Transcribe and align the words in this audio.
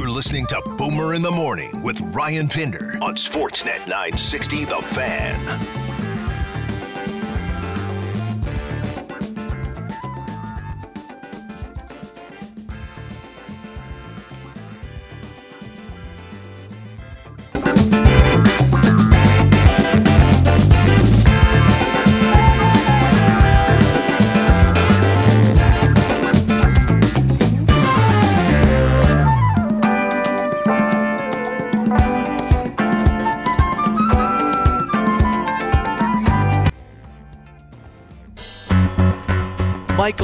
You're 0.00 0.08
listening 0.08 0.46
to 0.46 0.62
Boomer 0.78 1.12
in 1.12 1.20
the 1.20 1.30
Morning 1.30 1.82
with 1.82 2.00
Ryan 2.00 2.48
Pinder 2.48 2.96
on 3.02 3.16
Sportsnet 3.16 3.86
960 3.86 4.64
The 4.64 4.76
Fan. 4.76 5.89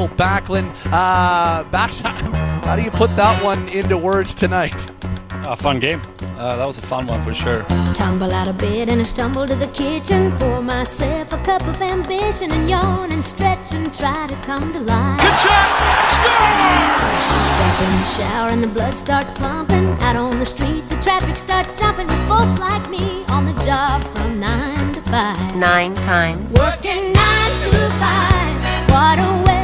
Mikael 0.07 0.17
Backlund. 0.17 0.73
Uh, 0.93 1.65
Bax, 1.71 2.01
how 2.67 2.77
do 2.77 2.83
you 2.83 2.91
put 2.91 3.11
that 3.17 3.43
one 3.43 3.69
into 3.71 3.97
words 3.97 4.35
tonight? 4.35 4.75
A 5.47 5.57
fun 5.57 5.81
game. 5.81 6.01
Uh, 6.39 6.57
that 6.57 6.67
was 6.67 6.79
a 6.79 6.83
fun 6.83 7.07
one 7.07 7.23
for 7.23 7.33
sure. 7.33 7.63
Tumble 7.95 8.33
out 8.33 8.49
of 8.49 8.59
bed 8.59 8.89
and 8.89 9.01
I 9.01 9.05
stumble 9.05 9.47
to 9.47 9.55
the 9.55 9.69
kitchen. 9.69 10.33
Pour 10.39 10.63
myself 10.63 11.33
a 11.33 11.39
cup 11.39 11.67
of 11.67 11.81
ambition 11.81 12.53
and 12.53 12.69
yawn 12.69 13.13
and 13.13 13.25
stretch 13.25 13.73
and 13.73 13.95
try 13.95 14.27
to 14.27 14.35
come 14.43 14.73
to 14.73 14.81
life. 14.81 15.21
Jump 17.57 17.81
in 17.81 17.91
the 17.91 18.05
shower 18.05 18.51
and 18.51 18.63
the 18.63 18.69
blood 18.69 18.97
starts 18.97 19.33
pumping. 19.39 19.87
Out 20.03 20.17
on 20.17 20.39
the 20.39 20.47
streets, 20.47 20.91
the 20.95 21.01
traffic 21.01 21.37
starts 21.37 21.73
jumping 21.75 22.07
with 22.07 22.29
folks 22.29 22.59
like 22.59 22.91
me 22.91 23.25
on 23.31 23.47
the 23.47 23.55
job 23.65 24.05
from 24.15 24.39
nine 24.41 24.93
to 24.93 25.01
five. 25.03 25.57
Nine 25.57 25.95
times. 25.95 26.53
Working 26.53 27.13
nine 27.13 27.51
to 27.63 27.71
five. 27.99 28.57
What 28.91 29.19
a 29.19 29.45
way 29.47 29.56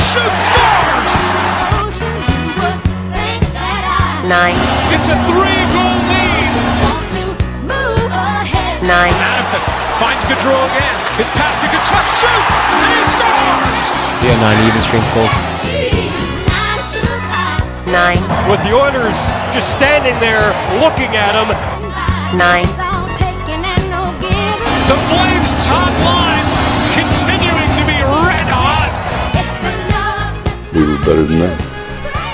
Ocean, 1.84 2.16
you 2.16 2.56
would 2.64 2.80
think 3.12 3.44
that 3.52 3.84
I 3.84 4.23
Nine. 4.30 4.56
It's 4.96 5.10
a 5.12 5.18
three-goal 5.28 6.00
lead. 6.08 6.48
want 6.80 7.08
to 7.12 7.23
move 7.68 8.12
ahead. 8.14 8.88
Nine. 8.88 9.12
Madison 9.20 9.60
finds 10.00 10.23
Gaudreau 10.32 10.64
again. 10.70 10.96
His 11.20 11.28
pass 11.36 11.60
to 11.60 11.68
Tkachuk 11.68 12.06
shoots 12.16 12.52
and 12.56 12.88
he 12.96 13.02
scores. 13.12 13.90
Yeah, 14.23 14.38
nine 14.40 14.60
even 14.64 14.82
strength 14.82 15.12
goals. 15.12 15.36
Nine. 17.92 18.20
Nine. 18.20 18.22
With 18.50 18.62
the 18.64 18.72
Oilers 18.72 19.20
just 19.52 19.72
standing 19.72 20.16
there 20.20 20.54
looking 20.80 21.16
at 21.16 21.36
him. 21.36 21.52
Nine. 22.38 22.84
The 24.88 24.97
Flames 25.09 25.52
top 25.66 25.94
line 26.05 26.47
continuing 26.94 27.69
to 27.78 27.83
be 27.89 27.97
red 28.02 28.47
hot. 28.53 28.92
It's 29.33 29.64
enough 29.73 30.72
to 30.72 30.80
We 30.80 30.86
were 30.88 31.00
better 31.05 31.23
than 31.23 31.39
that. 31.39 31.58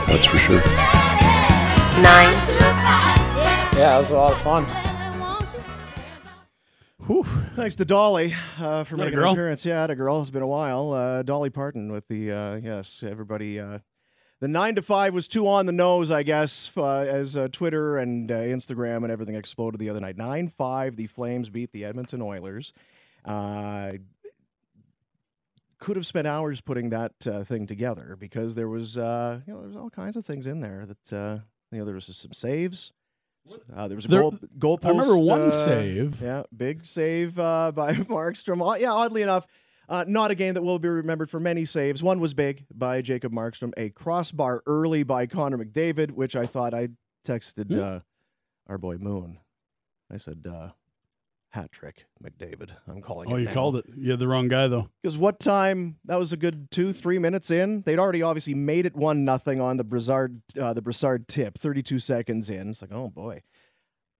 That's 0.07 0.25
for 0.25 0.37
sure. 0.37 0.59
Nine. 2.01 2.35
Yeah, 3.77 3.95
it 3.95 3.99
was 3.99 4.11
a 4.11 4.15
lot 4.15 4.33
of 4.33 4.41
fun. 4.41 4.65
Whew. 7.07 7.23
Thanks 7.55 7.75
to 7.77 7.85
Dolly 7.85 8.35
uh, 8.59 8.83
for 8.83 8.95
That 8.95 9.05
making 9.05 9.19
girl? 9.19 9.29
an 9.31 9.35
appearance. 9.37 9.65
Yeah, 9.65 9.85
a 9.85 9.95
girl. 9.95 10.21
It's 10.21 10.29
been 10.29 10.41
a 10.43 10.47
while. 10.47 10.91
Uh, 10.93 11.23
Dolly 11.23 11.49
Parton 11.49 11.91
with 11.91 12.07
the 12.07 12.31
uh, 12.31 12.55
yes, 12.55 13.03
everybody. 13.05 13.59
The 14.41 14.47
nine 14.47 14.73
to 14.75 14.81
five 14.81 15.13
was 15.13 15.27
too 15.27 15.47
on 15.47 15.67
the 15.67 15.71
nose, 15.71 16.09
I 16.09 16.23
guess, 16.23 16.71
uh, 16.75 16.83
as 17.01 17.37
uh, 17.37 17.47
Twitter 17.51 17.97
and 17.99 18.31
uh, 18.31 18.35
Instagram 18.35 19.03
and 19.03 19.11
everything 19.11 19.35
exploded 19.35 19.79
the 19.79 19.89
other 19.89 19.99
night. 19.99 20.17
Nine 20.17 20.47
five, 20.49 20.95
the 20.95 21.05
Flames 21.07 21.49
beat 21.49 21.71
the 21.71 21.85
Edmonton 21.85 22.21
Oilers. 22.23 22.73
Uh, 23.23 23.93
could 25.77 25.95
have 25.95 26.07
spent 26.07 26.25
hours 26.27 26.59
putting 26.59 26.89
that 26.89 27.13
uh, 27.27 27.43
thing 27.43 27.67
together 27.67 28.15
because 28.19 28.55
there 28.55 28.67
was 28.67 28.97
uh, 28.97 29.39
you 29.45 29.53
know 29.53 29.59
there 29.59 29.67
was 29.67 29.77
all 29.77 29.89
kinds 29.91 30.17
of 30.17 30.25
things 30.25 30.47
in 30.47 30.59
there 30.59 30.85
that 30.87 31.13
uh, 31.13 31.37
you 31.71 31.77
know 31.79 31.85
there 31.85 31.95
was 31.95 32.05
some 32.05 32.33
saves. 32.33 32.91
Uh, 33.75 33.87
there 33.87 33.95
was 33.95 34.05
a 34.05 34.07
There- 34.07 34.21
goal, 34.21 34.37
goal 34.59 34.79
I 34.83 34.87
remember 34.89 35.13
post, 35.13 35.23
one 35.23 35.41
uh, 35.41 35.49
save. 35.51 36.21
Yeah, 36.21 36.43
big 36.55 36.85
save 36.85 37.37
uh, 37.37 37.71
by 37.75 37.93
Markstrom. 37.93 38.79
Yeah, 38.79 38.91
oddly 38.91 39.21
enough, 39.21 39.45
uh, 39.91 40.05
not 40.07 40.31
a 40.31 40.35
game 40.35 40.53
that 40.55 40.63
will 40.63 40.79
be 40.79 40.87
remembered 40.87 41.29
for 41.29 41.39
many 41.39 41.65
saves. 41.65 42.01
One 42.01 42.19
was 42.19 42.33
big 42.33 42.65
by 42.73 43.01
Jacob 43.01 43.33
Markstrom. 43.33 43.73
A 43.77 43.89
crossbar 43.89 44.63
early 44.65 45.03
by 45.03 45.25
Connor 45.27 45.57
McDavid, 45.57 46.11
which 46.11 46.35
I 46.35 46.45
thought 46.45 46.73
I 46.73 46.89
texted 47.27 47.67
Hmm. 47.67 47.79
uh, 47.79 47.99
our 48.67 48.77
boy 48.77 48.97
Moon. 48.97 49.39
I 50.09 50.15
said, 50.17 50.45
uh, 50.49 50.69
hat 51.49 51.71
trick, 51.73 52.05
McDavid. 52.23 52.69
I'm 52.87 53.01
calling 53.01 53.29
it. 53.29 53.33
Oh, 53.33 53.37
you 53.37 53.45
now. 53.45 53.53
called 53.53 53.75
it. 53.75 53.85
You 53.97 54.11
had 54.11 54.19
the 54.19 54.27
wrong 54.27 54.47
guy 54.47 54.67
though. 54.69 54.89
Because 55.03 55.17
what 55.17 55.39
time? 55.39 55.97
That 56.05 56.17
was 56.17 56.31
a 56.31 56.37
good 56.37 56.71
two, 56.71 56.93
three 56.93 57.19
minutes 57.19 57.51
in. 57.51 57.81
They'd 57.81 57.99
already 57.99 58.21
obviously 58.21 58.53
made 58.53 58.85
it 58.85 58.95
one 58.95 59.25
nothing 59.25 59.59
on 59.59 59.75
the 59.75 59.83
Broussard, 59.83 60.41
uh, 60.59 60.73
the 60.73 60.81
Broussard 60.81 61.27
tip. 61.27 61.57
Thirty-two 61.57 61.99
seconds 61.99 62.49
in. 62.49 62.69
It's 62.69 62.81
like, 62.81 62.93
oh 62.93 63.09
boy. 63.09 63.43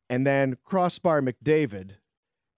And 0.10 0.28
then 0.28 0.58
crossbar 0.66 1.22
McDavid. 1.22 1.92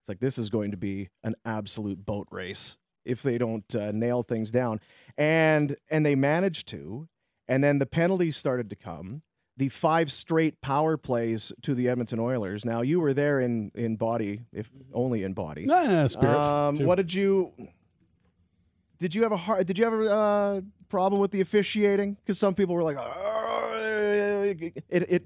It's 0.02 0.10
like 0.10 0.20
this 0.20 0.40
is 0.40 0.50
going 0.50 0.72
to 0.72 0.78
be 0.78 1.10
an 1.24 1.36
absolute 1.46 2.04
boat 2.04 2.28
race 2.32 2.76
if 3.06 3.22
they 3.22 3.38
don't 3.38 3.76
uh, 3.76 3.92
nail 3.92 4.24
things 4.24 4.52
down. 4.52 4.80
And 5.18 5.78
and 5.90 6.06
they 6.06 6.16
managed 6.16 6.68
to. 6.70 7.08
And 7.48 7.64
then 7.64 7.80
the 7.80 7.86
penalties 7.86 8.38
started 8.38 8.70
to 8.70 8.76
come. 8.76 9.22
The 9.56 9.70
five 9.70 10.12
straight 10.12 10.62
power 10.62 10.98
plays 10.98 11.52
to 11.62 11.76
the 11.76 11.88
Edmonton 11.88 12.20
Oilers. 12.20 12.66
Now 12.66 12.82
you 12.82 13.00
were 13.00 13.14
there 13.14 13.40
in 13.40 13.72
in 13.76 13.98
body, 13.98 14.42
if 14.52 14.72
only 14.94 15.24
in 15.24 15.34
body. 15.34 15.66
Nah, 15.66 16.08
spirit. 16.08 16.36
Um, 16.36 16.76
what 16.78 16.96
did 16.96 17.14
you? 17.14 17.54
Did 18.98 19.14
you 19.14 19.24
have 19.24 19.32
a 19.32 19.38
hard? 19.38 19.68
Did 19.68 19.78
you 19.78 19.84
have 19.84 19.94
a 19.94 20.10
uh, 20.10 20.62
problem 20.90 21.22
with 21.22 21.32
the 21.32 21.42
officiating? 21.42 22.16
Because 22.16 22.40
some 22.40 22.56
people 22.56 22.74
were 22.74 22.84
like, 22.84 22.98
it 24.90 25.06
it 25.10 25.26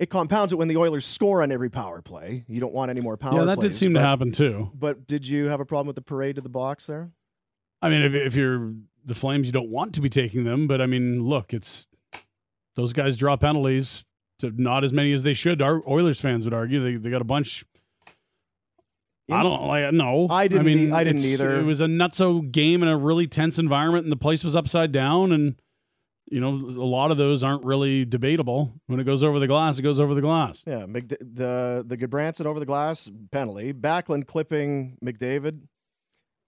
it 0.00 0.08
compounds 0.08 0.50
it 0.50 0.56
when 0.56 0.66
the 0.66 0.78
Oilers 0.78 1.04
score 1.04 1.42
on 1.42 1.52
every 1.52 1.68
power 1.68 2.00
play. 2.00 2.42
You 2.48 2.58
don't 2.58 2.72
want 2.72 2.90
any 2.90 3.02
more 3.02 3.18
power. 3.18 3.38
yeah, 3.38 3.44
that 3.44 3.56
did 3.60 3.68
plays, 3.68 3.78
seem 3.78 3.92
to 3.94 4.00
happen 4.00 4.32
too. 4.32 4.70
But 4.74 5.06
did 5.06 5.28
you 5.28 5.48
have 5.48 5.60
a 5.60 5.66
problem 5.66 5.86
with 5.88 5.96
the 5.96 6.02
parade 6.02 6.36
to 6.36 6.40
the 6.40 6.48
box 6.48 6.86
there? 6.86 7.12
I 7.82 7.90
mean, 7.90 8.02
if, 8.02 8.14
if 8.14 8.34
you're 8.34 8.72
the 9.04 9.14
Flames, 9.14 9.46
you 9.46 9.52
don't 9.52 9.68
want 9.68 9.94
to 9.94 10.00
be 10.00 10.08
taking 10.08 10.44
them, 10.44 10.66
but 10.66 10.80
I 10.80 10.86
mean, 10.86 11.22
look, 11.22 11.52
it's 11.52 11.86
those 12.76 12.94
guys 12.94 13.18
draw 13.18 13.36
penalties 13.36 14.04
to 14.38 14.50
not 14.56 14.84
as 14.84 14.92
many 14.92 15.12
as 15.12 15.22
they 15.22 15.34
should. 15.34 15.60
Our 15.60 15.82
Oilers 15.86 16.18
fans 16.18 16.46
would 16.46 16.54
argue 16.54 16.82
they 16.82 16.96
they 16.96 17.10
got 17.10 17.20
a 17.20 17.24
bunch. 17.26 17.64
I 19.30 19.42
don't 19.42 19.66
like 19.66 19.92
no. 19.92 20.28
I 20.30 20.48
didn't 20.48 20.60
I 20.60 20.64
mean, 20.64 20.88
e- 20.88 20.92
I 20.92 21.04
didn't 21.04 21.24
either. 21.24 21.60
It 21.60 21.64
was 21.64 21.80
a 21.82 21.86
nutso 21.86 22.50
game 22.50 22.82
in 22.82 22.88
a 22.88 22.96
really 22.96 23.26
tense 23.26 23.58
environment, 23.58 24.04
and 24.04 24.10
the 24.10 24.16
place 24.16 24.42
was 24.42 24.56
upside 24.56 24.92
down. 24.92 25.30
And 25.30 25.56
you 26.30 26.40
know, 26.40 26.50
a 26.50 26.86
lot 26.86 27.10
of 27.10 27.16
those 27.16 27.42
aren't 27.42 27.64
really 27.64 28.04
debatable. 28.04 28.72
When 28.86 29.00
it 29.00 29.04
goes 29.04 29.22
over 29.22 29.38
the 29.38 29.48
glass, 29.48 29.78
it 29.78 29.82
goes 29.82 29.98
over 29.98 30.14
the 30.14 30.20
glass. 30.20 30.62
Yeah, 30.66 30.86
McD- 30.86 31.18
the 31.20 31.84
the 31.86 31.96
Gudbranson 31.96 32.46
over 32.46 32.60
the 32.60 32.66
glass 32.66 33.10
penalty. 33.32 33.72
Backlund 33.72 34.26
clipping 34.26 34.96
McDavid 35.04 35.62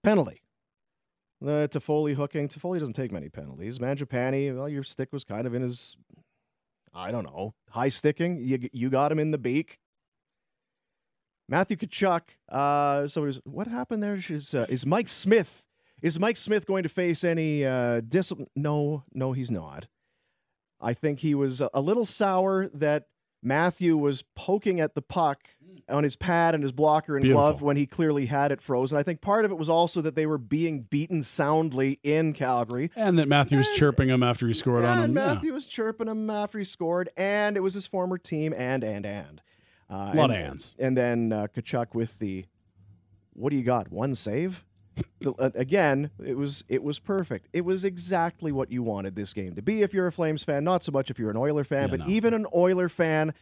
penalty. 0.03 0.41
Uh, 1.43 1.67
Toffoli 1.67 2.15
hooking. 2.15 2.47
Toffoli 2.47 2.79
doesn't 2.79 2.93
take 2.93 3.11
many 3.11 3.27
penalties. 3.27 3.77
Mangiapane, 3.77 4.55
well, 4.55 4.69
your 4.69 4.83
stick 4.83 5.11
was 5.11 5.25
kind 5.25 5.45
of 5.45 5.53
in 5.53 5.61
his, 5.61 5.97
I 6.93 7.11
don't 7.11 7.25
know, 7.25 7.53
high 7.69 7.89
sticking. 7.89 8.39
You 8.39 8.69
you 8.71 8.89
got 8.89 9.11
him 9.11 9.19
in 9.19 9.31
the 9.31 9.37
beak. 9.37 9.79
Matthew 11.49 11.75
Tkachuk. 11.75 12.21
Uh, 12.47 13.07
so 13.07 13.29
what 13.43 13.67
happened 13.67 14.01
there? 14.01 14.17
Is 14.29 14.53
uh, 14.53 14.65
is 14.69 14.85
Mike 14.85 15.09
Smith? 15.09 15.65
Is 16.03 16.19
Mike 16.19 16.37
Smith 16.37 16.67
going 16.67 16.83
to 16.83 16.89
face 16.89 17.23
any 17.23 17.65
uh, 17.65 18.01
discipline? 18.01 18.49
No, 18.55 19.05
no, 19.13 19.31
he's 19.31 19.49
not. 19.49 19.87
I 20.81 20.93
think 20.93 21.19
he 21.19 21.33
was 21.33 21.61
a- 21.61 21.69
a 21.73 21.79
little 21.81 22.05
sour 22.05 22.67
that 22.73 23.05
Matthew 23.41 23.95
was 23.97 24.23
poking 24.35 24.79
at 24.81 24.95
the 24.95 25.01
puck 25.01 25.47
on 25.89 26.03
his 26.03 26.15
pad 26.17 26.53
and 26.55 26.61
his 26.63 26.71
blocker 26.73 27.15
and 27.17 27.25
glove 27.25 27.61
when 27.61 27.77
he 27.77 27.85
clearly 27.85 28.25
had 28.25 28.51
it 28.51 28.61
frozen. 28.61 28.97
I 28.97 29.03
think 29.03 29.21
part 29.21 29.43
of 29.45 29.51
it 29.51 29.57
was 29.57 29.69
also 29.69 30.01
that 30.01 30.15
they 30.15 30.25
were 30.25 30.37
being 30.37 30.81
beaten 30.81 31.23
soundly 31.23 31.99
in 32.03 32.33
Calgary. 32.33 32.91
And 32.95 33.17
that 33.17 33.27
Matthew 33.29 33.57
was 33.57 33.67
chirping 33.75 34.09
him 34.09 34.23
after 34.23 34.45
he 34.47 34.53
scored 34.53 34.83
on 34.85 34.97
him. 34.97 35.03
and 35.05 35.15
Yeah. 35.15 35.33
Matthew 35.33 35.53
was 35.53 35.65
chirping 35.65 36.07
him 36.09 36.29
after 36.29 36.57
he 36.57 36.65
scored, 36.65 37.09
and 37.15 37.55
it 37.55 37.61
was 37.61 37.73
his 37.73 37.87
former 37.87 38.17
team, 38.17 38.53
and 38.53 38.83
and 38.83 39.05
and. 39.05 39.41
Uh, 39.89 40.11
Lot 40.15 40.31
and, 40.31 40.31
of 40.31 40.37
ands. 40.37 40.75
And 40.79 40.97
then 40.97 41.31
uh, 41.31 41.47
Tkachuk 41.53 41.93
with 41.93 42.19
the, 42.19 42.45
what 43.33 43.51
do 43.51 43.57
you 43.57 43.63
got? 43.63 43.91
One 43.91 44.15
save? 44.15 44.65
Again, 45.37 46.09
it 46.23 46.35
was 46.37 46.63
it 46.69 46.83
was 46.83 46.99
perfect. 46.99 47.47
It 47.53 47.61
was 47.65 47.83
exactly 47.85 48.51
what 48.51 48.71
you 48.71 48.83
wanted 48.83 49.15
this 49.15 49.33
game 49.33 49.55
to 49.55 49.61
be. 49.61 49.81
If 49.81 49.93
you're 49.93 50.07
a 50.07 50.11
Flames 50.11 50.43
fan, 50.43 50.63
not 50.63 50.83
so 50.83 50.91
much 50.91 51.09
if 51.09 51.19
you're 51.19 51.31
an 51.31 51.37
Oiler 51.37 51.63
fan, 51.63 51.83
Yeah, 51.83 51.87
but 51.87 51.99
no. 52.01 52.07
even 52.07 52.33
an 52.33 52.45
Oiler 52.55 52.89
fan, 52.89 53.33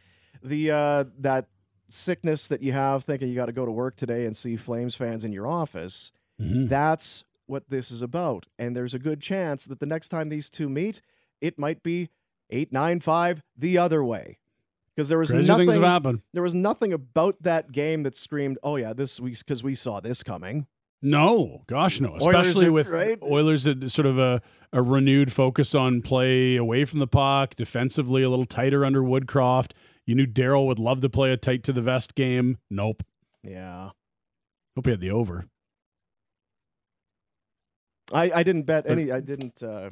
the 0.44 0.71
uh, 0.71 1.03
that 1.19 1.48
sickness 1.89 2.48
that 2.48 2.62
you 2.62 2.71
have 2.71 3.03
thinking 3.03 3.27
you 3.27 3.36
got 3.36 3.48
to 3.48 3.51
go 3.51 3.65
to 3.65 3.71
work 3.71 3.95
today 3.98 4.25
and 4.25 4.36
see 4.36 4.56
Flames 4.56 4.95
fans 4.95 5.24
in 5.25 5.33
your 5.33 5.48
office. 5.48 6.12
Mhm. 6.39 6.69
That's 6.69 7.24
what 7.48 7.69
this 7.69 7.92
is 7.92 8.01
about. 8.01 8.45
And 8.57 8.75
there's 8.75 8.94
a 8.94 9.00
good 9.00 9.19
chance 9.21 9.65
that 9.65 9.80
the 9.80 9.86
next 9.86 10.09
time 10.09 10.30
these 10.30 10.50
two 10.50 10.69
meet, 10.69 11.01
it 11.42 11.59
might 11.59 11.83
be 11.83 12.09
eight 12.50 12.71
nine 12.71 13.00
five 13.00 13.44
the 13.57 13.77
other 13.77 14.03
way. 14.03 14.38
Because 14.95 15.07
there 15.09 15.18
was 15.18 15.31
Crazy 15.31 15.48
nothing 15.48 15.68
things 15.68 15.75
have 15.75 15.83
happened. 15.89 16.21
there 16.33 16.44
was 16.44 16.53
nothing 16.53 16.92
about 16.94 17.42
that 17.44 17.71
game 17.71 18.03
that 18.03 18.13
screamed, 18.15 18.57
"Oh 18.62 18.75
yeah, 18.75 18.92
this 18.94 19.19
week," 19.21 19.38
because 19.39 19.63
we 19.63 19.74
saw 19.74 20.00
this 20.01 20.21
coming. 20.21 20.68
No, 21.01 21.63
gosh, 21.68 22.00
no. 22.00 22.09
Oilers 22.21 22.48
Especially 22.48 22.68
are- 22.68 22.71
with 22.71 22.88
right? 22.88 23.18
Oilers, 23.24 23.63
sort 23.92 24.06
of 24.06 24.19
a, 24.19 24.42
a 24.71 24.81
renewed 24.81 25.33
focus 25.33 25.74
on 25.74 26.01
play 26.01 26.56
away 26.56 26.86
from 26.86 27.00
the 27.00 27.07
puck, 27.07 27.56
defensively 27.56 28.21
a 28.21 28.30
little 28.30 28.45
tighter 28.45 28.86
under 28.86 29.01
Woodcroft. 29.01 29.71
You 30.06 30.15
knew 30.15 30.27
Daryl 30.27 30.68
would 30.68 30.80
love 30.80 31.01
to 31.01 31.09
play 31.09 31.31
a 31.31 31.38
tight 31.38 31.63
to 31.63 31.74
the 31.74 31.81
vest 31.81 32.15
game. 32.15 32.57
Nope. 32.69 33.03
Yeah, 33.44 33.89
Hope 34.75 34.86
he 34.86 34.92
had 34.92 35.00
the 35.00 35.12
over. 35.12 35.45
I, 38.13 38.31
I 38.31 38.44
didn't 38.44 38.63
bet 38.63 38.86
any. 38.88 39.12
I 39.12 39.19
didn't. 39.19 39.63
Uh, 39.63 39.92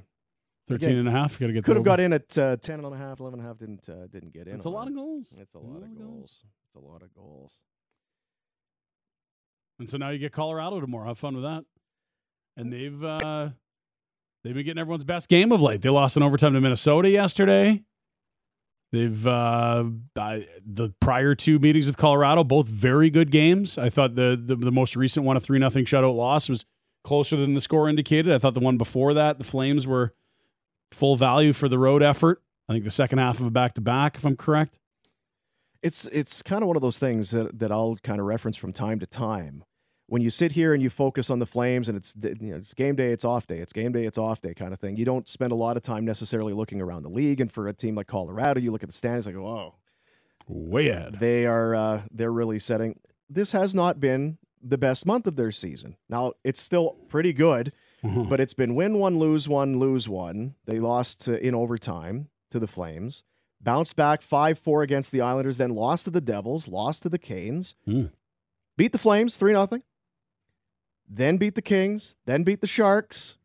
13 0.68 0.98
and 0.98 1.08
a 1.08 1.12
half. 1.12 1.40
Got 1.40 1.48
to 1.48 1.54
get 1.54 1.64
could 1.64 1.78
have 1.78 1.86
got 1.86 2.00
in 2.00 2.14
at 2.14 2.38
uh, 2.38 2.56
10 2.58 2.86
and 2.86 2.94
a 2.94 2.98
half, 2.98 3.20
11 3.20 3.40
and 3.40 3.46
a 3.46 3.50
half. 3.50 3.58
Didn't 3.58 3.90
uh, 3.90 4.08
didn't 4.08 4.34
get 4.34 4.48
in. 4.48 4.56
It's 4.56 4.66
a 4.66 4.70
lot 4.70 4.86
that. 4.86 4.92
of 4.92 4.98
goals. 4.98 5.34
It's 5.38 5.56
a 5.56 5.60
lot 5.60 5.82
of 5.82 5.98
goals. 5.98 6.44
It's 6.68 6.76
a 6.76 6.80
lot 6.80 7.02
of 7.02 7.14
goals. 7.16 7.54
And 9.80 9.90
so 9.90 9.98
now 9.98 10.10
you 10.10 10.20
get 10.20 10.34
Colorado 10.34 10.82
tomorrow. 10.82 11.08
Have 11.08 11.18
fun 11.18 11.36
with 11.36 11.44
that. 11.44 11.64
And 12.58 12.72
they've 12.72 13.04
uh, 13.04 13.50
they've 14.44 14.54
been 14.54 14.66
getting 14.66 14.80
everyone's 14.80 15.06
best 15.06 15.30
game 15.30 15.52
of 15.52 15.62
late. 15.62 15.82
They 15.82 15.90
lost 15.90 16.18
in 16.18 16.24
overtime 16.24 16.54
to 16.54 16.62
Minnesota 16.62 17.10
yesterday. 17.10 17.84
They've 18.92 19.26
uh, 19.26 19.86
I, 20.18 20.48
the 20.66 20.94
prior 21.00 21.36
two 21.36 21.60
meetings 21.60 21.86
with 21.86 21.96
Colorado, 21.96 22.44
both 22.44 22.68
very 22.68 23.10
good 23.10 23.32
games. 23.32 23.78
I 23.78 23.90
thought 23.90 24.16
the 24.16 24.40
the, 24.44 24.56
the 24.56 24.72
most 24.72 24.96
recent 24.96 25.26
one, 25.26 25.38
a 25.38 25.40
three 25.40 25.60
nothing 25.60 25.86
shutout 25.86 26.16
loss, 26.16 26.50
was 26.50 26.66
closer 27.04 27.38
than 27.38 27.54
the 27.54 27.62
score 27.62 27.88
indicated. 27.88 28.34
I 28.34 28.40
thought 28.40 28.56
the 28.56 28.60
one 28.60 28.78
before 28.78 29.14
that, 29.14 29.38
the 29.38 29.44
Flames 29.44 29.88
were 29.88 30.14
full 30.92 31.16
value 31.16 31.54
for 31.54 31.70
the 31.70 31.78
road 31.78 32.04
effort. 32.04 32.42
I 32.68 32.74
think 32.74 32.84
the 32.84 32.92
second 32.92 33.20
half 33.20 33.40
of 33.40 33.46
a 33.46 33.52
back 33.52 33.76
to 33.76 33.82
back, 33.82 34.18
if 34.18 34.26
I'm 34.26 34.36
correct. 34.36 34.80
It's 35.82 36.06
it's 36.08 36.42
kind 36.42 36.62
of 36.62 36.68
one 36.68 36.76
of 36.76 36.82
those 36.82 37.00
things 37.00 37.32
that, 37.32 37.60
that 37.60 37.72
I'll 37.72 37.96
kind 38.04 38.20
of 38.20 38.26
reference 38.26 38.58
from 38.58 38.74
time 38.74 39.00
to 39.00 39.06
time. 39.06 39.64
When 40.10 40.22
you 40.24 40.30
sit 40.30 40.54
here 40.54 40.74
and 40.74 40.82
you 40.82 40.90
focus 40.90 41.30
on 41.30 41.40
the 41.40 41.46
Flames, 41.46 41.88
and 41.88 41.96
it's 41.98 42.16
you 42.22 42.36
know, 42.52 42.58
it's 42.58 42.74
game 42.74 42.96
day, 42.96 43.12
it's 43.12 43.24
off 43.24 43.46
day, 43.48 43.60
it's 43.60 43.72
game 43.74 43.92
day, 43.92 44.06
it's 44.06 44.18
off 44.18 44.42
day 44.42 44.54
kind 44.54 44.74
of 44.74 44.80
thing. 44.80 44.98
You 44.98 45.06
don't 45.06 45.28
spend 45.30 45.52
a 45.52 45.56
lot 45.56 45.78
of 45.78 45.84
time 45.84 46.04
necessarily 46.06 46.54
looking 46.54 46.82
around 46.82 47.04
the 47.04 47.10
league. 47.10 47.40
And 47.40 47.52
for 47.52 47.68
a 47.68 47.74
team 47.74 47.96
like 47.96 48.08
Colorado, 48.08 48.60
you 48.60 48.72
look 48.72 48.82
at 48.84 48.90
the 48.90 48.96
standings 48.96 49.26
like, 49.28 49.36
oh, 49.36 49.76
Way 50.48 50.90
ahead. 50.90 51.20
they 51.20 51.46
are 51.46 51.76
uh, 51.76 52.02
they're 52.12 52.32
really 52.32 52.58
setting. 52.60 53.00
This 53.30 53.52
has 53.52 53.76
not 53.76 54.00
been 54.00 54.40
the 54.62 54.78
best 54.80 55.06
month 55.06 55.28
of 55.28 55.36
their 55.36 55.52
season. 55.52 55.96
Now 56.10 56.34
it's 56.44 56.60
still 56.60 56.98
pretty 57.08 57.32
good, 57.32 57.72
Mhm. 58.04 58.28
but 58.30 58.40
it's 58.40 58.56
been 58.56 58.74
win 58.76 58.98
one, 58.98 59.20
lose 59.20 59.48
one, 59.48 59.78
lose 59.80 60.10
one. 60.10 60.56
They 60.66 60.80
lost 60.80 61.22
to, 61.26 61.40
in 61.46 61.54
overtime 61.54 62.30
to 62.50 62.58
the 62.60 62.68
Flames, 62.68 63.22
bounced 63.62 63.96
back 63.96 64.22
five 64.24 64.58
four 64.58 64.82
against 64.82 65.12
the 65.12 65.22
Islanders, 65.22 65.58
then 65.58 65.70
lost 65.70 66.06
to 66.06 66.10
the 66.12 66.20
Devils, 66.22 66.68
lost 66.68 67.04
to 67.04 67.10
the 67.10 67.20
Canes, 67.20 67.76
Hmm. 67.86 68.06
beat 68.76 68.92
the 68.92 68.98
Flames 68.98 69.38
three 69.38 69.54
nothing, 69.54 69.84
then 71.10 71.38
beat 71.38 71.56
the 71.56 71.62
Kings, 71.62 72.16
then 72.26 72.44
beat 72.44 72.62
the 72.62 72.68
Sharks, 72.68 73.36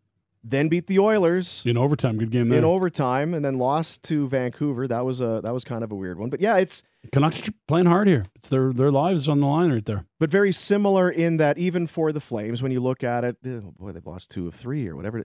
then 0.46 0.68
beat 0.68 0.86
the 0.86 0.98
Oilers 0.98 1.62
In 1.64 1.78
overtime, 1.78 2.18
good 2.18 2.30
game 2.30 2.50
there. 2.50 2.58
in 2.58 2.64
overtime, 2.64 3.32
and 3.32 3.42
then 3.42 3.56
lost 3.58 4.02
to 4.04 4.28
Vancouver. 4.28 4.86
That 4.86 5.04
was 5.06 5.20
a 5.22 5.40
that 5.42 5.54
was 5.54 5.64
kind 5.64 5.82
of 5.82 5.90
a 5.90 5.94
weird 5.94 6.18
one, 6.18 6.28
but 6.30 6.40
yeah, 6.40 6.56
it's. 6.58 6.82
Canucks 7.12 7.50
playing 7.68 7.86
hard 7.86 8.06
here. 8.08 8.26
It's 8.36 8.48
their 8.50 8.72
their 8.72 8.90
lives 8.90 9.28
on 9.28 9.40
the 9.40 9.46
line 9.46 9.72
right 9.72 9.84
there. 9.84 10.04
but 10.20 10.30
very 10.30 10.52
similar 10.52 11.10
in 11.10 11.38
that 11.38 11.56
even 11.58 11.86
for 11.86 12.12
the 12.12 12.20
Flames, 12.20 12.62
when 12.62 12.72
you 12.72 12.80
look 12.80 13.02
at 13.02 13.24
it, 13.24 13.36
eh, 13.44 13.60
boy, 13.78 13.92
they've 13.92 14.06
lost 14.06 14.30
two 14.30 14.46
of 14.48 14.54
three 14.54 14.86
or 14.88 14.96
whatever. 14.96 15.24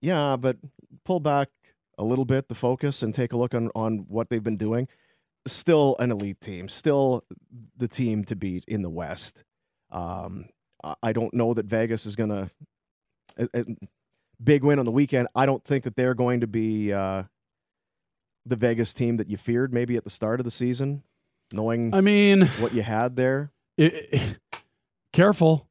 Yeah, 0.00 0.36
but 0.38 0.56
pull 1.04 1.20
back 1.20 1.48
a 1.98 2.04
little 2.04 2.24
bit 2.24 2.48
the 2.48 2.54
focus 2.54 3.02
and 3.02 3.12
take 3.14 3.32
a 3.34 3.36
look 3.36 3.54
on 3.54 3.70
on 3.74 4.06
what 4.08 4.30
they've 4.30 4.42
been 4.42 4.56
doing. 4.56 4.88
Still 5.46 5.96
an 5.98 6.10
elite 6.10 6.40
team, 6.40 6.68
still 6.68 7.24
the 7.76 7.88
team 7.88 8.24
to 8.24 8.36
beat 8.36 8.64
in 8.66 8.80
the 8.82 8.90
West. 8.90 9.42
Um, 9.90 10.46
I- 11.02 11.12
don't 11.12 11.32
know 11.34 11.54
that 11.54 11.66
Vegas 11.66 12.06
is 12.06 12.16
going 12.16 12.30
to 12.30 12.50
big 14.42 14.64
win 14.64 14.78
on 14.78 14.84
the 14.84 14.90
weekend. 14.92 15.28
I 15.34 15.46
don't 15.46 15.64
think 15.64 15.84
that 15.84 15.96
they're 15.96 16.14
going 16.14 16.40
to 16.40 16.46
be 16.46 16.92
uh, 16.92 17.24
the 18.46 18.56
Vegas 18.56 18.94
team 18.94 19.16
that 19.18 19.28
you 19.28 19.36
feared 19.36 19.72
maybe 19.72 19.96
at 19.96 20.04
the 20.04 20.10
start 20.10 20.40
of 20.40 20.44
the 20.44 20.50
season, 20.50 21.02
knowing 21.52 21.94
I 21.94 22.00
mean, 22.00 22.46
what 22.58 22.74
you 22.74 22.82
had 22.82 23.16
there. 23.16 23.52
it, 23.76 23.92
it- 24.12 24.36
careful. 25.12 25.66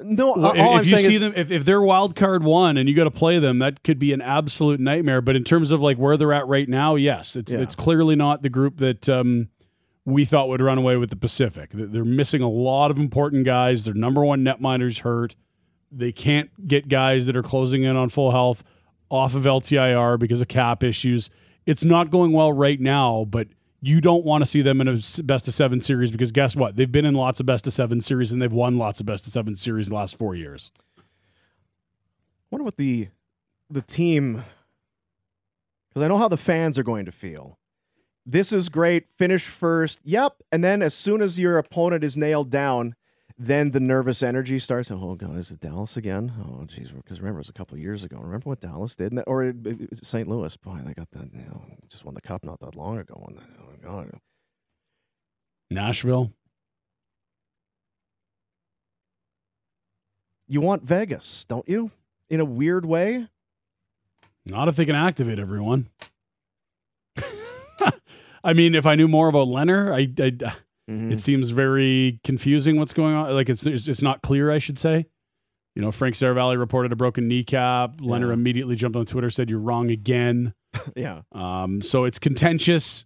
No, 0.00 0.32
Well, 0.32 0.46
all 0.46 0.78
if 0.78 0.80
I'm 0.80 0.84
you 0.84 0.96
see 0.96 1.14
is, 1.14 1.20
them, 1.20 1.32
if, 1.36 1.50
if 1.52 1.64
they're 1.64 1.80
wild 1.80 2.16
card 2.16 2.42
one 2.42 2.76
and 2.76 2.88
you 2.88 2.96
got 2.96 3.04
to 3.04 3.10
play 3.10 3.38
them, 3.38 3.60
that 3.60 3.84
could 3.84 3.98
be 3.98 4.12
an 4.12 4.20
absolute 4.22 4.80
nightmare. 4.80 5.20
But 5.20 5.36
in 5.36 5.44
terms 5.44 5.70
of 5.70 5.80
like 5.80 5.96
where 5.98 6.16
they're 6.16 6.32
at 6.32 6.48
right 6.48 6.68
now, 6.68 6.96
yes, 6.96 7.36
it's 7.36 7.52
Yeah. 7.52 7.60
it's 7.60 7.74
clearly 7.76 8.16
not 8.16 8.42
the 8.42 8.48
group 8.48 8.78
that 8.78 9.08
um, 9.08 9.48
we 10.04 10.24
thought 10.24 10.48
would 10.48 10.60
run 10.60 10.78
away 10.78 10.96
with 10.96 11.10
the 11.10 11.16
Pacific. 11.16 11.70
They- 11.70 11.84
They're 11.84 12.04
missing 12.04 12.42
a 12.42 12.48
lot 12.50 12.90
of 12.90 12.98
important 12.98 13.44
guys. 13.44 13.84
Their 13.84 13.94
number 13.94 14.24
one 14.24 14.42
netminder's 14.44 14.98
hurt. 14.98 15.36
They 15.90 16.10
can't 16.12 16.66
get 16.66 16.88
guys 16.88 17.26
that 17.26 17.36
are 17.36 17.42
closing 17.42 17.82
in 17.84 17.96
on 17.96 18.08
full 18.08 18.30
health 18.30 18.64
off 19.10 19.34
of 19.34 19.44
LTIR 19.44 20.18
because 20.18 20.40
of 20.40 20.48
cap 20.48 20.82
issues. 20.82 21.28
It's 21.66 21.84
not 21.84 22.10
going 22.10 22.32
well 22.32 22.52
right 22.52 22.80
now, 22.80 23.26
but 23.28 23.48
you 23.80 24.00
don't 24.00 24.24
want 24.24 24.42
to 24.42 24.46
see 24.46 24.62
them 24.62 24.80
in 24.80 24.88
a 24.88 24.98
best 25.22 25.46
of 25.48 25.54
seven 25.54 25.80
series 25.80 26.10
because 26.10 26.32
guess 26.32 26.56
what? 26.56 26.76
They've 26.76 26.90
been 26.90 27.04
in 27.04 27.14
lots 27.14 27.40
of 27.40 27.46
best 27.46 27.66
of 27.66 27.72
seven 27.72 28.00
series 28.00 28.32
and 28.32 28.40
they've 28.40 28.52
won 28.52 28.78
lots 28.78 29.00
of 29.00 29.06
best 29.06 29.26
of 29.26 29.32
seven 29.32 29.54
series 29.54 29.88
in 29.88 29.90
the 29.92 29.96
last 29.96 30.16
four 30.16 30.34
years. 30.34 30.72
I 30.98 31.02
wonder 32.50 32.64
what 32.64 32.76
the 32.76 33.08
the 33.70 33.82
team 33.82 34.44
because 35.88 36.02
I 36.02 36.08
know 36.08 36.18
how 36.18 36.28
the 36.28 36.36
fans 36.36 36.78
are 36.78 36.82
going 36.82 37.04
to 37.06 37.12
feel. 37.12 37.58
This 38.24 38.52
is 38.52 38.68
great. 38.68 39.06
Finish 39.16 39.46
first. 39.46 39.98
Yep. 40.04 40.42
And 40.52 40.62
then 40.62 40.82
as 40.82 40.94
soon 40.94 41.22
as 41.22 41.38
your 41.38 41.58
opponent 41.58 42.04
is 42.04 42.16
nailed 42.16 42.50
down, 42.50 42.94
then 43.36 43.72
the 43.72 43.80
nervous 43.80 44.22
energy 44.22 44.58
starts. 44.58 44.90
Oh 44.90 45.14
God, 45.16 45.36
is 45.36 45.50
it 45.50 45.60
Dallas 45.60 45.96
again? 45.96 46.32
Oh 46.38 46.64
geez, 46.64 46.92
because 46.92 47.18
remember 47.20 47.38
it 47.38 47.42
was 47.42 47.48
a 47.48 47.52
couple 47.54 47.74
of 47.74 47.80
years 47.80 48.04
ago. 48.04 48.18
Remember 48.18 48.48
what 48.48 48.60
Dallas 48.60 48.94
did, 48.94 49.18
or 49.26 49.42
it- 49.44 49.56
St. 50.04 50.28
Louis? 50.28 50.56
Boy, 50.58 50.78
they 50.84 50.94
got 50.94 51.10
that. 51.10 51.32
You 51.32 51.40
know, 51.46 51.64
just 51.88 52.04
won 52.04 52.14
the 52.14 52.20
cup 52.20 52.44
not 52.44 52.60
that 52.60 52.76
long 52.76 52.98
ago. 52.98 53.24
And, 53.28 53.38
oh 53.60 53.76
God, 53.82 54.20
Nashville. 55.70 56.32
you 60.52 60.60
want 60.60 60.82
Vegas, 60.82 61.46
don't 61.46 61.66
you? 61.66 61.90
In 62.28 62.38
a 62.38 62.44
weird 62.44 62.84
way. 62.84 63.26
Not 64.44 64.68
if 64.68 64.76
they 64.76 64.84
can 64.84 64.94
activate 64.94 65.38
everyone. 65.38 65.88
I 68.44 68.52
mean, 68.52 68.74
if 68.74 68.86
I 68.86 68.94
knew 68.96 69.08
more 69.08 69.28
about 69.28 69.48
Lehner, 69.48 69.92
I, 69.94 70.00
I 70.22 70.54
Mhm. 70.90 71.12
it 71.12 71.20
seems 71.20 71.50
very 71.50 72.18
confusing 72.24 72.76
what's 72.76 72.92
going 72.92 73.14
on. 73.14 73.32
Like 73.34 73.48
it's 73.48 73.64
it's 73.64 73.86
it's 73.86 74.02
not 74.02 74.20
clear. 74.22 74.50
I 74.50 74.58
should 74.58 74.78
say. 74.80 75.06
You 75.76 75.80
know, 75.80 75.92
Frank 75.92 76.16
Seravalli 76.16 76.58
reported 76.58 76.92
a 76.92 76.96
broken 76.96 77.28
kneecap. 77.28 77.98
Lehner 77.98 78.32
immediately 78.32 78.74
jumped 78.74 78.96
on 78.96 79.06
Twitter, 79.06 79.30
said 79.30 79.48
you're 79.48 79.60
wrong 79.60 79.90
again. 79.90 80.52
yeah. 80.96 81.22
Um, 81.32 81.80
so 81.82 82.04
it's 82.04 82.18
contentious. 82.18 83.04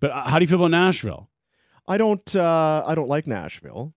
But 0.00 0.10
uh, 0.10 0.22
how 0.28 0.38
do 0.38 0.42
you 0.44 0.48
feel 0.48 0.58
about 0.58 0.70
Nashville? 0.72 1.28
I 1.86 1.98
don't. 1.98 2.34
Uh, 2.34 2.82
I 2.86 2.94
don't 2.94 3.08
like 3.08 3.26
Nashville. 3.26 3.94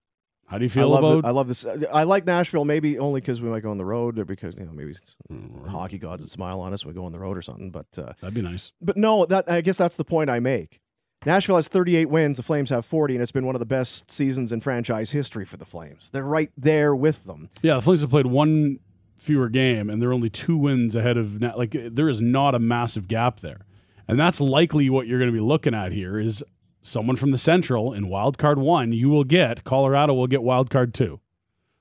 How 0.54 0.60
do 0.60 0.66
you 0.66 0.70
I 0.70 0.74
feel 0.74 0.90
love, 0.90 1.04
about? 1.04 1.22
the, 1.24 1.28
I 1.28 1.32
love 1.32 1.48
this. 1.48 1.66
I 1.92 2.04
like 2.04 2.28
Nashville 2.28 2.64
maybe 2.64 3.00
only 3.00 3.22
because 3.22 3.42
we 3.42 3.50
might 3.50 3.64
go 3.64 3.72
on 3.72 3.80
the 3.80 3.86
road 3.86 4.20
or 4.20 4.24
because 4.26 4.54
you 4.56 4.64
know 4.66 4.72
maybe 4.72 4.94
the 5.28 5.70
hockey 5.72 5.98
gods 5.98 6.22
would 6.22 6.30
smile 6.30 6.60
on 6.60 6.74
us 6.74 6.86
when 6.86 6.94
we 6.94 7.00
go 7.00 7.06
on 7.06 7.12
the 7.12 7.18
road 7.18 7.36
or 7.36 7.42
something. 7.42 7.72
But 7.72 7.88
uh, 7.98 8.14
That'd 8.22 8.36
be 8.36 8.44
nice. 8.44 8.72
but 8.80 8.96
no, 8.96 9.26
that 9.26 9.50
I 9.50 9.62
guess 9.62 9.80
that's 9.80 9.96
the 9.96 10.06
point 10.06 10.30
I 10.30 10.40
make. 10.40 10.80
Nashville 11.26 11.56
has 11.56 11.68
38 11.68 12.08
wins. 12.08 12.38
The 12.38 12.44
Flames 12.44 12.70
have 12.70 12.86
40, 12.86 13.16
and 13.16 13.24
it's 13.24 13.32
been 13.32 13.48
one 13.48 13.56
of 13.56 13.60
the 13.60 13.66
best 13.66 14.12
seasons 14.12 14.52
in 14.52 14.60
franchise 14.60 15.10
history 15.10 15.44
for 15.46 15.58
the 15.58 15.66
Flames. 15.66 16.12
They're 16.12 16.22
right 16.24 16.52
there 16.56 16.96
with 16.96 17.24
them. 17.24 17.50
Yeah, 17.64 17.76
the 17.76 17.82
Flames 17.82 18.02
have 18.02 18.12
played 18.12 18.28
one 18.28 18.78
fewer 19.16 19.50
game, 19.50 19.90
and 19.90 20.00
they're 20.00 20.14
only 20.14 20.30
two 20.30 20.56
wins 20.56 20.96
ahead 20.96 21.18
of. 21.18 21.42
Like 21.42 21.76
there 21.76 22.10
is 22.10 22.22
not 22.22 22.54
a 22.54 22.60
massive 22.60 23.08
gap 23.08 23.40
there, 23.40 23.66
and 24.08 24.20
that's 24.20 24.40
likely 24.40 24.92
what 24.92 25.08
you're 25.08 25.18
going 25.18 25.32
to 25.32 25.36
be 25.36 25.40
looking 25.44 25.74
at 25.74 25.92
here 25.94 26.20
is 26.20 26.44
someone 26.84 27.16
from 27.16 27.32
the 27.32 27.38
Central 27.38 27.94
in 27.94 28.10
wild 28.10 28.38
card 28.38 28.60
one. 28.60 28.92
You 28.92 29.10
will 29.10 29.24
get 29.24 29.64
Colorado 29.64 30.14
will 30.14 30.28
get 30.28 30.44
wild 30.44 30.70
card 30.70 30.94
two, 30.94 31.20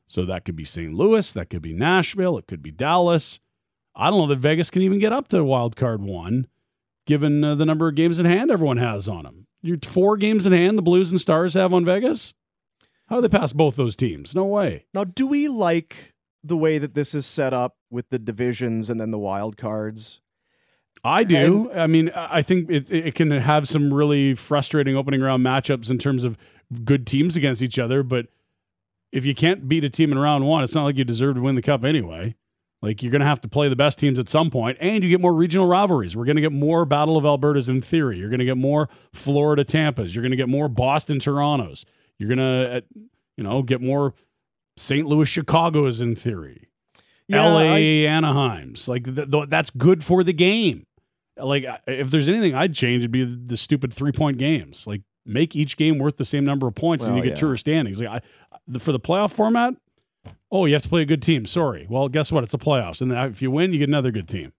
so 0.06 0.25
that 0.25 0.44
could 0.44 0.56
be 0.56 0.64
St. 0.64 0.94
Louis, 0.94 1.30
that 1.32 1.50
could 1.50 1.62
be 1.62 1.75
Nashville, 1.75 2.38
it 2.38 2.47
could 2.47 2.62
be 2.62 2.71
Dallas. 2.71 3.40
I 3.94 4.09
don't 4.09 4.21
know 4.21 4.26
that 4.28 4.38
Vegas 4.38 4.71
can 4.71 4.80
even 4.80 4.99
get 4.99 5.12
up 5.12 5.28
to 5.28 5.44
wild 5.44 5.76
card 5.76 6.00
one, 6.00 6.47
given 7.06 7.44
uh, 7.44 7.54
the 7.54 7.66
number 7.66 7.88
of 7.88 7.94
games 7.94 8.18
in 8.18 8.25
hand 8.25 8.50
everyone 8.50 8.78
has 8.78 9.06
on 9.06 9.25
them. 9.25 9.47
You're 9.61 9.78
four 9.85 10.16
games 10.16 10.47
in 10.47 10.52
hand 10.52 10.78
the 10.78 10.82
Blues 10.82 11.11
and 11.11 11.21
Stars 11.21 11.54
have 11.54 11.75
on 11.75 11.85
Vegas. 11.85 12.32
How 13.09 13.16
do 13.16 13.28
they 13.28 13.38
pass 13.38 13.52
both 13.52 13.76
those 13.76 13.94
teams? 13.94 14.35
No 14.35 14.44
way. 14.44 14.87
Now, 14.94 15.04
do 15.04 15.26
we 15.26 15.47
like 15.47 16.14
the 16.42 16.56
way 16.56 16.78
that 16.78 16.94
this 16.94 17.14
is 17.14 17.26
set 17.26 17.52
up 17.52 17.76
with 17.90 18.09
the 18.09 18.18
divisions 18.18 18.88
and 18.88 18.99
then 18.99 19.11
the 19.11 19.18
wild 19.18 19.59
cards? 19.59 20.22
I 21.04 21.25
do. 21.25 21.71
I 21.73 21.87
mean, 21.87 22.11
I 22.14 22.38
I 22.38 22.42
think 22.42 22.71
it, 22.71 22.90
it 22.90 23.14
can 23.14 23.30
have 23.30 23.68
some 23.68 23.92
really 23.92 24.35
frustrating 24.35 24.97
opening 24.97 25.21
round 25.21 25.44
matchups 25.44 25.90
in 25.90 25.99
terms 25.99 26.25
of 26.25 26.37
good 26.85 27.06
teams 27.06 27.37
against 27.37 27.61
each 27.62 27.78
other. 27.78 28.02
But 28.02 28.26
if 29.11 29.26
you 29.26 29.35
can't 29.35 29.68
beat 29.68 29.85
a 29.85 29.90
team 29.90 30.12
in 30.12 30.18
round 30.18 30.47
one, 30.47 30.62
it's 30.64 30.75
not 30.75 30.85
like 30.85 30.97
you 30.97 31.04
deserve 31.04 31.35
to 31.37 31.40
win 31.42 31.54
the 31.54 31.62
cup 31.62 31.85
anyway. 31.85 32.35
Like 32.80 33.02
you're 33.02 33.12
going 33.12 33.21
to 33.21 33.26
have 33.26 33.40
to 33.42 33.49
play 33.49 33.68
the 33.68 33.76
best 33.76 33.99
teams 33.99 34.18
at 34.18 34.28
some 34.28 34.50
point, 34.50 34.76
and 34.80 35.04
you 35.04 35.11
get 35.11 35.21
more 35.21 35.35
regional 35.35 35.66
rivalries. 35.68 36.16
We're 36.16 36.25
going 36.25 36.37
to 36.37 36.42
get 36.42 36.50
more 36.52 36.85
Battle 36.85 37.16
of 37.16 37.25
Albertas 37.25 37.68
in 37.68 37.80
theory. 37.80 38.18
You're 38.18 38.28
going 38.30 38.40
to 38.40 38.44
get 38.44 38.56
more 38.56 38.88
Florida 39.12 39.64
Tampas. 39.64 40.14
You're 40.14 40.23
going 40.23 40.32
to 40.32 40.37
get 40.37 40.49
more 40.49 40.68
Boston 40.68 41.18
Torontos. 41.21 41.85
You're 42.18 42.28
going 42.28 42.38
to, 42.38 42.76
uh, 42.78 42.80
you 43.37 43.44
know, 43.44 43.62
get 43.62 43.80
more 43.80 44.14
St. 44.76 45.06
Louis 45.06 45.26
Chicago's 45.28 46.00
in 46.00 46.16
theory. 46.16 46.68
Yeah, 47.28 47.47
LA 47.47 47.59
I- 47.75 47.78
Anaheims. 48.09 48.88
Like 48.88 49.04
th- 49.14 49.30
th- 49.30 49.49
that's 49.49 49.71
good 49.71 50.02
for 50.02 50.25
the 50.25 50.32
game. 50.32 50.85
Like 51.37 51.65
if 51.87 52.11
there's 52.11 52.29
anything 52.29 52.55
I'd 52.55 52.75
change, 52.75 53.03
it'd 53.03 53.12
be 53.12 53.25
the, 53.25 53.57
stupid 53.57 53.93
three 53.93 54.12
point 54.12 54.39
games. 54.39 54.87
Like 54.87 55.03
make 55.25 55.57
each 55.57 55.77
game 55.77 55.99
worth 55.99 56.17
the 56.17 56.25
same 56.25 56.45
number 56.45 56.67
of 56.67 56.75
points, 56.75 57.07
and 57.07 57.17
you 57.17 57.23
get 57.23 57.31
yeah. 57.31 57.37
truer 57.37 57.57
standings. 57.57 58.01
Like 58.01 58.09
I, 58.09 58.21
the, 58.67 58.79
for 58.79 58.93
the 58.93 59.01
playoff 59.01 59.33
format, 59.33 59.75
oh, 60.51 60.67
you 60.67 60.75
have 60.75 60.83
to 60.83 60.89
play 60.89 61.03
a 61.03 61.07
good 61.07 61.23
team. 61.23 61.47
Sorry. 61.47 61.87
Well, 61.89 62.09
guess 62.09 62.31
what? 62.31 62.45
It's 62.45 62.55
a 62.55 62.59
playoffs, 62.59 63.01
and 63.01 63.12
if 63.12 63.41
you 63.41 63.51
win, 63.51 63.73
you 63.73 63.79
get 63.79 63.89
another 63.89 64.11
good 64.11 64.29
team. 64.29 64.53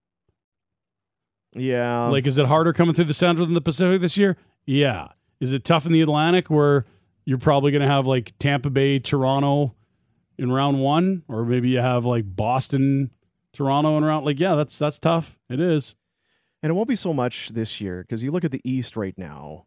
Yeah. 1.55 2.07
like, 2.07 2.25
is 2.25 2.37
it 2.37 2.47
harder 2.47 2.73
coming 2.73 2.95
through 2.95 3.05
the 3.05 3.13
Central 3.13 3.45
than 3.45 3.53
the 3.53 3.61
Pacific 3.61 4.01
this 4.01 4.17
year? 4.17 4.37
Yeah. 4.65 5.09
Is 5.39 5.53
it 5.53 5.63
tough 5.63 5.85
in 5.85 5.91
the 5.91 6.01
Atlantic 6.01 6.49
where 6.49 6.85
you're 7.25 7.37
probably 7.37 7.71
going 7.71 7.81
to 7.81 7.87
have 7.87 8.05
like 8.05 8.33
Tampa 8.39 8.69
Bay, 8.69 8.99
Toronto 8.99 9.75
in 10.37 10.51
round 10.51 10.79
one, 10.79 11.23
or 11.27 11.45
maybe 11.45 11.69
you 11.69 11.79
have 11.79 12.05
like 12.05 12.23
Boston, 12.25 13.11
Toronto 13.51 13.97
in 13.97 14.03
round? 14.03 14.25
Like, 14.25 14.39
yeah, 14.39 14.55
that's 14.55 14.77
that's 14.77 14.99
tough. 14.99 15.37
It 15.49 15.59
is. 15.59 15.95
And 16.63 16.69
it 16.69 16.73
won't 16.73 16.87
be 16.87 16.95
so 16.95 17.13
much 17.13 17.49
this 17.49 17.81
year 17.81 18.01
because 18.01 18.23
you 18.23 18.31
look 18.31 18.45
at 18.45 18.51
the 18.51 18.61
East 18.63 18.95
right 18.95 19.17
now. 19.17 19.65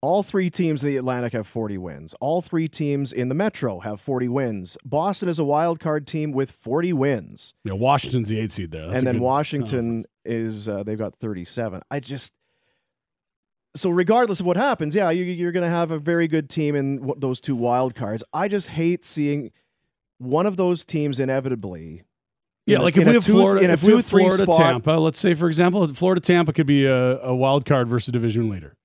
All 0.00 0.24
three 0.24 0.50
teams 0.50 0.82
in 0.82 0.90
the 0.90 0.96
Atlantic 0.96 1.32
have 1.32 1.46
40 1.46 1.78
wins. 1.78 2.12
All 2.20 2.42
three 2.42 2.66
teams 2.66 3.12
in 3.12 3.28
the 3.28 3.36
Metro 3.36 3.78
have 3.78 4.00
40 4.00 4.26
wins. 4.26 4.76
Boston 4.84 5.28
is 5.28 5.38
a 5.38 5.44
wild 5.44 5.78
card 5.78 6.08
team 6.08 6.32
with 6.32 6.50
40 6.50 6.92
wins. 6.92 7.54
Yeah, 7.62 7.74
Washington's 7.74 8.28
the 8.28 8.40
eight 8.40 8.50
seed 8.50 8.72
there. 8.72 8.88
That's 8.88 8.98
and 8.98 9.06
then 9.06 9.14
good- 9.14 9.22
Washington 9.22 10.04
is, 10.24 10.68
uh, 10.68 10.82
they've 10.82 10.98
got 10.98 11.14
37. 11.14 11.82
I 11.88 12.00
just, 12.00 12.32
so 13.76 13.90
regardless 13.90 14.40
of 14.40 14.46
what 14.46 14.56
happens, 14.56 14.96
yeah, 14.96 15.10
you, 15.10 15.22
you're 15.22 15.52
going 15.52 15.62
to 15.64 15.70
have 15.70 15.92
a 15.92 16.00
very 16.00 16.26
good 16.26 16.50
team 16.50 16.74
in 16.74 16.96
w- 16.96 17.14
those 17.16 17.40
two 17.40 17.54
wild 17.54 17.94
cards. 17.94 18.24
I 18.32 18.48
just 18.48 18.70
hate 18.70 19.04
seeing 19.04 19.52
one 20.18 20.46
of 20.46 20.56
those 20.56 20.84
teams 20.84 21.20
inevitably. 21.20 22.02
Yeah, 22.66 22.76
in 22.76 22.80
a- 22.80 22.84
like 22.84 22.96
if 22.96 23.02
in 23.02 23.08
we 23.08 23.14
have 23.14 23.24
two- 23.24 23.32
Florida, 23.32 23.64
in 23.64 23.70
a 23.70 23.74
if 23.74 23.82
we 23.84 23.92
have 23.94 24.04
2-3 24.04 24.08
Florida 24.08 24.42
spot, 24.44 24.56
Tampa, 24.58 24.90
let's 24.92 25.18
say 25.18 25.34
for 25.34 25.48
example, 25.48 25.86
Florida 25.94 26.20
Tampa 26.20 26.52
could 26.52 26.66
be 26.66 26.86
a, 26.86 27.18
a 27.20 27.34
wild 27.34 27.64
card 27.64 27.88
versus 27.88 28.12
division 28.12 28.48
leader. 28.48 28.76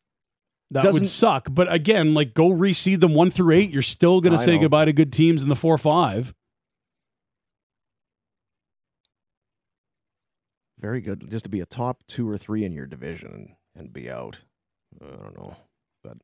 That 0.71 0.83
Doesn't- 0.83 1.01
would 1.03 1.07
suck. 1.09 1.47
But 1.51 1.71
again, 1.71 2.13
like 2.13 2.33
go 2.33 2.49
reseed 2.49 2.99
them 2.99 3.13
one 3.13 3.31
through 3.31 3.55
eight. 3.55 3.69
You're 3.69 3.81
still 3.81 4.19
going 4.21 4.35
to 4.37 4.43
say 4.43 4.55
know. 4.55 4.61
goodbye 4.63 4.85
to 4.85 4.93
good 4.93 5.13
teams 5.13 5.43
in 5.43 5.49
the 5.49 5.55
four 5.55 5.77
five. 5.77 6.33
very 10.79 11.01
good 11.01 11.29
just 11.31 11.43
to 11.43 11.49
be 11.49 11.59
a 11.59 11.65
top 11.65 12.03
two 12.07 12.29
or 12.29 12.37
three 12.37 12.63
in 12.63 12.71
your 12.71 12.85
division 12.85 13.31
and, 13.33 13.49
and 13.75 13.93
be 13.93 14.09
out. 14.11 14.37
I 15.01 15.05
don't 15.23 15.35
know, 15.37 15.55
but 16.03 16.17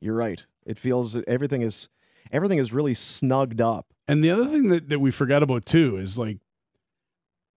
you're 0.00 0.14
right. 0.14 0.44
It 0.66 0.78
feels 0.78 1.14
that 1.14 1.26
everything 1.26 1.62
is 1.62 1.88
everything 2.30 2.58
is 2.58 2.72
really 2.72 2.94
snugged 2.94 3.60
up. 3.60 3.86
And 4.06 4.22
the 4.22 4.30
other 4.30 4.46
thing 4.46 4.68
that, 4.68 4.88
that 4.90 4.98
we 5.00 5.10
forget 5.10 5.42
about 5.42 5.64
too 5.66 5.96
is 5.96 6.18
like 6.18 6.38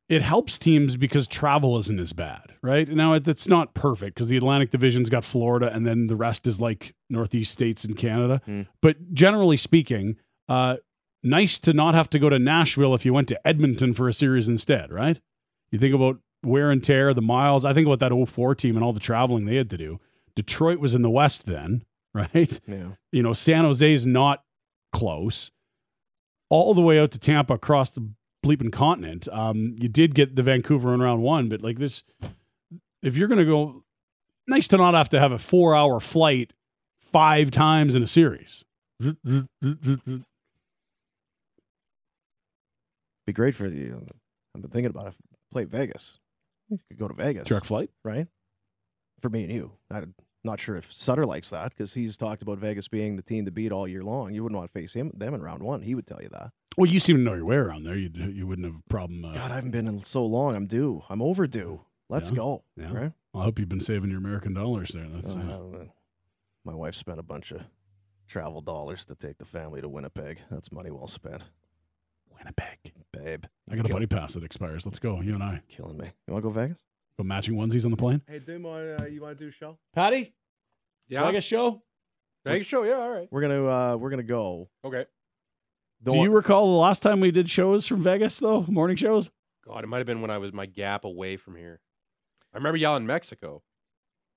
it 0.07 0.21
helps 0.21 0.59
teams 0.59 0.97
because 0.97 1.27
travel 1.27 1.77
isn't 1.79 1.99
as 1.99 2.13
bad, 2.13 2.53
right? 2.61 2.87
Now 2.87 3.13
it's 3.13 3.47
not 3.47 3.73
perfect 3.73 4.15
because 4.15 4.27
the 4.27 4.37
Atlantic 4.37 4.69
Division's 4.69 5.09
got 5.09 5.25
Florida, 5.25 5.71
and 5.73 5.85
then 5.85 6.07
the 6.07 6.15
rest 6.15 6.45
is 6.45 6.61
like 6.61 6.93
Northeast 7.09 7.51
states 7.51 7.83
and 7.83 7.97
Canada. 7.97 8.41
Hmm. 8.45 8.63
But 8.81 9.13
generally 9.13 9.57
speaking, 9.57 10.17
uh, 10.47 10.77
nice 11.23 11.57
to 11.59 11.73
not 11.73 11.95
have 11.95 12.09
to 12.11 12.19
go 12.19 12.29
to 12.29 12.37
Nashville 12.37 12.93
if 12.93 13.05
you 13.05 13.13
went 13.13 13.27
to 13.29 13.47
Edmonton 13.47 13.93
for 13.93 14.07
a 14.07 14.13
series 14.13 14.47
instead, 14.47 14.91
right? 14.91 15.19
You 15.71 15.79
think 15.79 15.95
about 15.95 16.19
wear 16.43 16.69
and 16.69 16.83
tear, 16.83 17.13
the 17.13 17.21
miles. 17.21 17.65
I 17.65 17.73
think 17.73 17.87
about 17.87 17.99
that 17.99 18.27
04 18.27 18.53
team 18.55 18.75
and 18.75 18.85
all 18.85 18.93
the 18.93 18.99
traveling 18.99 19.45
they 19.45 19.55
had 19.55 19.71
to 19.71 19.77
do. 19.77 19.99
Detroit 20.35 20.79
was 20.79 20.93
in 20.93 21.01
the 21.01 21.09
West 21.09 21.47
then, 21.47 21.83
right? 22.13 22.59
Yeah. 22.67 22.89
You 23.11 23.23
know, 23.23 23.33
San 23.33 23.65
Jose's 23.65 24.05
not 24.05 24.43
close. 24.93 25.51
All 26.49 26.75
the 26.75 26.81
way 26.81 26.99
out 26.99 27.11
to 27.11 27.19
Tampa 27.19 27.55
across 27.55 27.89
the 27.89 28.07
bleeping 28.45 28.71
continent. 28.71 29.27
Um, 29.31 29.75
you 29.79 29.89
did 29.89 30.13
get 30.13 30.35
the 30.35 30.43
Vancouver 30.43 30.93
in 30.93 31.01
round 31.01 31.23
one, 31.23 31.49
but 31.49 31.61
like 31.61 31.79
this, 31.79 32.03
if 33.01 33.17
you're 33.17 33.27
going 33.27 33.39
to 33.39 33.45
go, 33.45 33.83
nice 34.47 34.67
to 34.69 34.77
not 34.77 34.93
have 34.93 35.09
to 35.09 35.19
have 35.19 35.31
a 35.31 35.39
four 35.39 35.75
hour 35.75 35.99
flight 35.99 36.53
five 36.99 37.51
times 37.51 37.95
in 37.95 38.03
a 38.03 38.07
series. 38.07 38.63
Be 38.99 39.15
great 43.33 43.55
for 43.55 43.67
you. 43.67 44.05
I've 44.55 44.61
been 44.61 44.71
thinking 44.71 44.91
about 44.91 45.07
it. 45.07 45.13
Play 45.51 45.65
Vegas. 45.65 46.19
You 46.69 46.77
could 46.89 46.99
go 46.99 47.07
to 47.07 47.13
Vegas. 47.13 47.47
Direct 47.47 47.65
flight. 47.65 47.89
right? 48.03 48.27
For 49.21 49.29
me 49.29 49.43
and 49.43 49.51
you. 49.51 49.71
I'm 49.89 50.13
not 50.43 50.59
sure 50.59 50.75
if 50.75 50.91
Sutter 50.93 51.25
likes 51.25 51.49
that 51.49 51.71
because 51.71 51.93
he's 51.93 52.17
talked 52.17 52.41
about 52.41 52.59
Vegas 52.59 52.87
being 52.87 53.15
the 53.15 53.23
team 53.23 53.45
to 53.45 53.51
beat 53.51 53.71
all 53.71 53.87
year 53.87 54.03
long. 54.03 54.33
You 54.33 54.43
wouldn't 54.43 54.57
want 54.57 54.71
to 54.71 54.79
face 54.79 54.93
him 54.93 55.11
them 55.15 55.33
in 55.33 55.41
round 55.41 55.63
one. 55.63 55.81
He 55.81 55.95
would 55.95 56.05
tell 56.05 56.21
you 56.21 56.29
that. 56.29 56.51
Well, 56.77 56.89
you 56.89 56.99
seem 56.99 57.17
to 57.17 57.21
know 57.21 57.33
your 57.35 57.45
way 57.45 57.55
around 57.55 57.83
there. 57.83 57.95
You 57.95 58.09
you 58.13 58.47
wouldn't 58.47 58.65
have 58.67 58.75
a 58.75 58.89
problem. 58.89 59.23
Uh, 59.25 59.33
God, 59.33 59.51
I 59.51 59.55
haven't 59.55 59.71
been 59.71 59.87
in 59.87 59.99
so 59.99 60.25
long. 60.25 60.55
I'm 60.55 60.67
due. 60.67 61.03
I'm 61.09 61.21
overdue. 61.21 61.81
Let's 62.09 62.29
Yeah. 62.29 62.35
go. 62.35 62.63
Yeah. 62.75 62.93
Right? 62.93 63.11
I 63.33 63.43
hope 63.43 63.59
you've 63.59 63.69
been 63.69 63.79
saving 63.79 64.09
your 64.09 64.19
American 64.19 64.53
dollars 64.53 64.89
there. 64.89 65.07
That's 65.07 65.35
uh, 65.35 65.39
Uh, 65.39 65.85
my 66.63 66.73
wife 66.73 66.95
spent 66.95 67.19
a 67.19 67.23
bunch 67.23 67.51
of 67.51 67.61
travel 68.27 68.61
dollars 68.61 69.05
to 69.05 69.15
take 69.15 69.37
the 69.37 69.45
family 69.45 69.81
to 69.81 69.87
Winnipeg. 69.89 70.41
That's 70.51 70.71
money 70.71 70.91
well 70.91 71.07
spent. 71.07 71.43
Winnipeg, 72.37 72.93
babe. 73.13 73.45
I 73.69 73.75
got 73.75 73.85
a 73.89 73.93
buddy 73.93 74.07
pass 74.07 74.33
that 74.33 74.43
expires. 74.43 74.85
Let's 74.85 74.99
go. 74.99 75.21
You 75.21 75.33
and 75.35 75.43
I 75.43 75.61
Killing 75.67 75.97
me. 75.97 76.11
You 76.27 76.33
want 76.33 76.43
to 76.43 76.49
go 76.49 76.53
Vegas? 76.53 76.77
go 77.17 77.23
matching 77.23 77.55
onesies 77.55 77.85
on 77.85 77.91
the 77.91 77.97
plane. 77.97 78.21
Hey, 78.27 78.39
Dim, 78.39 78.65
uh, 78.65 79.05
you 79.05 79.21
want 79.21 79.37
to 79.37 79.43
do 79.45 79.47
a 79.47 79.51
show? 79.51 79.77
Patty, 79.93 80.33
Yeah. 81.07 81.25
Vegas 81.25 81.45
show. 81.45 81.81
Vegas 82.43 82.67
show. 82.67 82.83
Yeah. 82.83 82.95
All 82.95 83.09
right. 83.09 83.27
We're 83.31 83.41
gonna 83.41 83.65
uh, 83.65 83.95
we're 83.97 84.09
gonna 84.09 84.23
go. 84.23 84.69
Okay. 84.83 85.05
Do 86.03 86.17
you 86.17 86.31
recall 86.31 86.67
the 86.71 86.77
last 86.77 87.01
time 87.01 87.19
we 87.19 87.31
did 87.31 87.49
shows 87.49 87.87
from 87.87 88.03
Vegas 88.03 88.39
though? 88.39 88.65
Morning 88.67 88.95
shows. 88.95 89.31
God, 89.67 89.83
it 89.83 89.87
might 89.87 89.97
have 89.97 90.05
been 90.07 90.21
when 90.21 90.29
I 90.31 90.37
was 90.37 90.53
my 90.53 90.65
gap 90.67 91.03
away 91.05 91.37
from 91.37 91.55
here. 91.55 91.79
I 92.53 92.57
remember 92.57 92.77
y'all 92.77 92.95
in 92.97 93.07
Mexico. 93.07 93.63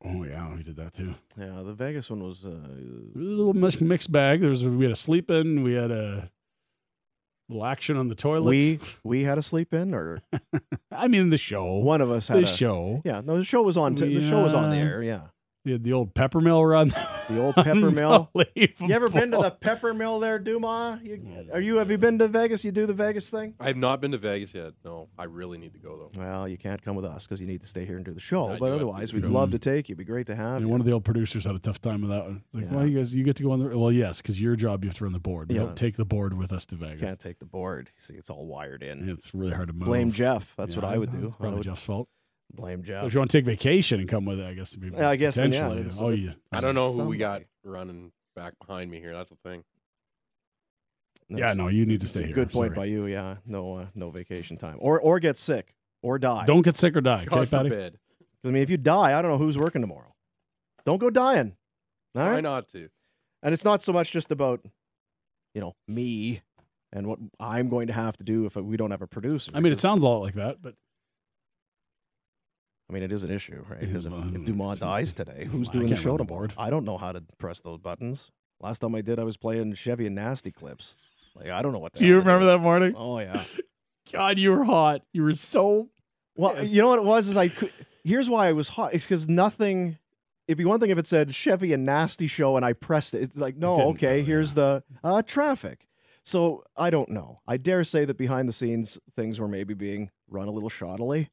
Oh 0.04 0.24
yeah, 0.24 0.54
we 0.54 0.62
did 0.62 0.76
that 0.76 0.94
too. 0.94 1.14
Yeah, 1.38 1.60
the 1.62 1.74
Vegas 1.74 2.08
one 2.10 2.22
was. 2.22 2.44
Uh, 2.44 2.48
It 2.50 3.16
was 3.18 3.26
a 3.26 3.30
little 3.30 3.52
mix, 3.52 3.80
mixed 3.80 4.10
bag. 4.12 4.40
There 4.40 4.48
was 4.50 4.64
we 4.64 4.84
had 4.84 4.92
a 4.92 4.96
sleep 4.96 5.30
in, 5.30 5.62
we 5.62 5.74
had 5.74 5.90
a 5.90 6.30
little 7.48 7.64
action 7.66 7.96
on 7.96 8.08
the 8.08 8.14
toilet. 8.14 8.48
we 8.48 8.78
we 9.04 9.24
had 9.24 9.38
a 9.38 9.42
sleep 9.42 9.74
in, 9.74 9.92
or 9.94 10.20
I 10.92 11.08
mean, 11.08 11.30
the 11.30 11.36
show. 11.36 11.64
one 11.78 12.00
of 12.00 12.10
us 12.10 12.28
had 12.28 12.38
the 12.38 12.42
a 12.44 12.46
show. 12.46 13.02
Yeah, 13.04 13.20
no, 13.24 13.36
the 13.36 13.44
show 13.44 13.62
was 13.62 13.76
on. 13.76 13.94
T- 13.96 14.18
the 14.18 14.26
show 14.28 14.40
was 14.42 14.54
on 14.54 14.70
the 14.70 14.76
air. 14.76 15.02
Yeah, 15.02 15.22
We 15.64 15.72
had 15.72 15.82
the 15.84 15.92
old 15.92 16.14
pepper 16.14 16.40
mill 16.40 16.64
run. 16.64 16.88
the 17.28 17.38
old 17.40 17.54
pepper 17.56 17.90
mill. 17.90 18.30
Unbelievable. 18.34 18.88
You 18.88 18.94
ever 18.94 19.08
been 19.08 19.32
to 19.32 19.38
the 19.38 19.50
pepper 19.50 19.92
mill 19.92 20.20
there, 20.20 20.38
Dumas? 20.38 21.00
You, 21.02 21.16
mm. 21.18 21.52
are 21.52 21.60
you? 21.60 21.76
Have 21.76 21.90
you 21.90 21.98
been 21.98 22.18
to 22.20 22.28
Vegas? 22.28 22.64
You 22.64 22.72
do 22.72 22.86
the 22.86 22.94
Vegas 22.94 23.28
thing? 23.28 23.54
I 23.60 23.66
have 23.66 23.76
not 23.76 24.00
been 24.00 24.12
to 24.12 24.18
Vegas 24.18 24.54
yet. 24.54 24.74
No, 24.84 25.08
I 25.18 25.24
really 25.24 25.58
need 25.58 25.72
to 25.74 25.78
go 25.78 25.96
though. 25.98 26.20
Well, 26.20 26.48
you 26.48 26.56
can't 26.56 26.80
come 26.80 26.96
with 26.96 27.04
us 27.04 27.24
because 27.26 27.40
you 27.40 27.46
need 27.46 27.60
to 27.62 27.66
stay 27.66 27.84
here 27.84 27.96
and 27.96 28.04
do 28.04 28.14
the 28.14 28.20
show. 28.20 28.50
I 28.52 28.58
but 28.58 28.70
otherwise, 28.72 29.12
we'd 29.12 29.26
love 29.26 29.48
mm. 29.50 29.52
to 29.52 29.58
take 29.58 29.88
you. 29.88 29.94
It'd 29.94 29.98
be 29.98 30.04
great 30.04 30.28
to 30.28 30.36
have 30.36 30.56
And 30.56 30.66
you. 30.66 30.68
one 30.68 30.80
of 30.80 30.86
the 30.86 30.92
old 30.92 31.04
producers 31.04 31.44
had 31.44 31.54
a 31.54 31.58
tough 31.58 31.80
time 31.80 32.02
with 32.02 32.10
that 32.10 32.24
one. 32.24 32.42
It's 32.46 32.54
like, 32.54 32.64
Yeah. 32.70 32.76
well, 32.76 32.86
you 32.86 32.96
guys, 32.98 33.14
you 33.14 33.24
get 33.24 33.36
to 33.36 33.42
go 33.42 33.50
on 33.50 33.58
the. 33.58 33.76
Well, 33.76 33.92
yes, 33.92 34.22
because 34.22 34.40
your 34.40 34.56
job, 34.56 34.84
you 34.84 34.88
have 34.90 34.96
to 34.98 35.04
run 35.04 35.12
the 35.12 35.18
board. 35.18 35.48
We 35.48 35.56
Yeah, 35.56 35.64
don't 35.64 35.76
take 35.76 35.96
the 35.96 36.04
board 36.04 36.38
with 36.38 36.52
us 36.52 36.64
to 36.66 36.76
Vegas. 36.76 37.00
Can't 37.00 37.18
take 37.20 37.40
the 37.40 37.44
board. 37.46 37.90
See, 37.96 38.14
it's 38.14 38.30
all 38.30 38.46
wired 38.46 38.82
in. 38.82 39.08
It's 39.08 39.34
really 39.34 39.52
hard 39.52 39.68
to 39.68 39.74
move. 39.74 39.86
Blame 39.86 40.12
Jeff. 40.12 40.54
That's 40.56 40.74
Yeah, 40.76 40.82
what 40.82 40.92
I 40.92 40.98
would 40.98 41.10
do. 41.12 41.34
I 41.36 41.40
Probably 41.40 41.58
would 41.58 41.64
Jeff's 41.64 41.82
fault. 41.82 42.08
Blame 42.52 42.82
Jeff. 42.82 43.04
If 43.04 43.14
you 43.14 43.20
want 43.20 43.30
to 43.30 43.38
take 43.38 43.44
vacation 43.44 44.00
and 44.00 44.08
come 44.08 44.24
with 44.24 44.40
it, 44.40 44.46
I 44.46 44.54
guess. 44.54 44.76
Maybe 44.76 44.96
Yeah, 44.96 45.10
I 45.10 45.16
guess 45.16 45.34
then, 45.36 45.52
yeah, 45.52 45.72
it's- 45.72 46.00
oh, 46.00 46.10
it's- 46.10 46.24
yeah. 46.28 46.34
I 46.52 46.60
don't 46.60 46.74
know 46.74 46.92
who 46.92 47.04
we 47.04 47.16
got 47.18 47.42
running 47.64 48.12
back 48.34 48.54
behind 48.58 48.90
me 48.90 48.98
here. 49.00 49.12
That's 49.12 49.30
the 49.30 49.36
thing. 49.36 49.64
Yeah, 51.28 51.52
no, 51.52 51.68
you 51.68 51.84
need 51.84 52.00
to 52.00 52.06
stay 52.06 52.22
a 52.22 52.26
here. 52.26 52.34
Good 52.34 52.50
point 52.50 52.74
by 52.74 52.86
you. 52.86 53.04
Yeah, 53.06 53.36
no, 53.44 53.74
uh, 53.76 53.86
no 53.94 54.10
vacation 54.10 54.56
time, 54.56 54.76
or 54.80 54.98
or 54.98 55.20
get 55.20 55.36
sick, 55.36 55.74
or 56.02 56.18
die. 56.18 56.44
Don't 56.46 56.62
get 56.62 56.74
sick 56.74 56.96
or 56.96 57.02
die. 57.02 57.22
Okay, 57.26 57.34
God 57.34 57.50
Patty? 57.50 57.68
forbid. 57.68 57.98
I 58.44 58.48
mean, 58.48 58.62
if 58.62 58.70
you 58.70 58.78
die, 58.78 59.18
I 59.18 59.20
don't 59.20 59.30
know 59.30 59.36
who's 59.36 59.58
working 59.58 59.82
tomorrow. 59.82 60.14
Don't 60.86 60.98
go 60.98 61.10
dying. 61.10 61.54
All 62.14 62.24
Try 62.24 62.40
not 62.40 62.68
to. 62.68 62.88
And 63.42 63.52
it's 63.52 63.64
not 63.64 63.82
so 63.82 63.92
much 63.92 64.10
just 64.10 64.30
about, 64.32 64.60
you 65.54 65.60
know, 65.60 65.74
me 65.86 66.40
and 66.92 67.06
what 67.06 67.18
I'm 67.38 67.68
going 67.68 67.88
to 67.88 67.92
have 67.92 68.16
to 68.16 68.24
do 68.24 68.46
if 68.46 68.56
we 68.56 68.76
don't 68.78 68.90
have 68.90 69.02
a 69.02 69.06
producer. 69.06 69.50
I 69.54 69.60
mean, 69.60 69.72
it 69.72 69.80
sounds 69.80 70.02
a 70.02 70.06
lot 70.06 70.22
like 70.22 70.34
that, 70.34 70.62
but 70.62 70.74
I 72.88 72.94
mean, 72.94 73.02
it 73.02 73.12
is 73.12 73.22
an 73.22 73.30
issue, 73.30 73.64
right? 73.68 73.80
Because 73.80 74.06
if, 74.06 74.12
if 74.12 74.44
Dumas 74.44 74.78
dies 74.78 75.12
today, 75.12 75.46
who's 75.50 75.70
doing 75.70 75.90
the 75.90 75.96
show 75.96 76.16
tomorrow? 76.16 76.24
board. 76.24 76.54
I 76.56 76.70
don't 76.70 76.84
know 76.84 76.96
how 76.96 77.12
to 77.12 77.22
press 77.36 77.60
those 77.60 77.78
buttons. 77.78 78.30
Last 78.60 78.78
time 78.78 78.94
I 78.94 79.02
did, 79.02 79.18
I 79.18 79.24
was 79.24 79.36
playing 79.36 79.74
Chevy 79.74 80.06
and 80.06 80.14
Nasty 80.14 80.50
clips. 80.50 80.96
Like 81.36 81.50
I 81.50 81.62
don't 81.62 81.72
know 81.72 81.78
what. 81.78 81.92
The 81.92 82.00
Do 82.00 82.06
you 82.06 82.16
remember 82.16 82.46
that 82.46 82.58
morning? 82.58 82.94
Oh 82.96 83.18
yeah. 83.18 83.44
God, 84.12 84.38
you 84.38 84.50
were 84.50 84.64
hot. 84.64 85.02
You 85.12 85.22
were 85.22 85.34
so. 85.34 85.88
Well, 86.34 86.64
you 86.64 86.80
know 86.80 86.88
what 86.88 86.98
it 86.98 87.04
was 87.04 87.28
is 87.28 87.36
I. 87.36 87.48
Could, 87.48 87.72
here's 88.04 88.28
why 88.28 88.48
I 88.48 88.52
was 88.52 88.70
hot. 88.70 88.94
It's 88.94 89.04
because 89.04 89.28
nothing. 89.28 89.98
It'd 90.46 90.56
be 90.56 90.64
one 90.64 90.80
thing 90.80 90.88
if 90.90 90.96
it 90.96 91.06
said 91.06 91.34
Chevy 91.34 91.74
and 91.74 91.84
Nasty 91.84 92.26
Show 92.26 92.56
and 92.56 92.64
I 92.64 92.72
pressed 92.72 93.12
it. 93.12 93.22
It's 93.22 93.36
like 93.36 93.56
no, 93.56 93.76
Didn't 93.76 93.90
okay. 93.90 94.22
here's 94.22 94.54
the 94.54 94.82
uh, 95.04 95.22
traffic. 95.22 95.86
So 96.24 96.64
I 96.76 96.90
don't 96.90 97.10
know. 97.10 97.40
I 97.46 97.58
dare 97.58 97.84
say 97.84 98.04
that 98.06 98.16
behind 98.16 98.48
the 98.48 98.52
scenes 98.52 98.98
things 99.14 99.38
were 99.38 99.48
maybe 99.48 99.74
being 99.74 100.10
run 100.28 100.48
a 100.48 100.50
little 100.50 100.70
shoddily. 100.70 101.28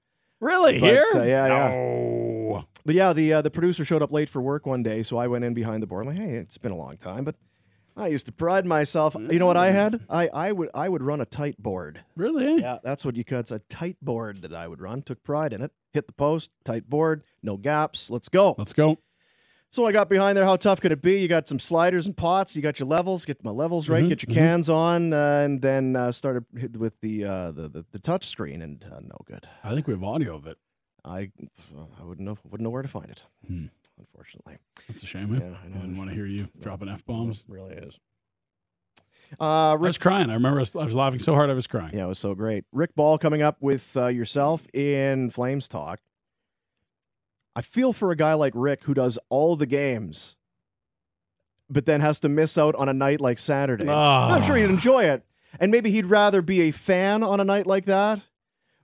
Really? 0.46 0.80
But, 0.80 0.90
Here? 0.90 1.06
uh, 1.16 1.24
yeah, 1.24 1.48
yeah. 1.48 1.68
No. 1.70 2.66
But 2.86 2.94
yeah, 2.94 3.14
the 3.14 3.34
uh, 3.34 3.42
the 3.42 3.50
producer 3.50 3.84
showed 3.84 4.04
up 4.04 4.12
late 4.12 4.30
for 4.30 4.42
work 4.42 4.68
one 4.68 4.84
day, 4.84 5.02
so 5.02 5.18
I 5.18 5.25
went 5.25 5.44
in 5.44 5.56
behind 5.56 5.82
the 5.82 5.88
board. 5.88 6.06
I'm 6.06 6.16
like, 6.16 6.24
hey, 6.24 6.36
it's 6.36 6.60
been 6.60 6.72
a 6.72 6.78
long 6.78 6.98
time, 6.98 7.24
but 7.24 7.36
I 7.98 8.08
used 8.08 8.28
to 8.28 8.32
pride 8.32 8.66
myself. 8.66 9.16
You 9.16 9.40
know 9.40 9.48
what 9.48 9.58
I 9.58 9.72
had? 9.72 10.02
I, 10.08 10.28
I 10.28 10.52
would 10.52 10.70
I 10.75 10.88
would 10.88 11.02
run 11.02 11.20
a 11.20 11.25
tight 11.25 11.58
board. 11.58 12.04
Really? 12.16 12.62
Yeah, 12.62 12.78
that's 12.84 13.04
what 13.04 13.16
you 13.16 13.24
cut. 13.24 13.40
It's 13.40 13.52
a 13.52 13.60
tight 13.70 13.98
board 14.04 14.44
that 14.44 14.54
I 14.54 14.68
would 14.68 14.82
run. 14.82 15.02
Took 15.02 15.24
pride 15.24 15.52
in 15.52 15.64
it. 15.64 15.72
Hit 15.94 16.06
the 16.06 16.14
post, 16.14 16.52
tight 16.64 16.88
board, 16.88 17.24
no 17.42 17.58
gaps. 17.58 18.12
Let's 18.12 18.30
go. 18.30 18.54
Let's 18.56 18.74
go. 18.74 19.00
So 19.75 19.86
I 19.86 19.91
got 19.91 20.08
behind 20.08 20.38
there. 20.38 20.46
How 20.46 20.55
tough 20.55 20.79
could 20.79 20.94
it 20.94 21.01
be? 21.01 21.20
You 21.20 21.27
got 21.27 21.50
some 21.50 21.60
sliders 21.60 22.05
and 22.05 22.15
pots. 22.15 22.55
You 22.55 22.62
got 22.62 22.79
your 22.79 22.88
levels. 22.88 23.25
Get 23.25 23.44
my 23.44 23.51
levels 23.51 23.89
right. 23.89 24.05
Mhm, 24.05 24.08
Get 24.08 24.24
your 24.24 24.29
mhm. 24.32 24.36
cans 24.36 24.70
on, 24.70 25.12
uh, 25.12 25.41
and 25.44 25.62
then 25.62 25.98
uh, 25.98 26.13
started 26.13 26.46
with 26.77 26.98
the 27.01 27.25
uh, 27.25 27.51
the, 27.51 27.67
the 27.67 27.86
the 27.91 28.00
touch 28.00 28.25
screen, 28.25 28.62
and 28.62 28.86
uh, 28.89 29.01
no 29.01 29.17
good. 29.25 29.46
I 29.65 29.74
think 29.74 29.86
we 29.88 29.94
have 29.94 30.01
audio 30.01 30.38
of 30.38 30.48
it. 30.48 30.58
I 31.03 31.29
I 32.00 32.03
wouldn't 32.03 32.25
know 32.25 32.38
wouldn't 32.46 32.62
know 32.63 32.70
where 32.70 32.84
to 32.84 32.88
find 32.88 33.10
it. 33.10 33.24
Hmm. 33.46 33.65
Unfortunately, 34.00 34.60
That's 34.88 35.03
a 35.03 35.08
shame. 35.08 35.34
Yeah, 35.36 35.58
I 35.62 35.65
I 35.65 35.82
didn't 35.82 35.98
want 35.98 36.10
to 36.10 36.15
hear 36.15 36.25
you 36.25 36.48
dropping 36.62 36.88
f 36.88 37.05
bombs. 37.05 37.44
Really 37.50 37.74
is. 37.74 38.00
Uh, 39.41 39.72
I 39.72 39.74
was 39.74 39.98
crying. 39.98 40.29
I 40.29 40.36
remember 40.36 40.60
I 40.60 40.62
was, 40.62 40.74
I 40.77 40.86
was 40.86 40.96
laughing 40.96 41.20
so 41.20 41.34
hard 41.34 41.50
I 41.50 41.53
was 41.53 41.67
crying. 41.67 41.96
yeah, 41.98 42.05
it 42.05 42.08
was 42.08 42.20
so 42.20 42.34
great. 42.34 42.63
Rick 42.72 42.96
Ball 42.96 43.17
coming 43.17 43.41
up 43.41 43.58
with 43.60 43.98
uh, 43.98 44.08
yourself 44.08 44.65
in 44.74 45.32
Flames 45.32 45.67
talk. 45.67 46.00
I 47.55 47.62
feel 47.62 47.93
for 47.93 48.12
a 48.12 48.15
guy 48.15 48.33
like 48.33 48.53
Rick 48.55 48.83
who 48.83 48.93
does 48.93 49.17
all 49.29 49.55
the 49.55 49.65
games, 49.65 50.35
but 51.69 51.85
then 51.85 52.01
has 52.01 52.19
to 52.21 52.29
miss 52.29 52.57
out 52.57 52.75
on 52.75 52.89
a 52.89 52.93
night 52.93 53.21
like 53.21 53.39
Saturday. 53.39 53.89
I'm 53.89 54.41
sure 54.43 54.55
he'd 54.55 54.65
Ah. 54.65 54.69
enjoy 54.69 55.05
it, 55.05 55.24
and 55.59 55.71
maybe 55.71 55.89
he'd 55.91 56.05
rather 56.05 56.41
be 56.41 56.62
a 56.63 56.71
fan 56.71 57.24
on 57.24 57.39
a 57.39 57.43
night 57.43 57.65
like 57.67 57.85
that. 57.85 58.19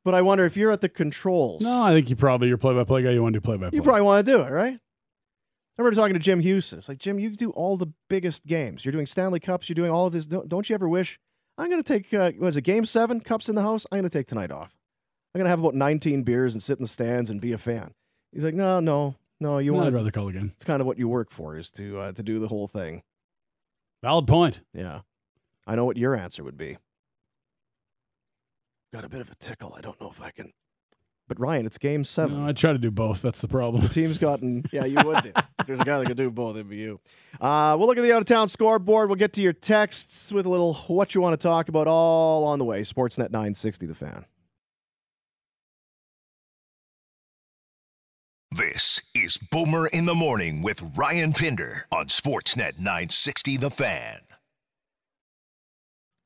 But 0.03 0.15
I 0.15 0.21
wonder 0.23 0.45
if 0.45 0.57
you're 0.57 0.71
at 0.71 0.81
the 0.81 0.89
controls. 0.89 1.61
No, 1.61 1.83
I 1.83 1.93
think 1.93 2.09
you 2.09 2.15
probably 2.15 2.47
your 2.47 2.57
play-by-play 2.57 3.03
guy. 3.03 3.11
You 3.11 3.21
want 3.21 3.33
to 3.33 3.39
do 3.39 3.43
play-by-play. 3.43 3.75
You 3.75 3.83
probably 3.83 4.01
want 4.01 4.25
to 4.25 4.31
do 4.31 4.41
it, 4.41 4.49
right? 4.51 4.73
I 4.73 5.81
remember 5.81 5.95
talking 5.95 6.13
to 6.15 6.19
Jim 6.19 6.39
Houston. 6.39 6.79
It's 6.79 6.89
like, 6.89 6.97
Jim, 6.97 7.19
you 7.19 7.29
do 7.29 7.51
all 7.51 7.77
the 7.77 7.87
biggest 8.09 8.45
games. 8.47 8.83
You're 8.83 8.91
doing 8.93 9.05
Stanley 9.05 9.39
Cups. 9.39 9.69
You're 9.69 9.75
doing 9.75 9.91
all 9.91 10.07
of 10.07 10.13
this. 10.13 10.25
Don't, 10.25 10.49
don't 10.49 10.67
you 10.69 10.73
ever 10.73 10.89
wish, 10.89 11.19
I'm 11.57 11.69
going 11.69 11.81
to 11.83 11.87
take, 11.87 12.11
uh, 12.13 12.31
was 12.39 12.57
it 12.57 12.61
game 12.63 12.85
seven, 12.85 13.19
Cups 13.21 13.47
in 13.47 13.53
the 13.55 13.61
house? 13.61 13.85
I'm 13.91 13.99
going 13.99 14.09
to 14.09 14.17
take 14.17 14.27
tonight 14.27 14.51
off. 14.51 14.75
I'm 15.35 15.39
going 15.39 15.45
to 15.45 15.49
have 15.51 15.59
about 15.59 15.75
19 15.75 16.23
beers 16.23 16.55
and 16.55 16.63
sit 16.63 16.77
in 16.79 16.81
the 16.83 16.87
stands 16.87 17.29
and 17.29 17.39
be 17.39 17.51
a 17.53 17.57
fan. 17.59 17.93
He's 18.33 18.43
like, 18.43 18.53
no, 18.55 18.79
no, 18.79 19.15
no. 19.39 19.57
You 19.57 19.71
No, 19.71 19.77
want 19.77 19.87
I'd 19.87 19.93
rather 19.93 20.11
call 20.11 20.29
again. 20.29 20.51
it's 20.55 20.63
kind 20.63 20.81
of 20.81 20.87
what 20.87 20.97
you 20.97 21.07
work 21.07 21.31
for 21.31 21.57
is 21.57 21.69
to, 21.71 21.99
uh, 21.99 22.11
to 22.13 22.23
do 22.23 22.39
the 22.39 22.47
whole 22.47 22.67
thing. 22.67 23.03
Valid 24.03 24.27
point. 24.27 24.61
Yeah. 24.73 25.01
I 25.67 25.75
know 25.75 25.85
what 25.85 25.97
your 25.97 26.15
answer 26.15 26.43
would 26.43 26.57
be. 26.57 26.77
Got 28.93 29.05
a 29.05 29.09
bit 29.09 29.21
of 29.21 29.29
a 29.29 29.35
tickle. 29.35 29.73
I 29.77 29.81
don't 29.81 29.99
know 30.01 30.09
if 30.09 30.21
I 30.21 30.31
can. 30.31 30.51
But 31.27 31.39
Ryan, 31.39 31.65
it's 31.65 31.77
game 31.77 32.03
seven. 32.03 32.41
No, 32.41 32.49
I 32.49 32.51
try 32.51 32.73
to 32.73 32.77
do 32.77 32.91
both. 32.91 33.21
That's 33.21 33.39
the 33.39 33.47
problem. 33.47 33.83
The 33.83 33.89
team's 33.89 34.17
gotten, 34.17 34.65
yeah, 34.71 34.83
you 34.85 34.97
would 35.05 35.23
do. 35.23 35.31
If 35.61 35.67
there's 35.67 35.79
a 35.79 35.85
guy 35.85 35.99
that 35.99 36.07
could 36.07 36.17
do 36.17 36.31
both, 36.31 36.55
it'd 36.55 36.69
be 36.69 36.77
you. 36.77 36.99
Uh, 37.39 37.75
we'll 37.77 37.87
look 37.87 37.95
at 37.97 38.01
the 38.01 38.11
out 38.11 38.17
of 38.17 38.25
town 38.25 38.47
scoreboard. 38.47 39.09
We'll 39.09 39.15
get 39.15 39.33
to 39.33 39.43
your 39.43 39.53
texts 39.53 40.31
with 40.31 40.47
a 40.47 40.49
little 40.49 40.73
what 40.87 41.13
you 41.13 41.21
want 41.21 41.39
to 41.39 41.47
talk 41.47 41.69
about 41.69 41.85
all 41.87 42.45
on 42.45 42.57
the 42.57 42.65
way. 42.65 42.81
Sportsnet 42.81 43.29
960, 43.29 43.85
the 43.85 43.93
fan. 43.93 44.25
This 48.61 49.01
is 49.15 49.39
Boomer 49.49 49.87
in 49.87 50.05
the 50.05 50.13
Morning 50.13 50.61
with 50.61 50.83
Ryan 50.95 51.33
Pinder 51.33 51.87
on 51.91 52.05
Sportsnet 52.09 52.77
960 52.77 53.57
The 53.57 53.71
Fan. 53.71 54.19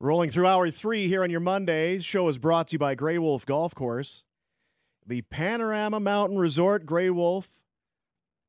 Rolling 0.01 0.29
through 0.29 0.45
hour 0.45 0.69
three 0.69 1.07
here 1.07 1.23
on 1.23 1.29
your 1.29 1.39
Mondays. 1.39 2.03
Show 2.03 2.27
is 2.27 2.37
brought 2.37 2.67
to 2.67 2.73
you 2.73 2.79
by 2.79 2.93
Grey 2.93 3.17
Wolf 3.17 3.45
Golf 3.45 3.73
Course. 3.73 4.23
The 5.07 5.21
Panorama 5.21 6.01
Mountain 6.01 6.37
Resort, 6.37 6.85
Grey 6.85 7.09
Wolf, 7.09 7.47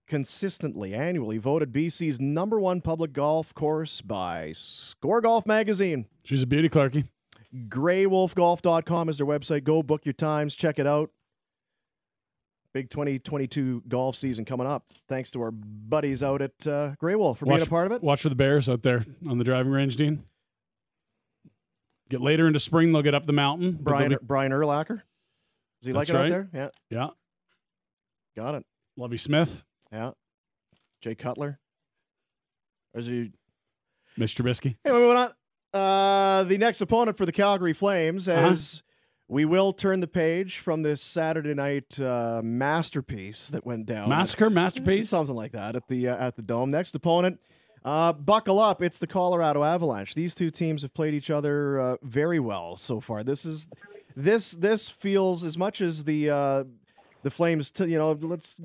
consistently, 0.09 0.93
annually 0.93 1.39
voted 1.39 1.73
BC's 1.73 2.19
number 2.19 2.59
one 2.59 2.81
public 2.81 3.13
golf 3.13 3.55
course 3.55 4.01
by 4.01 4.51
Score 4.53 5.21
Golf 5.21 5.47
Magazine. 5.47 6.07
She's 6.25 6.43
a 6.43 6.47
beauty, 6.47 6.69
Clarky. 6.69 7.07
GreyWolfGolf.com 7.69 9.09
is 9.11 9.19
their 9.19 9.27
website. 9.29 9.63
Go 9.63 9.85
book 9.85 10.05
your 10.05 10.13
times, 10.13 10.57
check 10.57 10.81
it 10.81 10.89
out. 10.89 11.11
Big 12.77 12.91
2022 12.91 13.85
golf 13.89 14.17
season 14.19 14.45
coming 14.45 14.67
up. 14.67 14.85
Thanks 15.09 15.31
to 15.31 15.41
our 15.41 15.51
buddies 15.51 16.23
out 16.23 16.43
at 16.43 16.67
uh, 16.67 16.91
Grey 16.99 17.15
Wolf 17.15 17.39
for 17.39 17.47
being 17.47 17.63
a 17.63 17.65
part 17.65 17.87
of 17.87 17.93
it. 17.93 18.03
Watch 18.03 18.21
for 18.21 18.29
the 18.29 18.35
Bears 18.35 18.69
out 18.69 18.83
there 18.83 19.03
on 19.27 19.39
the 19.39 19.45
driving 19.45 19.73
range, 19.73 19.97
Dean. 19.97 20.25
Get 22.11 22.21
later 22.21 22.47
into 22.47 22.61
spring, 22.61 22.93
they'll 22.93 23.01
get 23.01 23.15
up 23.15 23.25
the 23.25 23.33
mountain. 23.33 23.79
Brian 23.81 24.11
be- 24.11 24.19
Brian 24.21 24.53
Urlacher. 24.53 25.01
Does 25.81 25.87
he 25.87 25.93
like 25.95 26.07
it 26.11 26.13
right. 26.13 26.25
out 26.25 26.29
there? 26.29 26.49
Yeah, 26.53 26.69
yeah, 26.91 27.07
got 28.37 28.57
it. 28.57 28.67
Lovie 28.99 29.17
Smith, 29.17 29.63
Yeah. 29.91 30.11
Jay 31.01 31.15
Cutler. 31.15 31.59
Or 32.93 33.01
is 33.01 33.07
he 33.07 33.33
Mr. 34.19 34.43
Trubisky. 34.45 34.77
Hey, 34.85 34.93
moving 34.93 35.17
on. 35.17 35.33
Uh, 35.73 36.45
the 36.45 36.59
next 36.59 36.83
opponent 36.83 37.17
for 37.17 37.25
the 37.25 37.33
Calgary 37.33 37.73
Flames, 37.73 38.29
Uh-huh. 38.29 38.49
as 38.49 38.83
we 39.29 39.45
will 39.45 39.73
turn 39.73 40.01
the 40.01 40.07
page 40.07 40.59
from 40.59 40.83
this 40.83 41.03
Saturday 41.03 41.55
night 41.55 42.01
uh, 42.01 42.41
masterpiece 42.45 43.49
that 43.49 43.67
went 43.67 43.87
down. 43.87 44.09
Massacre, 44.09 44.47
at- 44.47 44.53
masterpiece? 44.53 45.09
something 45.09 45.35
like 45.35 45.53
that 45.53 45.77
at 45.77 45.89
the 45.89 46.09
uh, 46.09 46.27
at 46.27 46.37
the 46.37 46.43
dome. 46.43 46.71
Next 46.71 46.95
opponent, 46.95 47.41
uh, 47.85 48.13
buckle 48.13 48.59
up! 48.61 48.83
It's 48.83 48.99
the 48.99 49.07
Colorado 49.07 49.65
Avalanche. 49.65 50.15
These 50.15 50.35
two 50.35 50.51
teams 50.51 50.83
have 50.83 50.95
played 50.95 51.15
each 51.15 51.31
other 51.31 51.81
uh, 51.81 51.97
very 52.03 52.41
well 52.41 52.77
so 52.77 53.01
far. 53.01 53.25
This 53.25 53.45
is 53.45 53.67
this 54.15 54.53
this 54.53 54.89
feels 54.89 55.45
as 55.45 55.59
much 55.59 55.81
as 55.81 56.05
the 56.05 56.31
uh, 56.31 56.65
the 57.23 57.31
Flames. 57.31 57.71
T- 57.71 57.87
you 57.87 57.99
know, 57.99 58.13
let's 58.13 58.61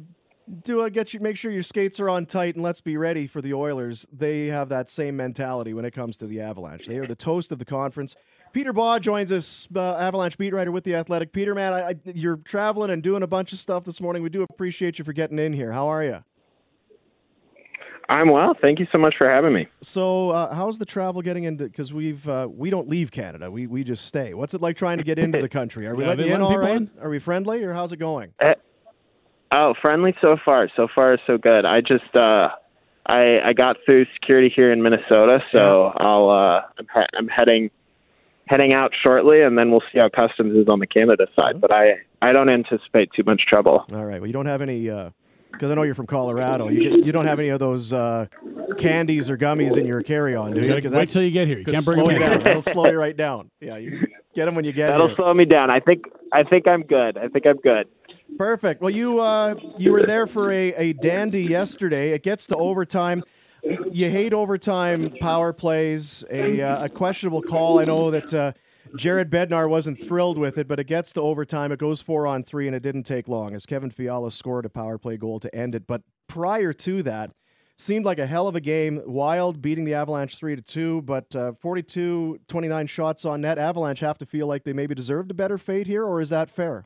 do 0.63 0.81
a 0.81 0.89
get 0.89 1.13
you 1.13 1.19
make 1.19 1.37
sure 1.37 1.51
your 1.51 1.63
skates 1.63 1.99
are 1.99 2.09
on 2.09 2.25
tight 2.25 2.55
and 2.55 2.63
let's 2.63 2.81
be 2.81 2.97
ready 2.97 3.25
for 3.25 3.41
the 3.41 3.53
Oilers. 3.53 4.05
They 4.11 4.47
have 4.47 4.69
that 4.69 4.89
same 4.89 5.15
mentality 5.15 5.73
when 5.73 5.85
it 5.85 5.91
comes 5.91 6.17
to 6.17 6.27
the 6.27 6.41
Avalanche. 6.41 6.87
They 6.87 6.97
are 6.97 7.07
the 7.07 7.15
toast 7.15 7.51
of 7.51 7.59
the 7.59 7.65
conference. 7.65 8.15
Peter 8.53 8.73
Baugh 8.73 8.99
joins 8.99 9.31
us, 9.31 9.67
uh, 9.75 9.95
Avalanche 9.95 10.37
beat 10.37 10.53
writer 10.53 10.71
with 10.71 10.83
the 10.83 10.95
Athletic. 10.95 11.31
Peter, 11.31 11.55
man, 11.55 11.73
I, 11.73 11.89
I, 11.89 11.95
you're 12.05 12.37
traveling 12.37 12.91
and 12.91 13.01
doing 13.01 13.23
a 13.23 13.27
bunch 13.27 13.53
of 13.53 13.59
stuff 13.59 13.85
this 13.85 14.01
morning. 14.01 14.23
We 14.23 14.29
do 14.29 14.43
appreciate 14.43 14.99
you 14.99 15.05
for 15.05 15.13
getting 15.13 15.39
in 15.39 15.53
here. 15.53 15.71
How 15.71 15.87
are 15.87 16.03
you? 16.03 16.23
I'm 18.09 18.29
well. 18.29 18.57
Thank 18.61 18.79
you 18.79 18.87
so 18.91 18.97
much 18.97 19.15
for 19.17 19.29
having 19.29 19.53
me. 19.53 19.67
So, 19.81 20.31
uh, 20.31 20.53
how's 20.53 20.79
the 20.79 20.85
travel 20.85 21.21
getting 21.21 21.45
into? 21.45 21.63
Because 21.63 21.93
we've 21.93 22.27
uh, 22.27 22.49
we 22.51 22.69
don't 22.69 22.89
leave 22.89 23.09
Canada. 23.09 23.49
We 23.49 23.67
we 23.67 23.85
just 23.85 24.05
stay. 24.05 24.33
What's 24.33 24.53
it 24.53 24.59
like 24.59 24.75
trying 24.75 24.97
to 24.97 25.03
get 25.05 25.17
into 25.17 25.39
the 25.39 25.47
country? 25.47 25.87
Are 25.87 25.95
we 25.95 26.03
Yeah, 26.03 26.09
letting 26.09 26.25
they 26.27 26.33
in 26.33 26.41
letting 26.41 26.43
all 26.43 26.49
people 26.51 26.67
right? 26.67 26.75
in? 26.75 26.91
Are 27.01 27.09
we 27.09 27.19
friendly, 27.19 27.63
or 27.63 27.71
how's 27.73 27.93
it 27.93 27.97
going? 27.97 28.33
Oh, 29.53 29.73
friendly 29.81 30.13
so 30.19 30.35
far. 30.43 30.69
So 30.75 30.89
far, 30.93 31.17
so 31.25 31.37
good. 31.37 31.63
I 31.63 31.79
just 31.79 32.13
uh, 32.13 32.49
I 33.05 33.39
I 33.45 33.53
got 33.53 33.77
through 33.85 34.05
security 34.15 34.51
here 34.53 34.73
in 34.73 34.81
Minnesota, 34.83 35.39
so 35.53 35.93
I'll 35.95 36.29
uh, 36.29 36.61
I'm, 36.79 36.87
he- 36.93 37.17
I'm 37.17 37.27
heading 37.29 37.69
heading 38.47 38.73
out 38.73 38.91
shortly, 39.01 39.41
and 39.41 39.57
then 39.57 39.71
we'll 39.71 39.83
see 39.93 39.99
how 39.99 40.09
customs 40.09 40.55
is 40.55 40.67
on 40.67 40.79
the 40.79 40.87
Canada 40.87 41.27
side. 41.39 41.61
But 41.61 41.71
I 41.71 41.93
I 42.21 42.31
don't 42.31 42.49
anticipate 42.49 43.09
too 43.15 43.23
much 43.25 43.43
trouble. 43.47 43.85
All 43.93 44.05
right. 44.05 44.19
Well, 44.19 44.27
you 44.27 44.33
don't 44.33 44.45
have 44.45 44.61
any, 44.61 44.81
because 45.51 45.71
I 45.71 45.73
know 45.73 45.83
you're 45.83 45.95
from 45.95 46.07
Colorado. 46.07 46.67
You 46.69 46.89
get, 46.89 47.05
you 47.05 47.11
don't 47.11 47.25
have 47.25 47.39
any 47.39 47.49
of 47.49 47.59
those 47.59 47.93
uh, 47.93 48.27
candies 48.77 49.29
or 49.29 49.37
gummies 49.37 49.75
in 49.77 49.85
your 49.85 50.01
carry-on, 50.03 50.53
do 50.53 50.61
You 50.61 50.67
you? 50.67 50.73
wait 50.75 50.83
that 50.89 51.09
till 51.09 51.23
you 51.23 51.31
get 51.31 51.47
here. 51.47 51.59
You 51.59 51.65
can't 51.65 51.83
bring 51.85 51.97
slow 51.97 52.07
them 52.09 52.17
you 52.17 52.23
in. 52.23 52.29
down. 52.31 52.43
That'll 52.43 52.61
slow 52.61 52.85
you 52.91 52.97
right 52.99 53.15
down. 53.17 53.49
Yeah, 53.59 53.77
you 53.77 54.05
get 54.35 54.45
them 54.45 54.55
when 54.55 54.65
you 54.65 54.71
get 54.71 54.89
That'll 54.89 55.07
here. 55.07 55.15
slow 55.15 55.33
me 55.33 55.45
down. 55.45 55.69
I 55.69 55.79
think 55.79 56.05
I 56.31 56.43
think 56.43 56.67
I'm 56.67 56.83
good. 56.83 57.17
I 57.17 57.27
think 57.27 57.45
I'm 57.47 57.57
good. 57.57 57.87
Perfect. 58.37 58.81
Well, 58.81 58.91
you 58.91 59.19
uh, 59.19 59.55
you 59.77 59.91
were 59.91 60.03
there 60.03 60.25
for 60.27 60.51
a, 60.51 60.73
a 60.75 60.93
dandy 60.93 61.43
yesterday. 61.43 62.11
It 62.11 62.23
gets 62.23 62.47
to 62.47 62.55
overtime. 62.55 63.23
You 63.63 64.09
hate 64.09 64.33
overtime 64.33 65.15
power 65.19 65.53
plays. 65.53 66.23
A, 66.29 66.61
uh, 66.61 66.85
a 66.85 66.89
questionable 66.89 67.41
call. 67.41 67.79
I 67.79 67.85
know 67.85 68.11
that 68.11 68.33
uh, 68.33 68.53
Jared 68.95 69.29
Bednar 69.29 69.69
wasn't 69.69 69.99
thrilled 69.99 70.37
with 70.37 70.57
it, 70.57 70.67
but 70.67 70.79
it 70.79 70.85
gets 70.85 71.13
to 71.13 71.21
overtime. 71.21 71.71
It 71.71 71.79
goes 71.79 72.01
four 72.01 72.25
on 72.25 72.43
three, 72.43 72.67
and 72.67 72.75
it 72.75 72.81
didn't 72.81 73.03
take 73.03 73.27
long 73.27 73.53
as 73.53 73.65
Kevin 73.65 73.91
Fiala 73.91 74.31
scored 74.31 74.65
a 74.65 74.69
power 74.69 74.97
play 74.97 75.17
goal 75.17 75.39
to 75.39 75.53
end 75.55 75.75
it. 75.75 75.85
But 75.85 76.01
prior 76.27 76.73
to 76.73 77.03
that, 77.03 77.31
seemed 77.77 78.05
like 78.05 78.19
a 78.19 78.25
hell 78.25 78.47
of 78.47 78.55
a 78.55 78.61
game. 78.61 79.01
Wild 79.05 79.61
beating 79.61 79.85
the 79.85 79.93
Avalanche 79.93 80.35
three 80.37 80.55
to 80.55 80.61
two, 80.61 81.01
but 81.03 81.35
uh, 81.35 81.53
42 81.53 82.39
29 82.47 82.87
shots 82.87 83.25
on 83.25 83.41
net. 83.41 83.57
Avalanche 83.57 83.99
have 83.99 84.17
to 84.19 84.25
feel 84.25 84.47
like 84.47 84.63
they 84.63 84.73
maybe 84.73 84.95
deserved 84.95 85.31
a 85.31 85.33
better 85.33 85.57
fate 85.57 85.87
here, 85.87 86.05
or 86.05 86.21
is 86.21 86.29
that 86.29 86.49
fair? 86.49 86.85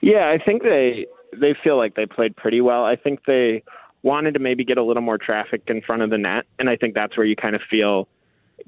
Yeah, 0.00 0.28
I 0.28 0.42
think 0.42 0.62
they 0.62 1.06
they 1.38 1.54
feel 1.62 1.76
like 1.76 1.94
they 1.94 2.06
played 2.06 2.36
pretty 2.36 2.60
well. 2.60 2.84
I 2.84 2.96
think 2.96 3.20
they 3.26 3.62
wanted 4.02 4.34
to 4.34 4.40
maybe 4.40 4.64
get 4.64 4.78
a 4.78 4.82
little 4.82 5.02
more 5.02 5.18
traffic 5.18 5.62
in 5.66 5.80
front 5.80 6.02
of 6.02 6.10
the 6.10 6.18
net, 6.18 6.44
and 6.58 6.68
I 6.68 6.76
think 6.76 6.94
that's 6.94 7.16
where 7.16 7.26
you 7.26 7.36
kind 7.36 7.54
of 7.54 7.62
feel 7.70 8.08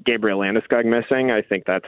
Gabriel 0.05 0.39
Landeskog 0.39 0.85
missing. 0.85 1.31
I 1.31 1.41
think 1.41 1.65
that's 1.65 1.85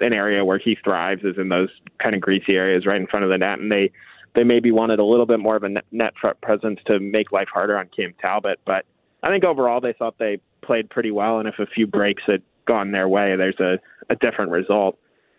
an 0.00 0.12
area 0.12 0.44
where 0.44 0.58
he 0.58 0.76
thrives 0.82 1.24
is 1.24 1.36
in 1.38 1.48
those 1.48 1.70
kind 2.02 2.14
of 2.14 2.20
greasy 2.20 2.54
areas 2.56 2.86
right 2.86 3.00
in 3.00 3.06
front 3.06 3.24
of 3.24 3.30
the 3.30 3.38
net, 3.38 3.58
and 3.58 3.70
they 3.70 3.90
they 4.34 4.44
maybe 4.44 4.70
wanted 4.70 4.98
a 4.98 5.04
little 5.04 5.24
bit 5.24 5.40
more 5.40 5.56
of 5.56 5.64
a 5.64 5.70
net 5.90 6.12
presence 6.42 6.78
to 6.86 7.00
make 7.00 7.32
life 7.32 7.48
harder 7.52 7.78
on 7.78 7.88
Cam 7.96 8.14
Talbot. 8.20 8.60
But 8.66 8.84
I 9.22 9.30
think 9.30 9.44
overall 9.44 9.80
they 9.80 9.94
thought 9.94 10.18
they 10.18 10.38
played 10.62 10.90
pretty 10.90 11.10
well, 11.10 11.38
and 11.38 11.48
if 11.48 11.58
a 11.58 11.66
few 11.66 11.86
breaks 11.86 12.22
had 12.26 12.42
gone 12.66 12.92
their 12.92 13.08
way, 13.08 13.34
there's 13.36 13.60
a, 13.60 13.78
a 14.10 14.16
different 14.16 14.50
result. 14.50 14.98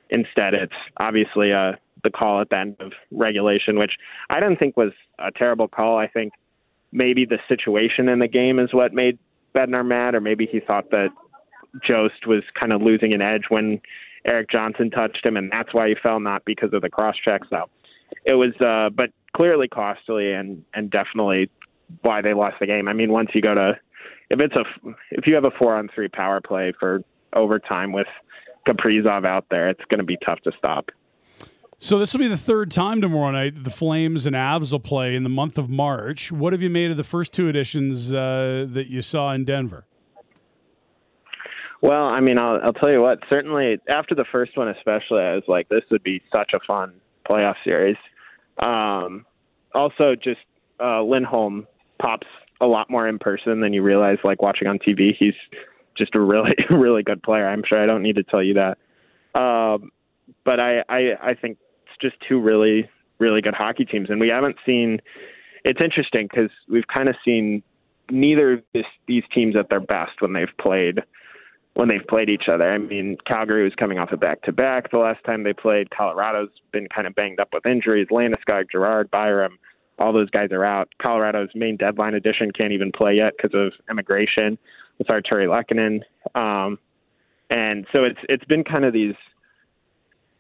Instead, 0.10 0.56
it's 0.56 0.74
obviously 0.98 1.54
uh, 1.54 1.74
the 2.04 2.10
call 2.10 2.42
at 2.42 2.50
the 2.50 2.58
end 2.58 2.76
of 2.80 2.94
regulation, 3.12 3.78
which 3.78 3.94
I 4.30 4.40
didn't 4.40 4.58
think 4.58 4.78
was 4.78 4.94
a 5.20 5.32
terrible 5.32 5.68
call. 5.68 5.98
I 6.00 6.08
think 6.08 6.34
maybe 6.92 7.26
the 7.26 7.40
situation 7.48 8.10
in 8.10 8.20
the 8.20 8.28
game 8.28 8.60
is 8.60 8.74
what 8.74 8.94
made 8.94 9.18
Bednar 9.56 9.86
mad, 9.86 10.16
or 10.16 10.22
maybe 10.22 10.48
he 10.50 10.60
thought 10.60 10.90
that 10.92 11.10
Jost 11.86 12.28
was 12.28 12.44
kind 12.60 12.72
of 12.72 12.82
losing 12.82 13.14
an 13.14 13.22
edge 13.22 13.46
when 13.50 13.82
Eric 14.26 14.50
Johnson 14.50 14.90
touched 14.90 15.26
him, 15.26 15.38
and 15.38 15.52
that's 15.52 15.74
why 15.74 15.90
he 15.90 15.96
fell, 16.02 16.20
not 16.20 16.44
because 16.46 16.74
of 16.74 16.82
the 16.82 16.90
cross 16.90 17.16
check. 17.24 17.42
So 17.50 17.70
it 18.26 18.34
was, 18.34 18.54
uh, 18.62 18.90
but 18.96 19.10
clearly 19.36 19.68
costly 19.68 20.34
and 20.34 20.64
and 20.74 20.90
definitely 20.90 21.50
why 22.02 22.22
they 22.22 22.34
lost 22.34 22.58
the 22.60 22.66
game. 22.66 22.88
I 22.88 22.94
mean, 22.94 23.12
once 23.12 23.30
you 23.34 23.42
go 23.42 23.54
to 23.54 23.74
if 24.30 24.40
it's 24.40 24.56
a 24.56 24.64
if 25.12 25.28
you 25.28 25.36
have 25.36 25.46
a 25.46 25.52
four 25.52 25.76
on 25.76 25.90
three 25.94 26.10
power 26.10 26.42
play 26.42 26.74
for 26.80 27.02
overtime 27.34 27.92
with 27.92 28.08
Kaprizov 28.68 29.26
out 29.26 29.46
there, 29.50 29.70
it's 29.70 29.84
going 29.90 30.00
to 30.00 30.06
be 30.06 30.18
tough 30.26 30.40
to 30.42 30.52
stop. 30.58 30.90
So 31.80 32.00
this 32.00 32.12
will 32.12 32.20
be 32.20 32.28
the 32.28 32.38
third 32.38 32.72
time 32.72 33.02
tomorrow 33.02 33.32
night 33.32 33.64
the 33.64 33.70
Flames 33.70 34.26
and 34.26 34.36
Avs 34.36 34.72
will 34.72 34.80
play 34.80 35.16
in 35.16 35.24
the 35.24 35.30
month 35.30 35.60
of 35.60 35.70
March. 35.70 36.32
What 36.32 36.52
have 36.54 36.62
you 36.62 36.72
made 36.72 36.90
of 36.90 36.98
the 36.98 37.04
first 37.04 37.34
two 37.34 37.48
editions 37.48 38.14
uh, 38.14 38.66
that 38.70 38.88
you 38.88 39.02
saw 39.02 39.32
in 39.34 39.46
Denver? 39.46 39.86
Well, 41.82 42.06
I 42.06 42.20
mean, 42.20 42.40
I'll, 42.40 42.60
I'll 42.64 42.74
tell 42.74 42.90
you 42.90 43.02
what. 43.02 43.20
Certainly, 43.30 43.80
after 43.88 44.16
the 44.16 44.26
first 44.32 44.58
one, 44.58 44.68
especially, 44.70 45.22
I 45.22 45.36
was 45.36 45.44
like, 45.48 45.70
this 45.70 45.84
would 45.92 46.02
be 46.02 46.24
such 46.32 46.54
a 46.54 46.60
fun 46.66 46.94
playoff 47.30 47.56
series. 47.64 47.98
Um, 48.58 49.26
also, 49.76 50.16
just 50.16 50.40
uh, 50.80 51.04
Lindholm 51.04 51.68
pops 52.02 52.26
a 52.60 52.66
lot 52.66 52.90
more 52.90 53.08
in 53.08 53.20
person 53.20 53.62
than 53.62 53.74
you 53.74 53.84
realize. 53.84 54.18
Like 54.24 54.42
watching 54.42 54.68
on 54.68 54.80
TV, 54.80 55.16
he's 55.18 55.36
just 55.96 56.16
a 56.16 56.20
really, 56.20 56.56
really 56.72 57.04
good 57.04 57.22
player. 57.22 57.48
I'm 57.48 57.62
sure 57.68 57.82
I 57.82 57.86
don't 57.86 58.02
need 58.02 58.16
to 58.16 58.24
tell 58.24 58.42
you 58.42 58.56
that. 58.56 58.80
Um, 59.40 59.92
but 60.44 60.60
I, 60.60 60.80
I, 60.90 61.12
I 61.22 61.34
think 61.36 61.60
just 62.02 62.16
two 62.28 62.40
really, 62.40 62.90
really 63.20 63.42
good 63.42 63.54
hockey 63.54 63.86
teams, 63.86 64.10
and 64.10 64.20
we 64.20 64.30
haven't 64.30 64.58
seen. 64.66 65.00
It's 65.64 65.82
interesting 65.82 66.28
because 66.32 66.52
we've 66.70 66.88
kind 66.88 67.10
of 67.10 67.16
seen 67.26 67.62
neither 68.10 68.54
of 68.54 68.64
this, 68.74 68.86
these 69.08 69.24
teams 69.34 69.56
at 69.56 69.70
their 69.70 69.82
best 69.82 70.22
when 70.22 70.34
they've 70.34 70.48
played 70.60 71.02
when 71.74 71.90
they've 71.90 72.08
played 72.08 72.28
each 72.28 72.50
other. 72.52 72.74
I 72.74 72.80
mean, 72.80 73.18
Calgary 73.28 73.64
was 73.64 73.76
coming 73.76 74.00
off 74.00 74.12
a 74.12 74.18
back 74.18 74.42
to 74.44 74.52
back 74.52 74.90
the 74.90 74.98
last 74.98 75.24
time 75.26 75.44
they 75.44 75.54
played. 75.54 75.92
Colorado's 75.92 76.50
been 76.72 76.88
kind 76.88 77.06
of 77.06 77.14
banged 77.14 77.40
up 77.40 77.50
with 77.54 77.68
injuries. 77.68 78.08
Landeskog, 78.10 78.72
Girard, 78.72 79.12
Byram, 79.12 79.60
all 80.00 80.12
those 80.12 80.30
guys 80.32 80.50
are 80.52 80.66
out. 80.66 80.90
Colorado's 81.00 81.50
main 81.54 81.78
deadline 81.78 82.16
edition 82.16 82.52
can't 82.52 82.72
even 82.72 82.92
play 82.92 83.14
yet 83.14 83.34
because 83.38 83.54
of 83.54 83.74
immigration 83.92 84.58
with 84.98 85.08
Artturi 85.08 85.48
Lehkonen. 85.48 86.02
Um, 86.34 86.80
and 87.52 87.86
so 87.92 88.04
it's 88.04 88.20
it's 88.28 88.46
been 88.46 88.64
kind 88.64 88.84
of 88.84 88.92
these 88.92 89.16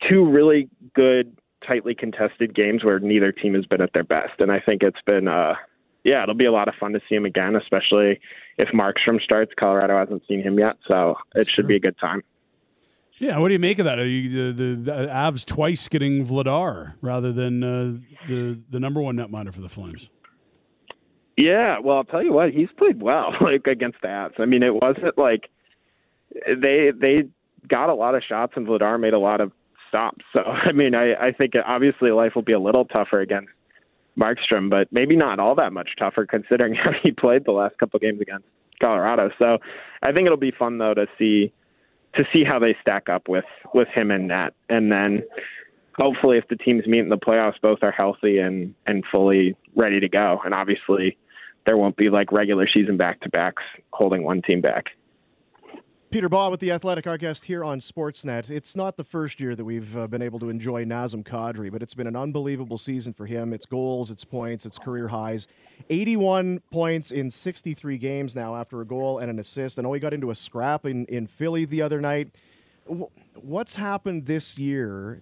two 0.09 0.27
really 0.27 0.69
good, 0.95 1.37
tightly 1.67 1.93
contested 1.93 2.55
games 2.55 2.83
where 2.83 2.99
neither 2.99 3.31
team 3.31 3.53
has 3.53 3.65
been 3.65 3.81
at 3.81 3.91
their 3.93 4.03
best. 4.03 4.39
And 4.39 4.51
I 4.51 4.59
think 4.59 4.83
it's 4.83 5.01
been 5.05 5.27
uh, 5.27 5.55
yeah, 6.07 6.23
it'll 6.23 6.35
be 6.35 6.45
a 6.45 6.51
lot 6.51 6.69
of 6.69 6.75
fun 6.79 6.93
to 6.93 7.01
see 7.09 7.15
him 7.15 7.25
again, 7.25 7.55
especially 7.57 8.21
if 8.57 8.69
Markstrom 8.69 9.21
starts. 9.21 9.51
Colorado 9.59 9.97
hasn't 9.97 10.23
seen 10.25 10.41
him 10.41 10.57
yet, 10.57 10.77
so 10.87 11.15
it 11.35 11.49
should 11.49 11.67
be 11.67 11.75
a 11.75 11.79
good 11.79 11.97
time. 11.97 12.23
Yeah, 13.19 13.39
what 13.39 13.49
do 13.49 13.53
you 13.53 13.59
make 13.59 13.77
of 13.79 13.85
that? 13.85 13.99
Are 13.99 14.07
you, 14.07 14.53
the, 14.53 14.63
the, 14.63 14.75
the 14.83 14.91
Avs 15.07 15.43
twice 15.43 15.87
getting 15.89 16.25
Vladar 16.25 16.93
rather 17.01 17.33
than 17.33 17.63
uh, 17.63 17.97
the 18.27 18.59
the 18.69 18.79
number 18.79 19.01
one 19.01 19.17
netminder 19.17 19.53
for 19.53 19.59
the 19.59 19.67
Flames? 19.69 20.09
Yeah, 21.35 21.79
well, 21.79 21.97
I'll 21.97 22.03
tell 22.03 22.23
you 22.23 22.31
what, 22.31 22.51
he's 22.51 22.69
played 22.77 23.01
well 23.01 23.33
like 23.41 23.67
against 23.67 23.99
the 24.01 24.07
Avs. 24.07 24.39
I 24.39 24.45
mean, 24.45 24.63
it 24.63 24.73
wasn't 24.73 25.17
like 25.17 25.49
they 26.47 26.91
they 26.95 27.27
got 27.67 27.89
a 27.89 27.95
lot 27.95 28.15
of 28.15 28.23
shots 28.23 28.53
and 28.55 28.65
Vladar 28.65 28.97
made 28.99 29.13
a 29.13 29.19
lot 29.19 29.41
of 29.41 29.51
stops. 29.87 30.25
So 30.33 30.41
I 30.41 30.71
mean, 30.71 30.95
I 30.95 31.13
I 31.13 31.31
think 31.31 31.53
obviously 31.65 32.11
life 32.11 32.33
will 32.35 32.43
be 32.43 32.53
a 32.53 32.59
little 32.59 32.85
tougher 32.85 33.21
against 33.21 33.49
Markstrom, 34.19 34.69
but 34.69 34.87
maybe 34.91 35.15
not 35.15 35.39
all 35.39 35.55
that 35.55 35.73
much 35.73 35.89
tougher 35.97 36.25
considering 36.25 36.73
how 36.83 36.91
he 37.01 37.11
played 37.11 37.45
the 37.45 37.51
last 37.51 37.77
couple 37.77 37.99
games 37.99 38.21
against 38.21 38.45
Colorado. 38.81 39.29
So 39.39 39.57
I 40.03 40.11
think 40.11 40.25
it'll 40.25 40.37
be 40.37 40.51
fun 40.51 40.77
though 40.77 40.93
to 40.93 41.07
see 41.17 41.51
to 42.15 42.23
see 42.33 42.43
how 42.43 42.59
they 42.59 42.75
stack 42.81 43.09
up 43.09 43.27
with 43.27 43.45
with 43.73 43.87
him 43.89 44.11
and 44.11 44.27
net, 44.27 44.53
and 44.69 44.91
then 44.91 45.23
hopefully 45.97 46.37
if 46.37 46.47
the 46.47 46.55
teams 46.55 46.85
meet 46.87 46.99
in 46.99 47.09
the 47.09 47.17
playoffs, 47.17 47.59
both 47.61 47.79
are 47.81 47.91
healthy 47.91 48.39
and 48.39 48.73
and 48.85 49.03
fully 49.11 49.55
ready 49.75 49.99
to 49.99 50.09
go. 50.09 50.39
And 50.45 50.53
obviously 50.53 51.17
there 51.65 51.77
won't 51.77 51.97
be 51.97 52.09
like 52.09 52.31
regular 52.31 52.67
season 52.67 52.97
back 52.97 53.19
to 53.21 53.29
backs 53.29 53.63
holding 53.93 54.23
one 54.23 54.41
team 54.41 54.61
back. 54.61 54.85
Peter 56.09 56.29
Baugh 56.29 56.49
with 56.49 56.61
the 56.61 56.71
Athletic, 56.71 57.03
guest 57.19 57.45
here 57.45 57.65
on 57.65 57.79
Sportsnet. 57.81 58.49
It's 58.49 58.77
not 58.77 58.95
the 58.95 59.03
first 59.03 59.41
year 59.41 59.57
that 59.57 59.65
we've 59.65 59.97
uh, 59.97 60.07
been 60.07 60.21
able 60.21 60.39
to 60.39 60.47
enjoy 60.47 60.85
Nazem 60.85 61.21
Kadri, 61.21 61.69
but 61.69 61.83
it's 61.83 61.93
been 61.93 62.07
an 62.07 62.15
unbelievable 62.15 62.77
season 62.77 63.11
for 63.11 63.25
him. 63.25 63.51
It's 63.51 63.65
goals, 63.65 64.09
it's 64.09 64.23
points, 64.23 64.65
it's 64.65 64.79
career 64.79 65.09
highs. 65.09 65.49
81 65.89 66.61
points 66.71 67.11
in 67.11 67.29
63 67.29 67.97
games 67.97 68.37
now 68.37 68.55
after 68.55 68.79
a 68.79 68.85
goal 68.85 69.19
and 69.19 69.29
an 69.29 69.37
assist. 69.37 69.77
I 69.77 69.81
know 69.81 69.91
he 69.91 69.99
got 69.99 70.13
into 70.13 70.31
a 70.31 70.35
scrap 70.35 70.85
in, 70.85 71.03
in 71.07 71.27
Philly 71.27 71.65
the 71.65 71.81
other 71.81 71.99
night. 71.99 72.29
What's 72.85 73.75
happened 73.75 74.27
this 74.27 74.57
year 74.57 75.19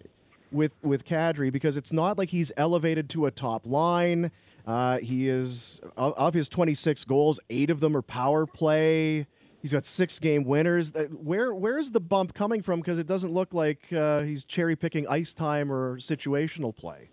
with 0.51 0.73
with 0.83 1.03
Kadri? 1.03 1.51
Because 1.51 1.77
it's 1.77 1.91
not 1.91 2.19
like 2.19 2.29
he's 2.29 2.51
elevated 2.57 3.09
to 3.09 3.25
a 3.25 3.31
top 3.31 3.65
line. 3.65 4.29
Uh, 4.67 4.99
he 4.99 5.29
is 5.29 5.81
of 5.97 6.35
his 6.35 6.47
26 6.47 7.05
goals, 7.05 7.39
eight 7.49 7.71
of 7.71 7.79
them 7.79 7.97
are 7.97 8.03
power 8.03 8.45
play. 8.45 9.25
He's 9.65 9.73
got 9.73 9.83
six 9.83 10.19
game 10.19 10.43
winners. 10.43 10.93
Where 11.09 11.51
where's 11.51 11.89
the 11.89 11.99
bump 11.99 12.35
coming 12.35 12.61
from? 12.61 12.81
Because 12.81 12.99
it 12.99 13.07
doesn't 13.07 13.33
look 13.33 13.51
like 13.51 13.91
uh, 13.91 14.19
he's 14.21 14.45
cherry 14.45 14.75
picking 14.75 15.07
ice 15.07 15.33
time 15.33 15.71
or 15.71 15.97
situational 15.97 16.75
play. 16.75 17.09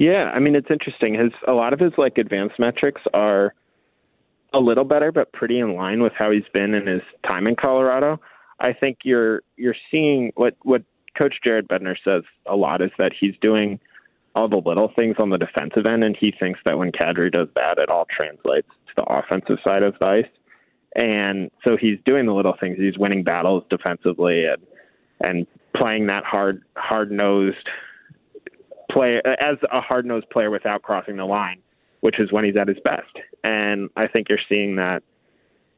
Yeah, 0.00 0.32
I 0.34 0.40
mean 0.40 0.56
it's 0.56 0.66
interesting. 0.72 1.14
His 1.14 1.30
a 1.46 1.52
lot 1.52 1.74
of 1.74 1.78
his 1.78 1.92
like 1.96 2.18
advanced 2.18 2.56
metrics 2.58 3.02
are 3.14 3.54
a 4.52 4.58
little 4.58 4.82
better, 4.82 5.12
but 5.12 5.32
pretty 5.32 5.60
in 5.60 5.76
line 5.76 6.02
with 6.02 6.12
how 6.18 6.32
he's 6.32 6.42
been 6.52 6.74
in 6.74 6.88
his 6.88 7.02
time 7.24 7.46
in 7.46 7.54
Colorado. 7.54 8.20
I 8.58 8.72
think 8.72 8.98
you're 9.04 9.42
you're 9.56 9.76
seeing 9.92 10.32
what 10.34 10.56
what 10.62 10.82
Coach 11.16 11.36
Jared 11.44 11.68
Bednar 11.68 11.94
says 12.04 12.24
a 12.50 12.56
lot 12.56 12.82
is 12.82 12.90
that 12.98 13.12
he's 13.16 13.34
doing 13.40 13.78
all 14.34 14.48
the 14.48 14.56
little 14.56 14.90
things 14.96 15.14
on 15.20 15.30
the 15.30 15.38
defensive 15.38 15.86
end, 15.86 16.02
and 16.02 16.16
he 16.18 16.34
thinks 16.36 16.58
that 16.64 16.78
when 16.78 16.90
Kadri 16.90 17.30
does 17.30 17.46
that, 17.54 17.78
it 17.78 17.90
all 17.90 18.08
translates 18.10 18.66
to 18.88 18.92
the 18.96 19.04
offensive 19.04 19.58
side 19.62 19.84
of 19.84 19.94
the 20.00 20.06
ice. 20.06 20.26
And 20.94 21.50
so 21.64 21.76
he's 21.76 21.98
doing 22.04 22.26
the 22.26 22.32
little 22.32 22.54
things. 22.58 22.78
He's 22.78 22.98
winning 22.98 23.24
battles 23.24 23.64
defensively 23.70 24.44
and 24.44 24.62
and 25.20 25.46
playing 25.76 26.06
that 26.06 26.24
hard 26.24 26.62
hard 26.76 27.10
nosed 27.10 27.68
play 28.90 29.20
as 29.26 29.56
a 29.72 29.80
hard 29.80 30.06
nosed 30.06 30.28
player 30.30 30.50
without 30.50 30.82
crossing 30.82 31.16
the 31.16 31.24
line, 31.24 31.60
which 32.00 32.20
is 32.20 32.30
when 32.32 32.44
he's 32.44 32.56
at 32.56 32.68
his 32.68 32.78
best. 32.84 33.10
And 33.42 33.90
I 33.96 34.06
think 34.06 34.28
you're 34.28 34.38
seeing 34.48 34.76
that 34.76 35.02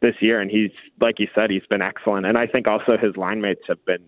this 0.02 0.14
year. 0.20 0.40
And 0.40 0.50
he's 0.50 0.70
like 1.00 1.18
you 1.18 1.28
said, 1.34 1.50
he's 1.50 1.66
been 1.68 1.82
excellent. 1.82 2.26
And 2.26 2.36
I 2.36 2.46
think 2.46 2.68
also 2.68 2.96
his 3.00 3.16
line 3.16 3.40
mates 3.40 3.62
have 3.68 3.82
been 3.84 4.04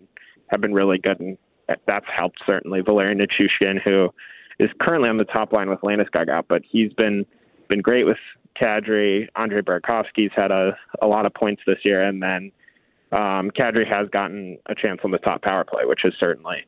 have 0.49 0.61
been 0.61 0.75
really 0.75 0.99
good, 0.99 1.21
and 1.21 1.39
that's 1.87 2.07
helped 2.15 2.39
certainly. 2.47 2.81
Valeri 2.81 3.15
Nichushkin, 3.15 3.81
who 3.83 4.09
is 4.59 4.71
currently 4.81 5.09
on 5.09 5.19
the 5.19 5.25
top 5.25 5.53
line 5.53 5.69
with 5.69 5.81
Landeskog 5.81 6.29
out, 6.29 6.47
but 6.49 6.63
he's 6.69 6.93
been 6.93 7.25
been 7.69 7.81
great 7.81 8.05
with 8.05 8.19
Kadri, 8.61 9.29
Andre 9.37 9.63
Burakovsky's 9.63 10.33
had 10.35 10.51
a, 10.51 10.77
a 11.01 11.07
lot 11.07 11.27
of 11.27 11.35
points 11.35 11.63
this 11.67 11.79
year, 11.85 12.03
and 12.03 12.23
then 12.23 12.53
um, 13.13 13.51
Kadri 13.51 13.87
has 13.89 14.09
gotten 14.11 14.59
a 14.67 14.75
chance 14.75 15.01
on 15.05 15.11
the 15.11 15.19
top 15.19 15.43
power 15.43 15.65
play, 15.65 15.85
which 15.85 16.05
is 16.05 16.13
certainly 16.19 16.59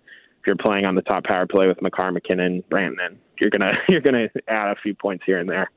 if 0.41 0.47
you're 0.47 0.57
playing 0.57 0.87
on 0.87 0.95
the 0.95 1.03
top 1.03 1.25
power 1.25 1.47
play 1.47 1.67
with 1.67 1.83
Makar, 1.83 2.13
MacKinnon, 2.13 2.65
Rantanen, 2.71 3.17
you're 3.39 3.51
gonna 3.51 3.73
you're 3.89 4.01
gonna 4.01 4.29
add 4.49 4.71
a 4.71 4.77
few 4.83 4.95
points 4.95 5.25
here 5.27 5.39
and 5.39 5.49
there. 5.49 5.71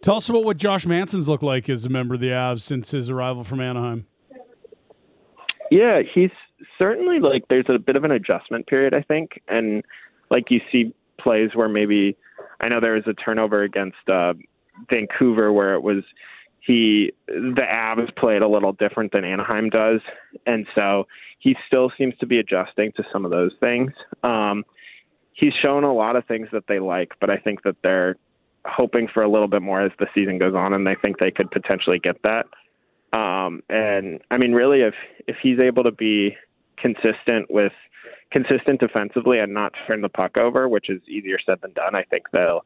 Tell 0.00 0.16
us 0.16 0.28
about 0.28 0.44
what 0.44 0.58
Josh 0.58 0.86
Manson's 0.86 1.28
looked 1.28 1.42
like 1.42 1.68
as 1.68 1.84
a 1.84 1.88
member 1.88 2.14
of 2.14 2.20
the 2.20 2.28
Avs 2.28 2.60
since 2.60 2.92
his 2.92 3.10
arrival 3.10 3.42
from 3.42 3.60
Anaheim. 3.60 4.06
Yeah, 5.70 6.02
he's 6.14 6.30
certainly 6.78 7.18
like 7.18 7.44
there's 7.48 7.66
a 7.68 7.78
bit 7.78 7.96
of 7.96 8.04
an 8.04 8.12
adjustment 8.12 8.66
period, 8.66 8.94
I 8.94 9.02
think, 9.02 9.40
and 9.48 9.84
like 10.30 10.50
you 10.50 10.60
see 10.70 10.94
plays 11.20 11.50
where 11.54 11.68
maybe 11.68 12.16
I 12.60 12.68
know 12.68 12.80
there 12.80 12.94
was 12.94 13.06
a 13.06 13.14
turnover 13.14 13.62
against 13.62 13.96
uh, 14.08 14.34
Vancouver 14.90 15.52
where 15.52 15.74
it 15.74 15.82
was 15.82 16.04
he 16.60 17.12
the 17.26 17.62
Avs 17.62 18.14
played 18.16 18.42
a 18.42 18.48
little 18.48 18.72
different 18.72 19.12
than 19.12 19.24
Anaheim 19.24 19.70
does, 19.70 20.00
and 20.46 20.66
so 20.74 21.06
he 21.38 21.56
still 21.66 21.90
seems 21.96 22.14
to 22.18 22.26
be 22.26 22.38
adjusting 22.38 22.92
to 22.92 23.04
some 23.12 23.24
of 23.24 23.30
those 23.30 23.52
things. 23.60 23.92
Um, 24.22 24.64
he's 25.32 25.54
shown 25.62 25.84
a 25.84 25.94
lot 25.94 26.16
of 26.16 26.26
things 26.26 26.48
that 26.52 26.64
they 26.68 26.78
like, 26.78 27.12
but 27.20 27.30
I 27.30 27.38
think 27.38 27.62
that 27.62 27.76
they're 27.82 28.16
hoping 28.66 29.08
for 29.12 29.22
a 29.22 29.30
little 29.30 29.48
bit 29.48 29.62
more 29.62 29.80
as 29.80 29.92
the 29.98 30.08
season 30.14 30.38
goes 30.38 30.54
on, 30.54 30.74
and 30.74 30.86
they 30.86 30.96
think 31.00 31.18
they 31.18 31.30
could 31.30 31.50
potentially 31.50 31.98
get 31.98 32.16
that. 32.22 32.46
Um, 33.16 33.62
and 33.70 34.20
I 34.30 34.36
mean, 34.36 34.52
really, 34.52 34.82
if 34.82 34.94
if 35.26 35.36
he's 35.42 35.58
able 35.58 35.84
to 35.84 35.92
be 35.92 36.36
consistent 36.76 37.50
with 37.50 37.72
consistent 38.30 38.80
defensively 38.80 39.38
and 39.38 39.54
not 39.54 39.72
turn 39.86 40.02
the 40.02 40.08
puck 40.08 40.36
over, 40.36 40.68
which 40.68 40.90
is 40.90 41.00
easier 41.08 41.38
said 41.44 41.58
than 41.62 41.72
done, 41.72 41.94
I 41.94 42.02
think 42.02 42.24
they'll 42.32 42.64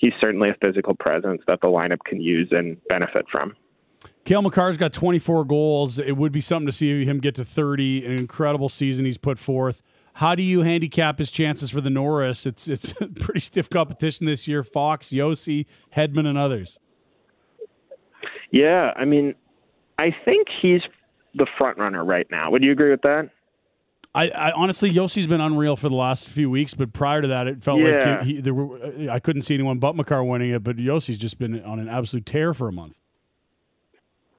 he's 0.00 0.14
certainly 0.20 0.48
a 0.48 0.54
physical 0.60 0.94
presence 0.94 1.42
that 1.46 1.60
the 1.60 1.68
lineup 1.68 2.00
can 2.04 2.20
use 2.20 2.48
and 2.50 2.76
benefit 2.88 3.26
from. 3.30 3.54
Cale 4.24 4.42
Makar's 4.42 4.78
got 4.78 4.92
24 4.92 5.44
goals. 5.44 5.98
It 5.98 6.16
would 6.16 6.32
be 6.32 6.40
something 6.40 6.66
to 6.66 6.72
see 6.72 7.04
him 7.04 7.20
get 7.20 7.34
to 7.36 7.44
30. 7.44 8.06
An 8.06 8.12
incredible 8.12 8.68
season 8.68 9.04
he's 9.04 9.18
put 9.18 9.38
forth. 9.38 9.82
How 10.14 10.34
do 10.34 10.42
you 10.42 10.62
handicap 10.62 11.18
his 11.18 11.30
chances 11.30 11.70
for 11.70 11.80
the 11.80 11.90
Norris? 11.90 12.46
It's 12.46 12.66
it's 12.66 12.92
pretty 13.20 13.40
stiff 13.40 13.70
competition 13.70 14.26
this 14.26 14.48
year. 14.48 14.64
Fox, 14.64 15.10
Josi, 15.10 15.66
Hedman, 15.94 16.26
and 16.26 16.36
others. 16.36 16.78
Yeah, 18.50 18.92
I 18.96 19.04
mean, 19.04 19.34
I 19.98 20.14
think 20.24 20.48
he's 20.60 20.80
the 21.34 21.46
front 21.56 21.78
runner 21.78 22.04
right 22.04 22.26
now. 22.30 22.50
Would 22.50 22.64
you 22.64 22.72
agree 22.72 22.90
with 22.90 23.02
that? 23.02 23.30
I, 24.14 24.28
I, 24.28 24.52
honestly, 24.52 24.90
Josi's 24.90 25.28
been 25.28 25.40
unreal 25.40 25.76
for 25.76 25.88
the 25.88 25.94
last 25.94 26.28
few 26.28 26.50
weeks, 26.50 26.74
but 26.74 26.92
prior 26.92 27.22
to 27.22 27.28
that, 27.28 27.46
it 27.46 27.62
felt 27.62 27.80
yeah. 27.80 28.16
like 28.16 28.22
he, 28.24 28.40
there 28.40 28.54
were, 28.54 28.76
uh, 28.78 29.12
I 29.12 29.20
couldn't 29.20 29.42
see 29.42 29.54
anyone 29.54 29.78
but 29.78 29.94
Makar 29.94 30.24
winning 30.24 30.50
it. 30.50 30.64
But 30.64 30.76
Josi's 30.76 31.18
just 31.18 31.38
been 31.38 31.62
on 31.62 31.78
an 31.78 31.88
absolute 31.88 32.26
tear 32.26 32.52
for 32.52 32.66
a 32.66 32.72
month. 32.72 32.96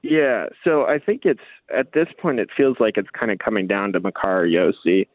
Yeah, 0.02 0.46
so 0.64 0.84
I 0.84 0.98
think 0.98 1.22
it's 1.24 1.40
at 1.74 1.92
this 1.92 2.08
point 2.20 2.40
it 2.40 2.50
feels 2.54 2.78
like 2.80 2.98
it's 2.98 3.08
kind 3.10 3.30
of 3.30 3.38
coming 3.38 3.66
down 3.66 3.92
to 3.92 4.00
Makar 4.00 4.42
or 4.42 4.46
Josi. 4.46 5.06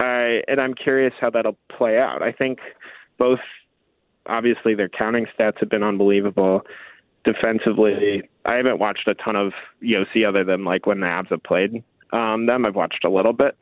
I 0.00 0.42
and 0.48 0.60
I'm 0.60 0.74
curious 0.74 1.14
how 1.20 1.30
that'll 1.30 1.56
play 1.74 1.98
out. 1.98 2.20
I 2.20 2.32
think 2.32 2.58
both 3.18 3.38
obviously 4.26 4.74
their 4.74 4.88
counting 4.88 5.26
stats 5.38 5.60
have 5.60 5.68
been 5.70 5.84
unbelievable. 5.84 6.62
Defensively, 7.24 8.28
I 8.44 8.54
haven't 8.54 8.78
watched 8.78 9.06
a 9.06 9.14
ton 9.14 9.36
of 9.36 9.52
Josi 9.82 10.26
other 10.26 10.42
than 10.42 10.64
like 10.64 10.86
when 10.86 11.00
the 11.00 11.06
Avs 11.06 11.28
have 11.28 11.42
played 11.44 11.84
um, 12.12 12.46
them. 12.46 12.64
I've 12.64 12.74
watched 12.74 13.04
a 13.04 13.10
little 13.10 13.32
bit, 13.32 13.56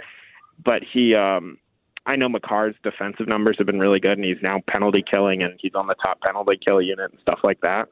but 0.65 0.83
he, 0.93 1.15
um, 1.15 1.59
I 2.07 2.17
know 2.17 2.29
Makar's 2.29 2.77
defensive 2.83 3.29
numbers 3.29 3.57
have 3.59 3.67
been 3.67 3.79
really 3.79 4.01
good, 4.01 4.19
and 4.19 4.25
he's 4.25 4.43
now 4.43 4.61
penalty 4.69 5.05
killing, 5.09 5.43
and 5.43 5.55
he's 5.61 5.75
on 5.75 5.87
the 5.87 5.95
top 6.03 6.21
penalty 6.21 6.59
kill 6.63 6.81
unit 6.81 7.11
and 7.11 7.21
stuff 7.21 7.41
like 7.45 7.61
that. 7.61 7.89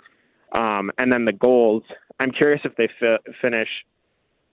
Um, 0.52 0.90
and 0.98 1.12
then 1.12 1.24
the 1.24 1.32
goals, 1.32 1.82
I'm 2.20 2.30
curious 2.30 2.62
if 2.64 2.76
they 2.76 2.88
fi- 2.98 3.18
finish 3.40 3.68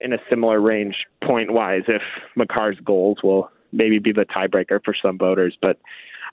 in 0.00 0.12
a 0.12 0.18
similar 0.28 0.60
range 0.60 0.96
point 1.22 1.52
wise. 1.52 1.82
If 1.88 2.02
Makar's 2.36 2.78
goals 2.84 3.18
will 3.22 3.50
maybe 3.72 3.98
be 3.98 4.12
the 4.12 4.26
tiebreaker 4.26 4.84
for 4.84 4.94
some 5.00 5.16
voters, 5.18 5.56
but 5.60 5.78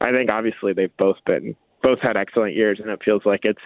I 0.02 0.12
think 0.12 0.30
obviously 0.30 0.74
they've 0.74 0.96
both 0.98 1.18
been 1.26 1.56
both 1.84 2.00
had 2.00 2.18
excellent 2.18 2.56
years, 2.56 2.80
and 2.80 2.90
it 2.90 3.00
feels 3.04 3.24
like 3.26 3.42
it's 3.44 3.62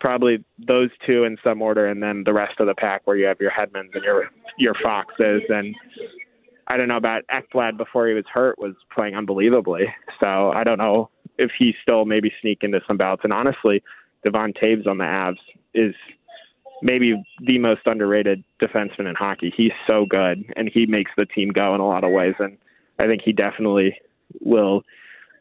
probably 0.00 0.44
those 0.66 0.90
two 1.06 1.24
in 1.24 1.36
some 1.42 1.62
order, 1.62 1.86
and 1.86 2.02
then 2.02 2.22
the 2.24 2.32
rest 2.32 2.60
of 2.60 2.66
the 2.66 2.74
pack 2.74 3.02
where 3.04 3.16
you 3.16 3.26
have 3.26 3.40
your 3.40 3.50
Hedmans 3.50 3.94
and 3.94 4.04
your 4.04 4.30
your 4.58 4.74
Foxes, 4.82 5.42
and 5.48 5.74
I 6.68 6.76
don't 6.76 6.88
know 6.88 6.96
about 6.96 7.22
Ekblad 7.30 7.76
before 7.76 8.08
he 8.08 8.14
was 8.14 8.24
hurt 8.32 8.58
was 8.58 8.74
playing 8.94 9.14
unbelievably. 9.14 9.86
So 10.18 10.50
I 10.52 10.64
don't 10.64 10.78
know 10.78 11.10
if 11.38 11.50
he 11.58 11.74
still 11.82 12.04
maybe 12.04 12.32
sneak 12.40 12.58
into 12.62 12.80
some 12.86 12.96
bouts. 12.96 13.22
And 13.24 13.32
honestly, 13.32 13.82
Devon 14.24 14.52
Toews 14.52 14.86
on 14.86 14.98
the 14.98 15.04
Avs 15.04 15.36
is 15.74 15.94
maybe 16.82 17.22
the 17.40 17.58
most 17.58 17.82
underrated 17.86 18.42
defenseman 18.60 19.08
in 19.08 19.14
hockey. 19.14 19.52
He's 19.56 19.72
so 19.86 20.06
good, 20.06 20.44
and 20.56 20.70
he 20.72 20.86
makes 20.86 21.12
the 21.16 21.26
team 21.26 21.50
go 21.50 21.74
in 21.74 21.80
a 21.80 21.86
lot 21.86 22.04
of 22.04 22.10
ways. 22.10 22.34
And 22.38 22.56
I 22.98 23.06
think 23.06 23.22
he 23.24 23.32
definitely 23.32 23.96
will 24.40 24.82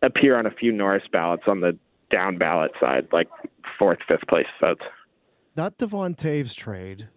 appear 0.02 0.38
on 0.38 0.46
a 0.46 0.52
few 0.52 0.72
Norris 0.72 1.04
ballots 1.12 1.44
on 1.48 1.62
the 1.62 1.78
down 2.12 2.38
ballot 2.38 2.72
side, 2.80 3.08
like 3.12 3.28
fourth, 3.80 4.00
fifth 4.08 4.28
place 4.28 4.46
votes. 4.62 4.82
That 5.56 5.78
Devon 5.78 6.16
Toews 6.16 6.56
trade, 6.56 7.08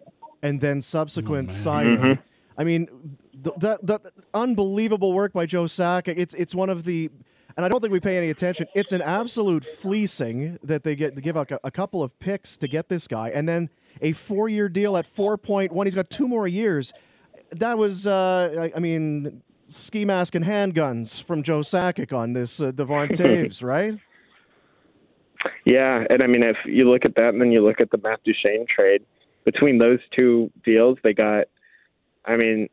and 0.41 0.61
then 0.61 0.81
subsequent 0.81 1.49
Oh, 1.49 1.53
signing. 1.53 1.97
Mhm. 1.97 2.19
I 2.57 2.63
mean, 2.63 3.17
th- 3.43 3.55
that 3.59 3.85
that 3.85 4.01
unbelievable 4.33 5.13
work 5.13 5.33
by 5.33 5.45
Joe 5.45 5.65
Sakic. 5.65 6.15
It's 6.17 6.33
it's 6.33 6.55
one 6.55 6.69
of 6.69 6.83
the, 6.85 7.09
and 7.57 7.65
I 7.65 7.69
don't 7.69 7.81
think 7.81 7.91
we 7.93 7.99
pay 7.99 8.17
any 8.17 8.29
attention. 8.29 8.67
It's 8.75 8.91
an 8.91 9.01
absolute 9.01 9.65
fleecing 9.65 10.57
that 10.63 10.83
they 10.83 10.95
get 10.95 11.15
to 11.15 11.21
give 11.21 11.35
out 11.37 11.51
a, 11.51 11.59
a 11.65 11.71
couple 11.71 12.01
of 12.03 12.17
picks 12.19 12.57
to 12.57 12.67
get 12.67 12.89
this 12.89 13.07
guy, 13.07 13.29
and 13.29 13.47
then 13.47 13.69
a 14.01 14.13
four-year 14.13 14.69
deal 14.69 14.95
at 14.97 15.05
four 15.05 15.37
point 15.37 15.71
one. 15.71 15.85
He's 15.87 15.95
got 15.95 16.09
two 16.09 16.27
more 16.27 16.47
years. 16.47 16.93
That 17.51 17.77
was, 17.77 18.05
uh, 18.05 18.69
I, 18.73 18.77
I 18.77 18.79
mean, 18.79 19.41
ski 19.67 20.05
mask 20.05 20.35
and 20.35 20.45
handguns 20.45 21.21
from 21.21 21.41
Joe 21.43 21.61
Sakic 21.61 22.13
on 22.17 22.33
this 22.33 22.61
uh, 22.61 22.71
Devon 22.75 23.09
Toews, 23.09 23.63
right? 23.63 23.97
Yeah, 25.69 26.03
and 26.09 26.23
I 26.23 26.27
mean, 26.27 26.41
if 26.41 26.57
you 26.65 26.89
look 26.89 27.05
at 27.05 27.13
that, 27.13 27.29
and 27.29 27.39
then 27.39 27.51
you 27.51 27.63
look 27.63 27.79
at 27.79 27.91
the 27.91 27.99
Matt 27.99 28.23
Duchene 28.23 28.65
trade, 28.67 29.03
between 29.45 29.77
those 29.77 29.99
two 30.15 30.49
deals, 30.65 30.97
they 31.03 31.13
got, 31.13 31.45
I 32.25 32.37
mean, 32.37 32.69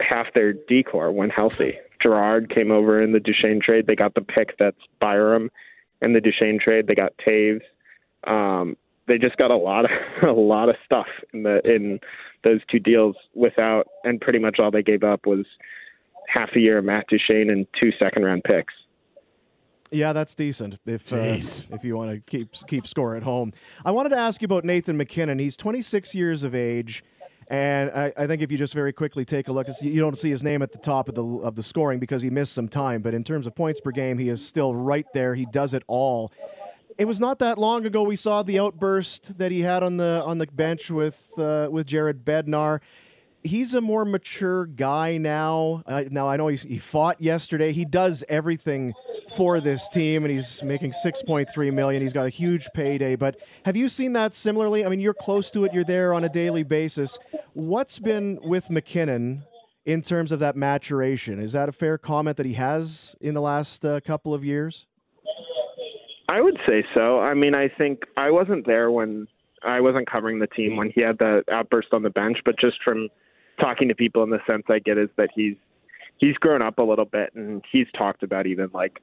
half 0.00 0.26
their 0.34 0.52
decor 0.52 1.10
when 1.12 1.30
healthy. 1.30 1.78
Girard 2.02 2.54
came 2.54 2.70
over 2.70 3.00
in 3.00 3.12
the 3.12 3.20
Duchene 3.20 3.58
trade. 3.58 3.86
They 3.86 3.96
got 3.96 4.14
the 4.14 4.20
pick 4.20 4.58
that's 4.58 4.76
Byram 5.00 5.50
in 6.02 6.12
the 6.12 6.20
Duchene 6.20 6.60
trade. 6.62 6.86
They 6.86 6.94
got 6.94 7.14
Toews. 7.26 7.62
Um, 8.26 8.76
they 9.08 9.16
just 9.16 9.38
got 9.38 9.50
a 9.50 9.56
lot 9.56 9.86
of 9.86 9.90
a 10.28 10.38
lot 10.38 10.68
of 10.68 10.76
stuff 10.84 11.06
in 11.32 11.42
the 11.42 11.60
in 11.64 12.00
those 12.44 12.60
two 12.70 12.78
deals 12.78 13.16
without, 13.34 13.86
and 14.04 14.20
pretty 14.20 14.40
much 14.40 14.58
all 14.58 14.70
they 14.70 14.82
gave 14.82 15.02
up 15.02 15.26
was 15.26 15.46
half 16.28 16.50
a 16.54 16.60
year 16.60 16.78
of 16.78 16.84
Matt 16.84 17.06
Duchene 17.08 17.48
and 17.48 17.66
two 17.80 17.92
second 17.98 18.24
round 18.24 18.44
picks. 18.44 18.74
Yeah, 19.90 20.12
that's 20.12 20.34
decent. 20.34 20.78
If 20.84 21.12
uh, 21.12 21.16
if 21.16 21.84
you 21.84 21.96
want 21.96 22.10
to 22.10 22.30
keep 22.30 22.52
keep 22.66 22.86
score 22.86 23.14
at 23.16 23.22
home, 23.22 23.52
I 23.84 23.92
wanted 23.92 24.10
to 24.10 24.18
ask 24.18 24.42
you 24.42 24.46
about 24.46 24.64
Nathan 24.64 24.96
MacKinnon. 24.96 25.38
He's 25.38 25.56
26 25.56 26.14
years 26.14 26.42
of 26.42 26.54
age, 26.54 27.04
and 27.48 27.90
I, 27.90 28.12
I 28.16 28.26
think 28.26 28.42
if 28.42 28.50
you 28.50 28.58
just 28.58 28.74
very 28.74 28.92
quickly 28.92 29.24
take 29.24 29.46
a 29.48 29.52
look, 29.52 29.68
you 29.80 30.00
don't 30.00 30.18
see 30.18 30.30
his 30.30 30.42
name 30.42 30.62
at 30.62 30.72
the 30.72 30.78
top 30.78 31.08
of 31.08 31.14
the 31.14 31.24
of 31.24 31.54
the 31.54 31.62
scoring 31.62 32.00
because 32.00 32.22
he 32.22 32.30
missed 32.30 32.52
some 32.52 32.68
time. 32.68 33.00
But 33.00 33.14
in 33.14 33.22
terms 33.22 33.46
of 33.46 33.54
points 33.54 33.80
per 33.80 33.92
game, 33.92 34.18
he 34.18 34.28
is 34.28 34.44
still 34.44 34.74
right 34.74 35.06
there. 35.14 35.34
He 35.34 35.46
does 35.46 35.72
it 35.72 35.84
all. 35.86 36.32
It 36.98 37.04
was 37.04 37.20
not 37.20 37.38
that 37.40 37.58
long 37.58 37.84
ago 37.86 38.02
we 38.02 38.16
saw 38.16 38.42
the 38.42 38.58
outburst 38.58 39.38
that 39.38 39.52
he 39.52 39.60
had 39.60 39.82
on 39.82 39.98
the 39.98 40.22
on 40.26 40.38
the 40.38 40.46
bench 40.46 40.90
with 40.90 41.30
uh, 41.38 41.68
with 41.70 41.86
Jared 41.86 42.24
Bednar 42.24 42.80
he's 43.46 43.74
a 43.74 43.80
more 43.80 44.04
mature 44.04 44.66
guy 44.66 45.16
now. 45.18 45.82
Uh, 45.86 46.04
now 46.10 46.28
I 46.28 46.36
know 46.36 46.48
he, 46.48 46.56
he 46.56 46.78
fought 46.78 47.20
yesterday. 47.20 47.72
He 47.72 47.84
does 47.84 48.24
everything 48.28 48.92
for 49.30 49.60
this 49.60 49.88
team, 49.88 50.24
and 50.24 50.32
he's 50.32 50.62
making 50.62 50.92
six 50.92 51.22
point 51.22 51.48
three 51.52 51.70
million. 51.70 52.02
He's 52.02 52.12
got 52.12 52.26
a 52.26 52.30
huge 52.30 52.68
payday. 52.74 53.16
But 53.16 53.40
have 53.64 53.76
you 53.76 53.88
seen 53.88 54.12
that 54.14 54.34
similarly? 54.34 54.84
I 54.84 54.88
mean, 54.88 55.00
you're 55.00 55.14
close 55.14 55.50
to 55.52 55.64
it. 55.64 55.72
You're 55.72 55.84
there 55.84 56.14
on 56.14 56.24
a 56.24 56.28
daily 56.28 56.62
basis. 56.62 57.18
What's 57.54 57.98
been 57.98 58.38
with 58.42 58.70
MacKinnon? 58.70 59.44
In 59.84 60.02
terms 60.02 60.32
of 60.32 60.40
that 60.40 60.56
maturation, 60.56 61.38
is 61.38 61.52
that 61.52 61.68
a 61.68 61.72
fair 61.72 61.96
comment 61.96 62.38
that 62.38 62.46
he 62.46 62.54
has 62.54 63.14
in 63.20 63.34
the 63.34 63.40
last 63.40 63.84
uh, 63.84 64.00
couple 64.00 64.34
of 64.34 64.44
years? 64.44 64.84
I 66.28 66.40
would 66.40 66.58
say 66.66 66.84
so. 66.92 67.20
I 67.20 67.34
mean, 67.34 67.54
I 67.54 67.68
think 67.68 68.00
I 68.16 68.32
wasn't 68.32 68.66
there 68.66 68.90
when 68.90 69.28
I 69.62 69.80
wasn't 69.80 70.10
covering 70.10 70.40
the 70.40 70.48
team 70.48 70.76
when 70.76 70.90
he 70.92 71.02
had 71.02 71.18
the 71.18 71.44
outburst 71.52 71.88
on 71.92 72.02
the 72.02 72.10
bench, 72.10 72.38
but 72.44 72.58
just 72.58 72.82
from 72.84 73.08
talking 73.60 73.86
to 73.86 73.94
people 73.94 74.24
in 74.24 74.30
the 74.30 74.40
sense 74.44 74.64
I 74.68 74.80
get 74.80 74.98
is 74.98 75.08
that 75.18 75.30
he's 75.34 75.54
he's 76.18 76.34
grown 76.36 76.62
up 76.62 76.78
a 76.78 76.82
little 76.82 77.04
bit 77.04 77.34
and 77.34 77.62
he's 77.70 77.86
talked 77.96 78.22
about 78.22 78.46
even 78.46 78.70
like 78.72 79.00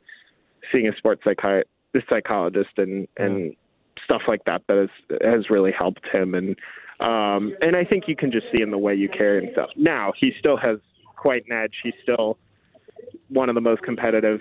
seeing 0.71 0.87
a 0.87 0.95
sports 0.97 1.23
psychi- 1.25 1.63
psychologist 2.09 2.71
and 2.77 3.07
and 3.17 3.55
stuff 4.03 4.23
like 4.27 4.43
that 4.45 4.61
that 4.67 4.77
has 4.77 5.19
has 5.21 5.49
really 5.49 5.71
helped 5.71 6.05
him 6.11 6.33
and 6.35 6.55
um 6.99 7.55
and 7.61 7.75
I 7.75 7.83
think 7.83 8.05
you 8.07 8.15
can 8.15 8.31
just 8.31 8.47
see 8.55 8.61
in 8.61 8.71
the 8.71 8.77
way 8.77 8.95
you 8.95 9.09
carry 9.09 9.45
himself. 9.45 9.69
Now 9.75 10.13
he 10.19 10.33
still 10.39 10.57
has 10.57 10.79
quite 11.15 11.45
an 11.47 11.53
edge. 11.53 11.73
He's 11.83 11.93
still 12.01 12.37
one 13.29 13.49
of 13.49 13.55
the 13.55 13.61
most 13.61 13.81
competitive 13.83 14.39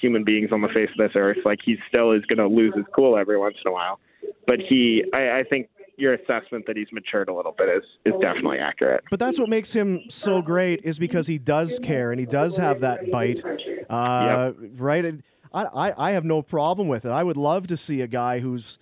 human 0.00 0.24
beings 0.24 0.50
on 0.52 0.62
the 0.62 0.68
face 0.68 0.88
of 0.90 0.96
this 0.98 1.12
earth. 1.14 1.38
Like 1.44 1.58
he 1.64 1.76
still 1.88 2.12
is 2.12 2.24
going 2.26 2.38
to 2.38 2.46
lose 2.46 2.74
his 2.74 2.84
cool 2.94 3.16
every 3.16 3.38
once 3.38 3.56
in 3.64 3.70
a 3.70 3.72
while, 3.72 4.00
but 4.46 4.58
he, 4.60 5.04
I, 5.12 5.40
I 5.40 5.44
think 5.48 5.68
your 6.00 6.14
assessment 6.14 6.66
that 6.66 6.76
he's 6.76 6.90
matured 6.92 7.28
a 7.28 7.34
little 7.34 7.54
bit 7.56 7.68
is 7.68 7.84
is 8.04 8.14
definitely 8.20 8.58
accurate. 8.58 9.04
But 9.10 9.20
that's 9.20 9.38
what 9.38 9.48
makes 9.48 9.72
him 9.72 10.02
so 10.08 10.42
great 10.42 10.80
is 10.84 10.98
because 10.98 11.26
he 11.26 11.38
does 11.38 11.78
care 11.78 12.10
and 12.10 12.18
he 12.18 12.26
does 12.26 12.56
have 12.56 12.80
that 12.80 13.10
bite, 13.10 13.42
uh, 13.88 14.52
right? 14.76 15.22
I, 15.52 15.64
I 15.64 16.08
I 16.08 16.10
have 16.12 16.24
no 16.24 16.42
problem 16.42 16.88
with 16.88 17.04
it. 17.04 17.10
I 17.10 17.22
would 17.22 17.36
love 17.36 17.66
to 17.68 17.76
see 17.76 18.00
a 18.00 18.06
guy 18.06 18.40
who's 18.40 18.78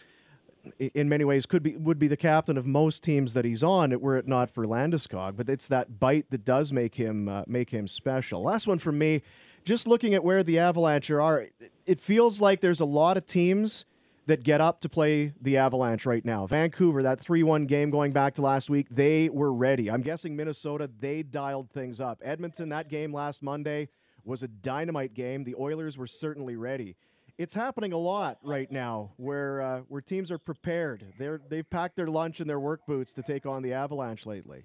in 0.78 1.08
many 1.08 1.24
ways 1.24 1.46
could 1.46 1.62
be 1.62 1.76
would 1.76 1.98
be 1.98 2.08
the 2.08 2.16
captain 2.16 2.56
of 2.56 2.66
most 2.66 3.02
teams 3.02 3.34
that 3.34 3.44
he's 3.44 3.62
on 3.62 3.98
were 4.00 4.16
it 4.16 4.28
not 4.28 4.50
for 4.50 4.66
Landeskog. 4.66 5.36
But 5.36 5.48
it's 5.48 5.68
that 5.68 5.98
bite 5.98 6.30
that 6.30 6.44
does 6.44 6.72
make 6.72 6.94
him 6.94 7.28
uh, 7.28 7.44
make 7.46 7.70
him 7.70 7.88
special. 7.88 8.42
Last 8.42 8.66
one 8.66 8.78
from 8.78 8.98
me. 8.98 9.22
Just 9.64 9.86
looking 9.86 10.14
at 10.14 10.24
where 10.24 10.42
the 10.42 10.58
Avalanche 10.58 11.10
are, 11.10 11.48
it 11.84 12.00
feels 12.00 12.40
like 12.40 12.60
there's 12.60 12.80
a 12.80 12.86
lot 12.86 13.18
of 13.18 13.26
teams 13.26 13.84
that 14.28 14.44
get 14.44 14.60
up 14.60 14.80
to 14.82 14.90
play 14.90 15.32
the 15.40 15.56
Avalanche 15.56 16.04
right 16.04 16.22
now. 16.22 16.46
Vancouver, 16.46 17.02
that 17.02 17.18
3 17.18 17.42
1 17.42 17.64
game 17.64 17.90
going 17.90 18.12
back 18.12 18.34
to 18.34 18.42
last 18.42 18.68
week, 18.68 18.86
they 18.90 19.30
were 19.30 19.52
ready. 19.52 19.90
I'm 19.90 20.02
guessing 20.02 20.36
Minnesota, 20.36 20.88
they 21.00 21.22
dialed 21.22 21.70
things 21.70 21.98
up. 21.98 22.20
Edmonton, 22.22 22.68
that 22.68 22.90
game 22.90 23.10
last 23.10 23.42
Monday 23.42 23.88
was 24.24 24.42
a 24.42 24.48
dynamite 24.48 25.14
game. 25.14 25.44
The 25.44 25.54
Oilers 25.58 25.96
were 25.96 26.06
certainly 26.06 26.56
ready. 26.56 26.94
it's 27.38 27.54
happening 27.54 27.92
a 27.94 27.98
lot 27.98 28.38
right 28.42 28.70
now 28.70 29.12
where 29.16 29.62
uh, 29.62 29.80
where 29.88 30.02
teams 30.02 30.30
are 30.30 30.38
prepared. 30.38 31.04
They're 31.18 31.40
they've 31.48 31.68
packed 31.68 31.96
their 31.96 32.08
lunch 32.08 32.40
and 32.40 32.50
their 32.50 32.60
work 32.60 32.84
boots 32.86 33.14
to 33.14 33.22
take 33.22 33.46
on 33.46 33.62
the 33.62 33.72
Avalanche 33.72 34.26
lately. 34.26 34.64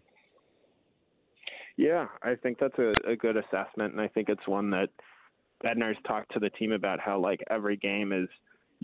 Yeah, 1.78 2.08
I 2.21 2.36
think 2.36 2.60
that's 2.60 2.78
a, 2.78 2.95
a 3.08 3.15
good 3.15 3.38
assessment, 3.38 3.93
and 3.93 4.02
I 4.02 4.10
think 4.10 4.28
it's 4.28 4.45
one 4.45 4.71
that 4.71 4.89
Bednar's 5.63 5.97
talked 6.06 6.34
to 6.34 6.39
the 6.39 6.49
team 6.49 6.73
about 6.73 6.99
how 6.99 7.17
like 7.19 7.39
every 7.49 7.78
game 7.78 8.12
is 8.12 8.28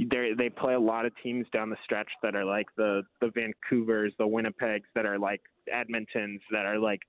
they 0.05 0.31
they 0.37 0.49
play 0.49 0.73
a 0.73 0.79
lot 0.79 1.05
of 1.05 1.11
teams 1.21 1.45
down 1.51 1.69
the 1.69 1.77
stretch 1.83 2.09
that 2.23 2.35
are 2.35 2.45
like 2.45 2.67
the 2.77 3.03
the 3.21 3.27
Vancouvers, 3.27 4.11
the 4.17 4.25
Winnipegs, 4.25 4.83
that 4.95 5.05
are 5.05 5.19
like 5.19 5.41
Edmontons, 5.73 6.39
that 6.51 6.65
are 6.65 6.79
like 6.79 7.01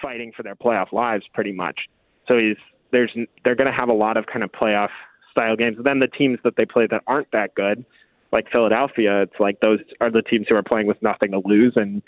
fighting 0.00 0.32
for 0.36 0.42
their 0.42 0.56
playoff 0.56 0.92
lives 0.92 1.24
pretty 1.34 1.52
much. 1.52 1.78
So 2.26 2.38
he's 2.38 2.56
there's 2.92 3.12
they're 3.44 3.54
going 3.54 3.70
to 3.70 3.76
have 3.76 3.88
a 3.88 3.94
lot 3.94 4.16
of 4.16 4.26
kind 4.26 4.42
of 4.42 4.50
playoff 4.52 4.90
style 5.30 5.56
games. 5.56 5.76
And 5.76 5.86
then 5.86 5.98
the 5.98 6.08
teams 6.08 6.38
that 6.44 6.56
they 6.56 6.64
play 6.64 6.86
that 6.90 7.02
aren't 7.06 7.30
that 7.32 7.54
good, 7.54 7.84
like 8.32 8.46
Philadelphia, 8.50 9.22
it's 9.22 9.38
like 9.38 9.60
those 9.60 9.80
are 10.00 10.10
the 10.10 10.22
teams 10.22 10.46
who 10.48 10.54
are 10.54 10.62
playing 10.62 10.86
with 10.86 11.00
nothing 11.02 11.32
to 11.32 11.40
lose, 11.44 11.74
and 11.76 12.02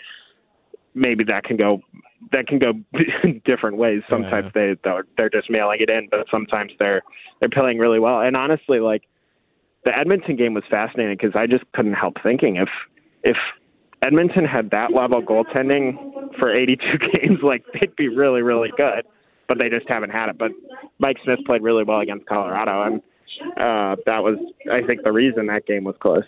maybe 0.93 1.23
that 1.25 1.43
can 1.43 1.57
go 1.57 1.81
that 2.31 2.47
can 2.47 2.59
go 2.59 2.73
different 3.45 3.77
ways. 3.77 4.01
Sometimes 4.09 4.51
yeah. 4.55 4.73
they 4.83 5.03
they're 5.17 5.29
just 5.29 5.49
mailing 5.49 5.79
it 5.81 5.89
in, 5.89 6.07
but 6.09 6.25
sometimes 6.29 6.71
they're 6.79 7.01
they're 7.39 7.49
playing 7.49 7.77
really 7.77 7.99
well. 7.99 8.21
And 8.21 8.35
honestly, 8.35 8.79
like 8.79 9.03
the 9.83 9.97
Edmonton 9.97 10.35
game 10.35 10.53
was 10.53 10.63
fascinating 10.69 11.17
because 11.19 11.35
I 11.35 11.47
just 11.47 11.63
couldn't 11.73 11.93
help 11.93 12.15
thinking 12.21 12.57
if 12.57 12.69
if 13.23 13.37
Edmonton 14.01 14.45
had 14.45 14.71
that 14.71 14.93
level 14.93 15.21
goaltending 15.21 15.95
for 16.39 16.55
82 16.55 16.81
games, 17.13 17.39
like 17.43 17.63
they'd 17.73 17.95
be 17.95 18.07
really 18.07 18.41
really 18.41 18.71
good. 18.77 19.05
But 19.47 19.57
they 19.57 19.69
just 19.69 19.87
haven't 19.89 20.11
had 20.11 20.29
it. 20.29 20.37
But 20.37 20.51
Mike 20.99 21.17
Smith 21.23 21.39
played 21.45 21.61
really 21.61 21.83
well 21.83 21.99
against 21.99 22.25
Colorado, 22.25 22.83
and 22.83 23.01
uh, 23.57 24.01
that 24.05 24.23
was 24.23 24.37
I 24.71 24.81
think 24.85 25.03
the 25.03 25.11
reason 25.11 25.47
that 25.47 25.65
game 25.65 25.83
was 25.83 25.95
close. 25.99 26.23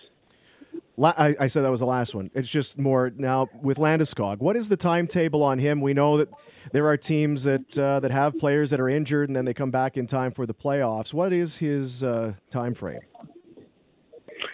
I, 1.01 1.35
I, 1.39 1.47
said 1.47 1.63
that 1.63 1.71
was 1.71 1.79
the 1.79 1.87
last 1.87 2.13
one. 2.13 2.29
It's 2.35 2.47
just 2.47 2.77
more 2.77 3.11
now 3.15 3.49
with 3.61 3.77
Landeskog. 3.77 4.39
What 4.39 4.55
is 4.55 4.69
the 4.69 4.77
timetable 4.77 5.41
on 5.41 5.57
him? 5.57 5.81
We 5.81 5.93
know 5.93 6.17
that 6.17 6.29
there 6.71 6.85
are 6.87 6.97
teams 6.97 7.43
that 7.43 7.77
uh, 7.77 7.99
that 7.99 8.11
have 8.11 8.37
players 8.37 8.69
that 8.69 8.79
are 8.79 8.89
injured 8.89 9.29
and 9.29 9.35
then 9.35 9.45
they 9.45 9.53
come 9.53 9.71
back 9.71 9.97
in 9.97 10.05
time 10.05 10.31
for 10.31 10.45
the 10.45 10.53
playoffs. 10.53 11.13
What 11.13 11.33
is 11.33 11.57
his 11.57 12.03
uh, 12.03 12.33
time 12.49 12.73
frame? 12.75 13.01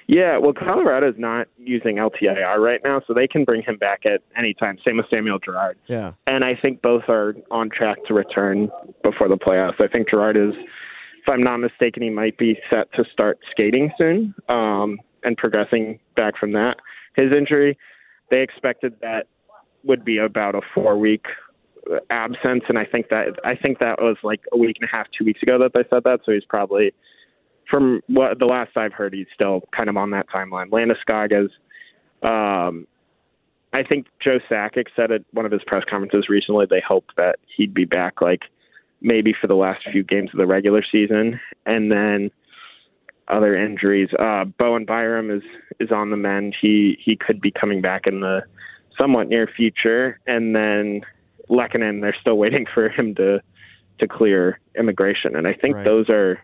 Yeah, 0.08 0.38
well, 0.38 0.54
Colorado 0.54 1.10
is 1.10 1.16
not 1.18 1.48
using 1.58 1.98
LTIR 1.98 2.58
right 2.58 2.82
now, 2.84 3.02
so 3.08 3.14
they 3.14 3.28
can 3.28 3.44
bring 3.44 3.62
him 3.62 3.78
back 3.78 4.06
at 4.06 4.22
any 4.38 4.54
time. 4.54 4.78
Same 4.86 4.98
with 4.98 5.06
Samuel 5.10 5.40
Girard. 5.40 5.78
Yeah, 5.88 6.14
and 6.28 6.44
I 6.44 6.56
think 6.62 6.82
both 6.82 7.04
are 7.08 7.36
on 7.52 7.70
track 7.70 7.98
to 8.08 8.14
return 8.14 8.70
before 9.04 9.28
the 9.28 9.38
playoffs. 9.38 9.80
I 9.80 9.88
think 9.88 10.10
Girard 10.10 10.38
is, 10.38 10.54
if 11.22 11.30
I'm 11.30 11.44
not 11.44 11.58
mistaken, 11.58 12.04
he 12.04 12.10
might 12.10 12.38
be 12.38 12.58
set 12.70 12.92
to 12.94 13.04
start 13.12 13.40
skating 13.52 13.92
soon. 13.98 14.34
Um, 14.48 15.00
and 15.24 15.38
progressing 15.38 16.00
back 16.16 16.38
from 16.38 16.54
that. 16.54 16.78
His 17.16 17.32
injury, 17.32 17.78
they 18.30 18.42
expected 18.42 18.96
that 19.02 19.28
would 19.84 20.04
be 20.04 20.18
about 20.18 20.56
a 20.56 20.62
four 20.74 20.98
week 20.98 21.26
absence, 22.10 22.64
and 22.68 22.78
I 22.78 22.86
think 22.86 23.10
that 23.10 23.40
I 23.44 23.56
think 23.56 23.80
that 23.80 24.00
was 24.00 24.18
like 24.24 24.42
a 24.52 24.58
week 24.58 24.78
and 24.80 24.90
a 24.92 24.96
half, 24.96 25.08
two 25.18 25.26
weeks 25.26 25.42
ago 25.42 25.58
that 25.60 25.72
they 25.74 25.84
said 25.90 26.04
that. 26.04 26.20
So 26.26 26.34
he's 26.34 26.46
probably, 26.46 26.94
from 27.70 28.02
what 28.08 28.40
the 28.40 28.46
last 28.46 28.76
I've 28.76 28.94
heard, 28.94 29.14
he's 29.14 29.28
still 29.34 29.62
kind 29.76 29.90
of 29.90 29.98
on 29.98 30.12
that 30.12 30.28
timeline. 30.30 30.70
Landeskog 30.70 31.46
is, 31.46 31.52
um, 32.24 32.88
I 33.72 33.84
think 33.84 34.08
Joe 34.24 34.40
Sakic 34.50 34.88
said 34.96 35.12
at 35.12 35.22
one 35.32 35.46
of 35.46 35.52
his 35.52 35.62
press 35.68 35.84
conferences 35.90 36.28
recently 36.28 36.66
they 36.70 36.82
hoped 36.86 37.16
that 37.18 37.36
he'd 37.56 37.74
be 37.74 37.86
back 37.86 38.22
like 38.22 38.42
maybe 39.02 39.34
for 39.40 39.48
the 39.48 39.56
last 39.56 39.82
few 39.92 40.04
games 40.04 40.30
of 40.34 40.38
the 40.38 40.48
regular 40.48 40.84
season, 40.92 41.40
and 41.66 41.92
then 41.92 42.32
other 43.28 43.56
injuries. 43.56 44.10
Uh, 44.18 44.46
Bowen 44.46 44.86
Byram 44.86 45.30
is 45.30 45.44
is 45.80 45.92
on 45.92 46.10
the 46.10 46.18
mend. 46.18 46.56
He 46.60 46.98
he 47.04 47.16
could 47.16 47.40
be 47.40 47.52
coming 47.52 47.82
back 47.82 48.08
in 48.08 48.22
the 48.22 48.42
somewhat 48.98 49.30
near 49.30 49.48
future, 49.48 50.20
and 50.28 50.56
then 50.56 51.02
Lehkonen, 51.50 52.02
they're 52.02 52.16
still 52.20 52.38
waiting 52.38 52.66
for 52.74 52.90
him 52.90 53.16
to 53.16 53.42
to 54.00 54.08
clear 54.08 54.60
immigration, 54.78 55.36
and 55.36 55.48
I 55.48 55.54
think 55.54 55.76
right. 55.76 55.86
those 55.86 56.10
are 56.10 56.40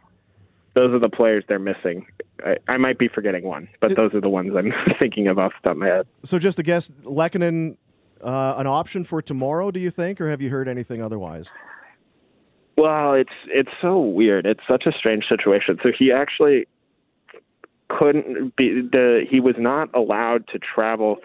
those 0.75 0.93
are 0.93 0.99
the 0.99 1.09
players 1.09 1.43
they're 1.47 1.57
missing. 1.57 2.05
I, 2.45 2.57
I 2.67 2.77
might 2.77 2.99
be 2.99 3.07
forgetting 3.07 3.43
one, 3.43 3.67
but 3.79 3.91
it, 3.91 3.97
those 3.97 4.13
are 4.13 4.21
the 4.21 4.29
ones 4.29 4.51
I'm 4.55 4.73
thinking 4.99 5.27
of 5.27 5.39
off 5.39 5.53
the 5.61 5.69
top 5.69 5.71
of 5.71 5.77
my 5.79 5.87
head. 5.87 6.07
So 6.23 6.37
just 6.37 6.57
to 6.57 6.63
guess, 6.63 6.91
Lehkonen, 7.03 7.77
uh, 8.21 8.55
an 8.57 8.67
option 8.67 9.03
for 9.03 9.21
tomorrow? 9.21 9.71
Do 9.71 9.79
you 9.79 9.89
think, 9.89 10.19
or 10.21 10.29
have 10.29 10.41
you 10.41 10.49
heard 10.49 10.67
anything 10.67 11.01
otherwise? 11.01 11.49
Well, 12.77 13.13
it's 13.13 13.33
it's 13.47 13.69
so 13.81 13.99
weird. 13.99 14.45
It's 14.45 14.61
such 14.67 14.85
a 14.85 14.91
strange 14.91 15.25
situation. 15.29 15.77
So 15.81 15.89
he 15.97 16.11
actually 16.11 16.67
couldn't 17.87 18.55
be 18.55 18.81
the 18.81 19.25
he 19.29 19.39
was 19.39 19.55
not 19.57 19.93
allowed 19.95 20.47
to 20.49 20.59
travel 20.59 21.17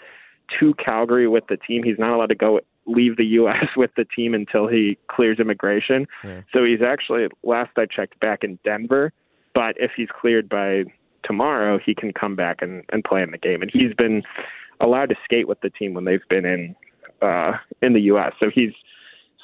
to 0.58 0.74
Calgary 0.74 1.26
with 1.26 1.44
the 1.48 1.56
team. 1.56 1.82
He's 1.82 1.98
not 1.98 2.12
allowed 2.14 2.28
to 2.28 2.34
go 2.36 2.60
leave 2.86 3.16
the 3.16 3.24
U.S. 3.40 3.66
with 3.76 3.90
the 3.96 4.04
team 4.04 4.34
until 4.34 4.68
he 4.68 4.96
clears 5.08 5.40
immigration. 5.40 6.06
Yeah. 6.22 6.42
So 6.52 6.64
he's 6.64 6.82
actually 6.82 7.26
last 7.42 7.70
I 7.76 7.86
checked 7.86 8.20
back 8.20 8.44
in 8.44 8.58
Denver. 8.64 9.12
But 9.54 9.76
if 9.78 9.92
he's 9.96 10.08
cleared 10.08 10.48
by 10.48 10.84
tomorrow, 11.24 11.78
he 11.84 11.94
can 11.94 12.12
come 12.12 12.36
back 12.36 12.58
and, 12.62 12.84
and 12.90 13.04
play 13.04 13.22
in 13.22 13.30
the 13.30 13.38
game. 13.38 13.62
And 13.62 13.70
he's 13.72 13.94
been 13.94 14.22
allowed 14.80 15.10
to 15.10 15.16
skate 15.24 15.48
with 15.48 15.60
the 15.60 15.70
team 15.70 15.94
when 15.94 16.04
they've 16.04 16.26
been 16.28 16.44
in 16.44 16.74
uh, 17.22 17.52
in 17.82 17.92
the 17.92 18.00
U.S. 18.02 18.32
So 18.40 18.50
he's 18.52 18.72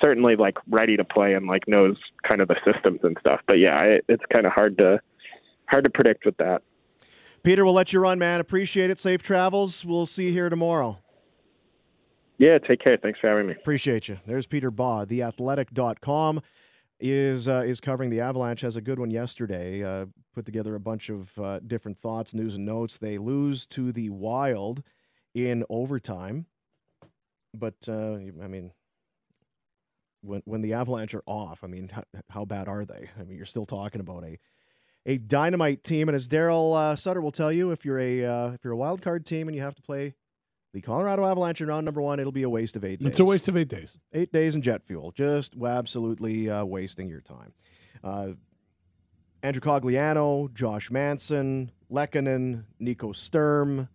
certainly 0.00 0.36
like 0.36 0.56
ready 0.70 0.96
to 0.96 1.04
play 1.04 1.34
and 1.34 1.46
like 1.46 1.68
knows 1.68 1.96
kind 2.26 2.40
of 2.40 2.48
the 2.48 2.56
systems 2.64 3.00
and 3.02 3.16
stuff. 3.20 3.40
But 3.46 3.54
yeah, 3.54 3.80
it, 3.82 4.04
it's 4.08 4.22
kind 4.32 4.46
of 4.46 4.52
hard 4.52 4.78
to 4.78 5.00
hard 5.66 5.84
to 5.84 5.90
predict 5.90 6.24
with 6.24 6.36
that. 6.38 6.62
Peter, 7.42 7.64
we'll 7.64 7.74
let 7.74 7.92
you 7.92 8.00
run, 8.00 8.18
man. 8.18 8.40
Appreciate 8.40 8.90
it. 8.90 8.98
Safe 8.98 9.22
travels. 9.22 9.84
We'll 9.84 10.06
see 10.06 10.26
you 10.26 10.32
here 10.32 10.48
tomorrow. 10.48 10.98
Yeah, 12.38 12.58
take 12.58 12.80
care. 12.80 12.98
Thanks 13.00 13.18
for 13.20 13.28
having 13.28 13.46
me. 13.46 13.52
Appreciate 13.52 14.08
you. 14.08 14.18
There's 14.26 14.46
Peter 14.46 14.70
Baugh, 14.70 15.06
theathletic.com 15.06 16.42
is 16.98 17.48
uh, 17.48 17.62
is 17.66 17.80
covering 17.80 18.10
the 18.10 18.20
Avalanche. 18.20 18.62
Has 18.62 18.76
a 18.76 18.80
good 18.80 18.98
one 18.98 19.10
yesterday. 19.10 19.82
Uh, 19.82 20.06
put 20.34 20.46
together 20.46 20.74
a 20.74 20.80
bunch 20.80 21.08
of 21.08 21.38
uh, 21.38 21.60
different 21.60 21.98
thoughts, 21.98 22.34
news, 22.34 22.54
and 22.54 22.64
notes. 22.64 22.98
They 22.98 23.18
lose 23.18 23.66
to 23.68 23.92
the 23.92 24.10
Wild 24.10 24.82
in 25.34 25.64
overtime, 25.68 26.46
but 27.52 27.74
uh, 27.88 28.18
I 28.42 28.48
mean, 28.48 28.72
when 30.22 30.42
when 30.44 30.62
the 30.62 30.72
Avalanche 30.72 31.14
are 31.14 31.24
off, 31.26 31.62
I 31.62 31.66
mean, 31.66 31.88
how, 31.88 32.04
how 32.30 32.44
bad 32.44 32.68
are 32.68 32.84
they? 32.84 33.10
I 33.18 33.24
mean, 33.24 33.36
you're 33.36 33.46
still 33.46 33.66
talking 33.66 34.00
about 34.00 34.24
a 34.24 34.38
a 35.04 35.18
dynamite 35.18 35.84
team. 35.84 36.08
And 36.08 36.16
as 36.16 36.28
Daryl 36.28 36.76
uh, 36.76 36.96
Sutter 36.96 37.20
will 37.20 37.30
tell 37.32 37.52
you, 37.52 37.70
if 37.70 37.84
you're 37.84 38.00
a 38.00 38.24
uh, 38.24 38.48
if 38.52 38.64
you're 38.64 38.72
a 38.72 38.76
wild 38.76 39.02
card 39.02 39.24
team 39.24 39.48
and 39.48 39.54
you 39.54 39.62
have 39.62 39.74
to 39.76 39.82
play 39.82 40.14
the 40.76 40.82
Colorado 40.82 41.24
Avalanche 41.24 41.62
in 41.62 41.68
round 41.68 41.86
number 41.86 42.02
one, 42.02 42.20
it'll 42.20 42.30
be 42.30 42.42
a 42.42 42.50
waste 42.50 42.76
of 42.76 42.84
eight 42.84 43.00
days. 43.00 43.08
It's 43.08 43.18
a 43.18 43.24
waste 43.24 43.48
of 43.48 43.56
eight 43.56 43.68
days. 43.68 43.96
Eight 44.12 44.30
days 44.30 44.54
in 44.54 44.60
jet 44.60 44.82
fuel, 44.84 45.10
just 45.10 45.54
absolutely 45.64 46.50
uh, 46.50 46.66
wasting 46.66 47.08
your 47.08 47.22
time. 47.22 47.54
Uh, 48.04 48.32
Andrew 49.42 49.62
Cogliano, 49.62 50.52
Josh 50.52 50.90
Manson, 50.90 51.72
Lehkonen, 51.90 52.64
Nico 52.78 53.12
Sturm, 53.12 53.88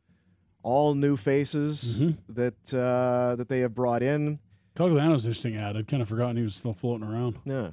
all 0.63 0.95
new 0.95 1.15
faces 1.17 1.99
mm-hmm. 1.99 2.33
that 2.33 2.73
uh, 2.73 3.35
that 3.35 3.47
they 3.47 3.59
have 3.59 3.75
brought 3.75 4.01
in. 4.01 4.39
Cogliano's 4.75 5.27
interesting 5.27 5.57
ad. 5.57 5.77
I'd 5.77 5.87
kind 5.87 6.01
of 6.01 6.09
forgotten 6.09 6.35
he 6.35 6.41
was 6.41 6.55
still 6.55 6.73
floating 6.73 7.07
around. 7.07 7.37
Yeah, 7.45 7.69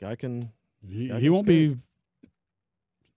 guy 0.00 0.16
can. 0.16 0.50
He, 0.88 1.08
guy 1.08 1.16
he 1.16 1.24
can 1.24 1.32
won't 1.34 1.44
skate. 1.44 1.74
be 1.74 1.78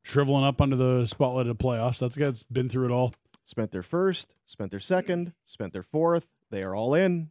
shriveling 0.04 0.44
up 0.44 0.60
under 0.60 0.76
the 0.76 1.06
spotlight 1.06 1.48
of 1.48 1.58
the 1.58 1.64
playoffs. 1.64 2.00
That's 2.00 2.18
a 2.18 2.20
guy 2.20 2.26
that's 2.26 2.44
been 2.44 2.68
through 2.68 2.88
it 2.88 2.92
all. 2.92 3.14
Spent 3.46 3.72
their 3.72 3.84
first, 3.84 4.36
spent 4.48 4.72
their 4.72 4.80
second, 4.80 5.34
spent 5.46 5.72
their 5.72 5.84
fourth. 5.84 6.26
They 6.50 6.64
are 6.64 6.76
all 6.76 6.94
in, 6.96 7.30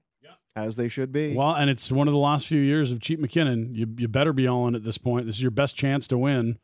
as 0.56 0.76
they 0.76 0.88
should 0.88 1.12
be. 1.12 1.34
Well, 1.34 1.52
and 1.52 1.68
it's 1.68 1.90
one 1.90 2.06
of 2.08 2.12
the 2.12 2.18
last 2.18 2.46
few 2.46 2.60
years 2.60 2.92
of 2.92 3.00
Cheap 3.00 3.18
MacKinnon. 3.18 3.74
You, 3.74 3.88
you 3.98 4.08
better 4.08 4.32
be 4.32 4.46
all 4.46 4.68
in 4.68 4.74
at 4.76 4.84
this 4.84 4.96
point. 4.98 5.26
This 5.26 5.36
is 5.36 5.42
your 5.42 5.50
best 5.50 5.74
chance 5.76 6.06
to 6.08 6.18
win 6.18 6.58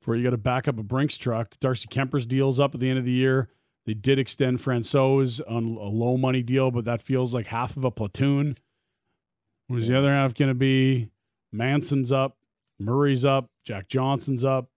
before 0.00 0.16
you 0.16 0.24
got 0.24 0.30
to 0.30 0.38
back 0.38 0.66
up 0.68 0.78
a 0.78 0.82
Brinks 0.82 1.18
truck. 1.18 1.54
Darcy 1.60 1.86
Kuemper's 1.88 2.26
deal's 2.26 2.58
up 2.58 2.74
at 2.74 2.80
the 2.80 2.88
end 2.88 2.98
of 2.98 3.04
the 3.04 3.12
year. 3.12 3.50
They 3.86 3.94
did 3.94 4.18
extend 4.18 4.58
Francouz 4.60 5.42
on 5.46 5.64
a 5.64 5.88
low 5.88 6.16
money 6.16 6.42
deal, 6.42 6.70
but 6.70 6.86
that 6.86 7.02
feels 7.02 7.34
like 7.34 7.46
half 7.46 7.76
of 7.76 7.84
a 7.84 7.90
platoon. 7.90 8.56
Who's 9.68 9.86
the 9.86 9.98
other 9.98 10.10
half 10.10 10.34
going 10.34 10.48
to 10.48 10.54
be? 10.54 11.10
Manson's 11.52 12.10
up, 12.10 12.38
Murray's 12.78 13.24
up, 13.24 13.50
Jack 13.62 13.88
Johnson's 13.88 14.44
up. 14.44 14.70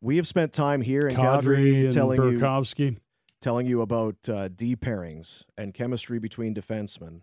We 0.00 0.16
have 0.16 0.26
spent 0.26 0.52
time 0.52 0.80
here 0.80 1.06
in 1.06 1.14
Calgary 1.14 1.88
telling 1.90 2.18
Burakovsky. 2.18 2.78
you 2.80 2.96
telling 3.42 3.66
you 3.66 3.82
about 3.82 4.16
uh, 4.28 4.48
D 4.48 4.76
pairings 4.76 5.44
and 5.58 5.74
chemistry 5.74 6.18
between 6.18 6.54
defensemen. 6.54 7.20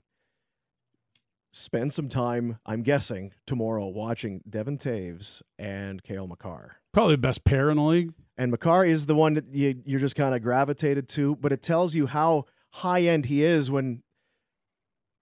Spend 1.51 1.91
some 1.91 2.09
time, 2.09 2.59
I'm 2.65 2.84
guessing, 2.84 3.34
tomorrow 3.47 3.88
watching 3.88 4.41
Devon 4.47 4.78
Toews 4.78 5.41
and 5.57 6.03
Cale 6.03 6.28
Makar. 6.28 6.76
Probably 6.93 7.15
the 7.15 7.22
best 7.22 7.43
pair 7.43 7.72
in 7.72 7.78
the 7.78 7.84
league. 7.84 8.13
And 8.38 8.51
Makar 8.51 8.86
is 8.86 9.07
the 9.07 9.15
one 9.15 9.34
that 9.34 9.45
you, 9.51 9.82
you're 9.84 9.99
just 9.99 10.15
kind 10.15 10.36
of 10.36 10.43
gravitated 10.43 11.09
to, 11.09 11.36
but 11.38 11.51
it 11.51 11.63
tells 11.63 11.95
you 11.95 12.05
how 12.05 12.45
high 12.72 13.01
end 13.01 13.26
he 13.26 13.43
is 13.43 13.72
when 13.72 14.03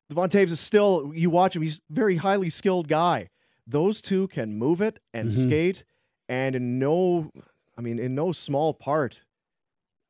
Devon 0.10 0.30
Toews 0.30 0.52
is 0.52 0.60
still, 0.60 1.14
you 1.16 1.30
watch 1.30 1.56
him, 1.56 1.62
he's 1.62 1.78
a 1.78 1.94
very 1.94 2.18
highly 2.18 2.50
skilled 2.50 2.90
guy. 2.90 3.30
Those 3.66 4.02
two 4.02 4.28
can 4.28 4.58
move 4.58 4.82
it 4.82 5.00
and 5.14 5.30
mm-hmm. 5.30 5.44
skate 5.44 5.86
and 6.28 6.56
in 6.56 6.78
no 6.80 7.32
I 7.78 7.82
mean, 7.82 8.00
in 8.00 8.16
no 8.16 8.32
small 8.32 8.74
part, 8.74 9.24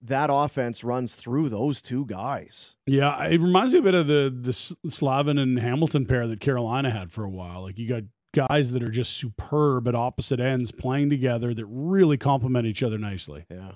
that 0.02 0.30
offense 0.32 0.84
runs 0.84 1.16
through 1.16 1.50
those 1.50 1.82
two 1.82 2.06
guys. 2.06 2.76
Yeah, 2.86 3.26
it 3.26 3.42
reminds 3.42 3.74
me 3.74 3.80
a 3.80 3.84
bit 3.84 3.96
of 3.96 4.08
the 4.08 4.34
the 4.36 4.54
Slavin 4.90 5.38
and 5.38 5.60
Hamilton 5.60 6.06
pair 6.06 6.28
that 6.28 6.40
Carolina 6.40 6.92
had 6.92 7.12
for 7.12 7.24
a 7.24 7.30
while. 7.30 7.64
Like 7.64 7.78
you 7.78 7.88
got 7.88 8.04
guys 8.34 8.72
that 8.72 8.84
are 8.84 8.90
just 8.92 9.14
superb 9.18 9.88
at 9.88 9.96
opposite 9.96 10.40
ends 10.40 10.72
playing 10.72 11.10
together 11.10 11.54
that 11.54 11.66
really 11.66 12.18
complement 12.18 12.68
each 12.68 12.84
other 12.84 12.98
nicely. 12.98 13.46
Yeah. 13.50 13.72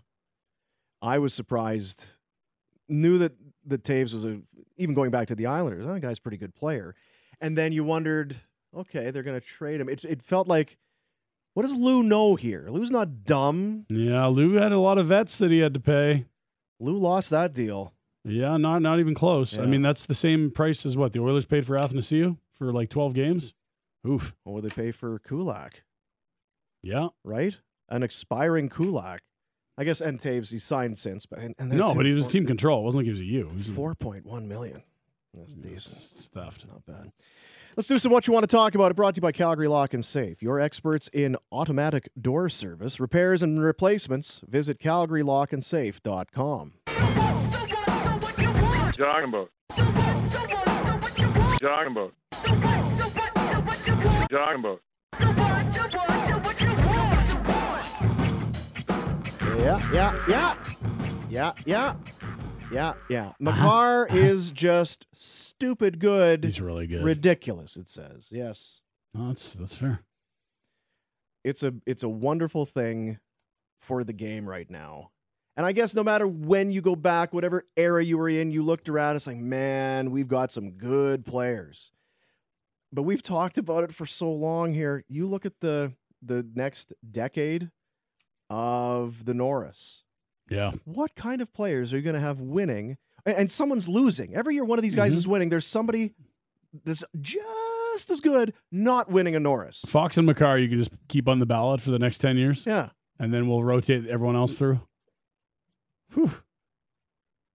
I 1.01 1.17
was 1.17 1.33
surprised. 1.33 2.05
Knew 2.87 3.17
that 3.17 3.33
the 3.65 3.77
Toews 3.77 4.13
was 4.13 4.25
a 4.25 4.41
even 4.77 4.93
going 4.93 5.11
back 5.11 5.27
to 5.29 5.35
the 5.35 5.47
Islanders. 5.47 5.85
That 5.85 5.99
guy's 6.01 6.17
a 6.17 6.21
pretty 6.21 6.37
good 6.37 6.53
player. 6.53 6.95
And 7.39 7.57
then 7.57 7.71
you 7.71 7.83
wondered, 7.83 8.35
okay, 8.75 9.09
they're 9.09 9.23
going 9.23 9.39
to 9.39 9.45
trade 9.45 9.81
him. 9.81 9.89
It 9.89 10.03
it 10.05 10.21
felt 10.21 10.47
like 10.47 10.77
what 11.53 11.63
does 11.63 11.75
Lou 11.75 12.03
know 12.03 12.35
here? 12.35 12.67
Lou's 12.69 12.91
not 12.91 13.23
dumb. 13.23 13.85
Yeah, 13.89 14.25
Lou 14.27 14.53
had 14.53 14.71
a 14.71 14.79
lot 14.79 14.97
of 14.97 15.07
vets 15.07 15.37
that 15.39 15.51
he 15.51 15.59
had 15.59 15.73
to 15.73 15.79
pay. 15.79 16.25
Lou 16.79 16.97
lost 16.97 17.29
that 17.29 17.53
deal. 17.53 17.93
Yeah, 18.23 18.57
not 18.57 18.81
not 18.81 18.99
even 18.99 19.13
close. 19.15 19.57
Yeah. 19.57 19.63
I 19.63 19.65
mean, 19.65 19.81
that's 19.81 20.05
the 20.05 20.13
same 20.13 20.51
price 20.51 20.85
as 20.85 20.95
what 20.95 21.13
the 21.13 21.19
Oilers 21.21 21.45
paid 21.45 21.65
for 21.65 21.75
Athanasiu 21.75 22.37
for 22.53 22.71
like 22.71 22.89
12 22.89 23.13
games. 23.13 23.53
Oof. 24.07 24.33
What 24.43 24.53
would 24.53 24.63
they 24.63 24.69
pay 24.75 24.91
for 24.91 25.19
Kulak? 25.19 25.83
Yeah. 26.83 27.09
Right? 27.23 27.59
An 27.89 28.03
expiring 28.03 28.69
Kulak. 28.69 29.19
I 29.77 29.83
guess 29.83 30.01
and 30.01 30.19
Toews 30.19 30.51
he 30.51 30.59
signed 30.59 30.97
since, 30.97 31.25
but 31.25 31.39
and, 31.39 31.55
and 31.57 31.71
No, 31.71 31.95
but 31.95 32.05
he 32.05 32.11
was 32.13 32.23
four- 32.23 32.31
team 32.31 32.45
control. 32.45 32.81
It 32.81 32.83
wasn't 32.85 33.07
like 33.07 33.15
he 33.15 33.37
was 33.41 33.45
a 33.51 33.53
was 33.55 33.67
Four 33.67 33.95
point 33.95 34.25
one 34.25 34.47
million. 34.47 34.83
That's 35.33 35.55
decent. 35.55 36.29
theft. 36.33 36.65
Not 36.67 36.85
bad. 36.85 37.11
Let's 37.77 37.87
do 37.87 37.97
some 37.99 38.11
what 38.11 38.27
you 38.27 38.33
want 38.33 38.43
to 38.43 38.47
talk 38.53 38.75
about. 38.75 38.91
It 38.91 38.95
brought 38.95 39.15
to 39.15 39.19
you 39.19 39.21
by 39.21 39.31
Calgary 39.31 39.69
Lock 39.69 39.93
and 39.93 40.03
Safe. 40.03 40.41
Your 40.41 40.59
experts 40.59 41.09
in 41.13 41.37
automatic 41.51 42.09
door 42.19 42.49
service, 42.49 42.99
repairs, 42.99 43.41
and 43.41 43.63
replacements. 43.63 44.41
Visit 44.47 44.77
CalgaryLockandSafe.com. 44.79 46.73
Talking 46.85 49.29
about. 49.29 49.49
Talking 51.59 51.91
about. 51.91 52.13
Talking 54.29 54.59
about. 54.59 54.81
Yeah, 59.57 59.91
yeah, 59.93 60.23
yeah. 60.27 60.55
Yeah, 61.29 61.51
yeah. 61.65 61.93
Yeah, 62.71 62.93
yeah. 63.09 63.21
Uh-huh. 63.27 63.35
Makar 63.39 64.05
uh-huh. 64.09 64.17
is 64.17 64.51
just 64.51 65.05
stupid 65.13 65.99
good. 65.99 66.43
He's 66.43 66.61
really 66.61 66.87
good. 66.87 67.03
Ridiculous, 67.03 67.77
it 67.77 67.89
says. 67.89 68.27
Yes. 68.31 68.81
No, 69.13 69.27
that's 69.27 69.53
that's 69.53 69.75
fair. 69.75 70.01
It's 71.43 71.63
a 71.63 71.73
it's 71.85 72.03
a 72.03 72.09
wonderful 72.09 72.65
thing 72.65 73.19
for 73.79 74.03
the 74.03 74.13
game 74.13 74.47
right 74.47 74.69
now. 74.69 75.11
And 75.57 75.65
I 75.65 75.73
guess 75.73 75.93
no 75.93 76.03
matter 76.03 76.27
when 76.27 76.71
you 76.71 76.81
go 76.81 76.95
back, 76.95 77.33
whatever 77.33 77.65
era 77.75 78.03
you 78.03 78.17
were 78.17 78.29
in, 78.29 78.51
you 78.51 78.63
looked 78.63 78.87
around, 78.87 79.17
it's 79.17 79.27
like, 79.27 79.37
man, 79.37 80.11
we've 80.11 80.27
got 80.27 80.51
some 80.51 80.71
good 80.71 81.25
players. 81.25 81.91
But 82.93 83.03
we've 83.03 83.23
talked 83.23 83.57
about 83.57 83.83
it 83.83 83.93
for 83.93 84.05
so 84.05 84.31
long 84.31 84.73
here. 84.73 85.03
You 85.07 85.27
look 85.27 85.45
at 85.45 85.59
the 85.59 85.93
the 86.21 86.45
next 86.55 86.93
decade 87.09 87.69
of 88.49 89.25
the 89.25 89.33
Norris. 89.33 90.03
Yeah. 90.51 90.71
What 90.85 91.15
kind 91.15 91.41
of 91.41 91.51
players 91.53 91.93
are 91.93 91.97
you 91.97 92.03
going 92.03 92.13
to 92.15 92.19
have 92.19 92.39
winning? 92.39 92.97
And, 93.25 93.49
someone's 93.49 93.87
losing. 93.87 94.35
Every 94.35 94.55
year 94.55 94.65
one 94.65 94.77
of 94.79 94.83
these 94.83 94.95
guys 94.95 95.13
Mhm. 95.13 95.17
is 95.17 95.27
winning. 95.27 95.49
There's 95.49 95.65
somebody 95.67 96.13
that's 96.83 97.03
just 97.19 98.09
as 98.09 98.19
good 98.19 98.53
not 98.71 99.09
winning 99.11 99.35
a 99.35 99.39
Norris. 99.39 99.81
Fox 99.87 100.17
and 100.17 100.25
Makar, 100.27 100.57
you 100.57 100.67
can 100.69 100.77
just 100.79 100.91
keep 101.07 101.27
on 101.29 101.39
the 101.39 101.45
ballot 101.45 101.81
for 101.81 101.91
the 101.91 101.99
next 101.99 102.17
10 102.19 102.37
years, 102.37 102.65
Yeah. 102.65 102.89
and 103.19 103.33
then 103.33 103.47
we'll 103.47 103.63
rotate 103.63 104.07
everyone 104.07 104.35
else 104.35 104.57
through. 104.57 104.81
Whew, 106.13 106.31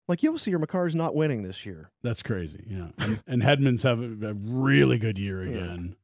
Like 0.08 0.22
you'll 0.22 0.38
see 0.38 0.52
your 0.52 0.60
Makar's 0.60 0.94
not 0.94 1.16
winning 1.16 1.42
this 1.42 1.66
year. 1.66 1.90
that's 2.04 2.22
crazy. 2.22 2.64
Yeah. 2.70 2.90
And, 3.00 3.24
and 3.26 3.42
Hedman's 3.42 3.82
have 3.84 4.00
a, 4.00 4.30
a 4.30 4.34
really 4.36 5.00
good 5.00 5.18
year 5.18 5.42
again. 5.42 5.96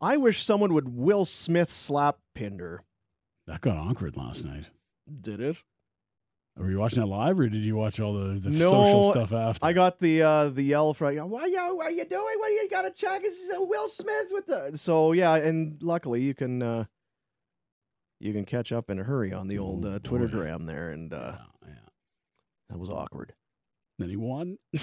I 0.00 0.16
wish 0.16 0.42
someone 0.44 0.74
would 0.74 0.88
Will 0.94 1.24
Smith 1.24 1.72
slap 1.72 2.18
Pinder. 2.34 2.82
That 3.46 3.60
got 3.60 3.76
awkward 3.76 4.16
last 4.16 4.44
night. 4.44 4.66
Did 5.20 5.40
it? 5.40 5.62
Were 6.56 6.70
you 6.70 6.78
watching 6.80 6.98
that 7.00 7.06
live, 7.06 7.38
or 7.38 7.48
did 7.48 7.64
you 7.64 7.76
watch 7.76 8.00
all 8.00 8.14
the, 8.14 8.40
the 8.40 8.50
No, 8.50 8.70
social 8.70 9.04
stuff 9.12 9.32
after? 9.32 9.64
I 9.64 9.72
got 9.72 10.00
the 10.00 10.22
uh, 10.22 10.48
the 10.48 10.62
yell 10.62 10.92
from 10.92 11.16
why 11.30 11.46
you 11.46 11.76
what 11.76 11.86
are 11.86 11.90
you 11.92 12.04
doing? 12.04 12.34
What 12.38 12.48
do 12.48 12.54
you 12.54 12.68
got 12.68 12.82
to 12.82 12.90
check? 12.90 13.22
It's 13.24 13.38
uh, 13.56 13.62
Will 13.62 13.88
Smith 13.88 14.28
with 14.32 14.46
the 14.46 14.76
so 14.76 15.12
yeah, 15.12 15.36
and 15.36 15.80
luckily 15.82 16.20
you 16.22 16.34
can 16.34 16.60
uh, 16.62 16.84
you 18.18 18.32
can 18.32 18.44
catch 18.44 18.72
up 18.72 18.90
in 18.90 18.98
a 18.98 19.04
hurry 19.04 19.32
on 19.32 19.46
the 19.46 19.58
old 19.58 19.86
Oh, 19.86 19.90
uh, 19.90 19.98
boy. 20.00 20.18
Twittergram 20.18 20.66
there, 20.66 20.90
and 20.90 21.12
uh, 21.12 21.36
yeah, 21.62 21.68
yeah. 21.68 21.74
that 22.70 22.78
was 22.78 22.88
awkward. 22.90 23.34
Then 23.98 24.08
he 24.08 24.16
won. 24.16 24.58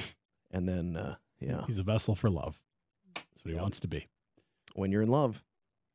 And 0.52 0.70
then 0.70 0.96
uh, 0.96 1.16
yeah, 1.42 1.66
He's 1.66 1.80
a 1.80 1.84
vessel 1.84 2.16
for 2.16 2.30
love. 2.30 2.62
That's 3.16 3.44
what 3.44 3.54
he 3.54 3.60
wants 3.60 3.82
to 3.82 3.90
be. 3.90 4.08
when 4.74 4.90
you're 4.90 5.02
in 5.02 5.10
love, 5.10 5.44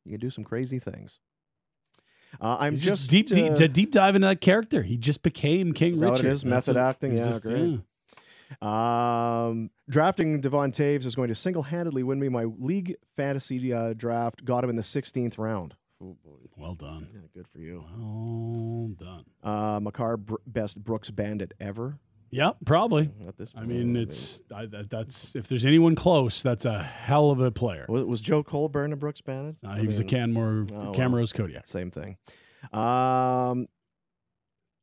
you 0.05 0.11
can 0.12 0.20
do 0.20 0.28
some 0.28 0.45
crazy 0.45 0.78
things. 0.78 1.18
Uh, 2.41 2.57
I'm 2.61 2.72
He's 2.74 2.85
just, 2.85 3.11
deep, 3.11 3.28
deep 3.28 3.53
uh, 3.53 3.57
to 3.57 3.68
deep 3.68 3.93
dive 3.93 4.14
into 4.14 4.28
that 4.28 4.41
character. 4.41 4.83
He 4.83 4.97
just 4.97 5.22
became 5.22 5.72
King 5.72 5.93
Richard. 5.99 6.11
what 6.11 6.18
it 6.20 6.26
is? 6.26 6.45
Method 6.45 6.76
what- 6.76 6.85
acting? 6.85 7.16
Yeah, 7.16 7.26
just- 7.28 7.45
great. 7.45 7.81
Um, 8.61 9.70
drafting 9.89 10.41
Devon 10.41 10.72
Toews 10.72 11.05
is 11.05 11.14
going 11.14 11.28
to 11.28 11.35
single 11.35 11.62
handedly 11.62 12.03
win 12.03 12.18
me 12.18 12.28
my 12.28 12.45
league 12.45 12.97
fantasy 13.16 13.72
uh, 13.72 13.93
draft. 13.95 14.45
Got 14.45 14.64
him 14.64 14.70
in 14.70 14.76
the 14.76 14.83
16th 14.83 15.39
round. 15.39 15.74
Oh, 16.03 16.16
boy. 16.24 16.31
Well 16.57 16.74
done. 16.74 17.09
Yeah, 17.14 17.20
good 17.35 17.47
for 17.49 17.59
you. 17.59 17.85
Well 17.97 18.89
done. 18.99 19.24
Uh, 19.43 19.81
Makar, 19.81 20.16
br- 20.16 20.35
best 20.47 20.83
Brooks 20.83 21.11
Bandit 21.11 21.53
ever. 21.61 21.99
Yeah, 22.31 22.53
probably. 22.64 23.11
At 23.26 23.37
this 23.37 23.53
I 23.57 23.64
mean, 23.64 23.97
it's 23.97 24.41
I, 24.55 24.66
that, 24.66 24.91
that's 24.91 25.35
if 25.35 25.49
there's 25.49 25.64
anyone 25.64 25.95
close, 25.95 26.43
that's 26.43 26.64
a 26.64 26.83
hell 26.83 27.31
of 27.31 27.41
a 27.41 27.51
player. 27.51 27.87
Was, 27.89 28.05
was 28.05 28.20
Joe 28.20 28.43
Colborne 28.43 28.93
a 28.93 28.97
Brooks 28.97 29.20
Bandit? 29.20 29.57
Uh, 29.64 29.70
I 29.70 29.81
he 29.81 29.87
was 29.87 29.99
a 29.99 30.05
Canmore 30.05 30.66
oh, 30.72 30.74
well. 30.74 30.95
Camrose 30.95 31.35
Kodiak. 31.35 31.66
Same 31.66 31.91
thing. 31.91 32.16
Um, 32.72 33.66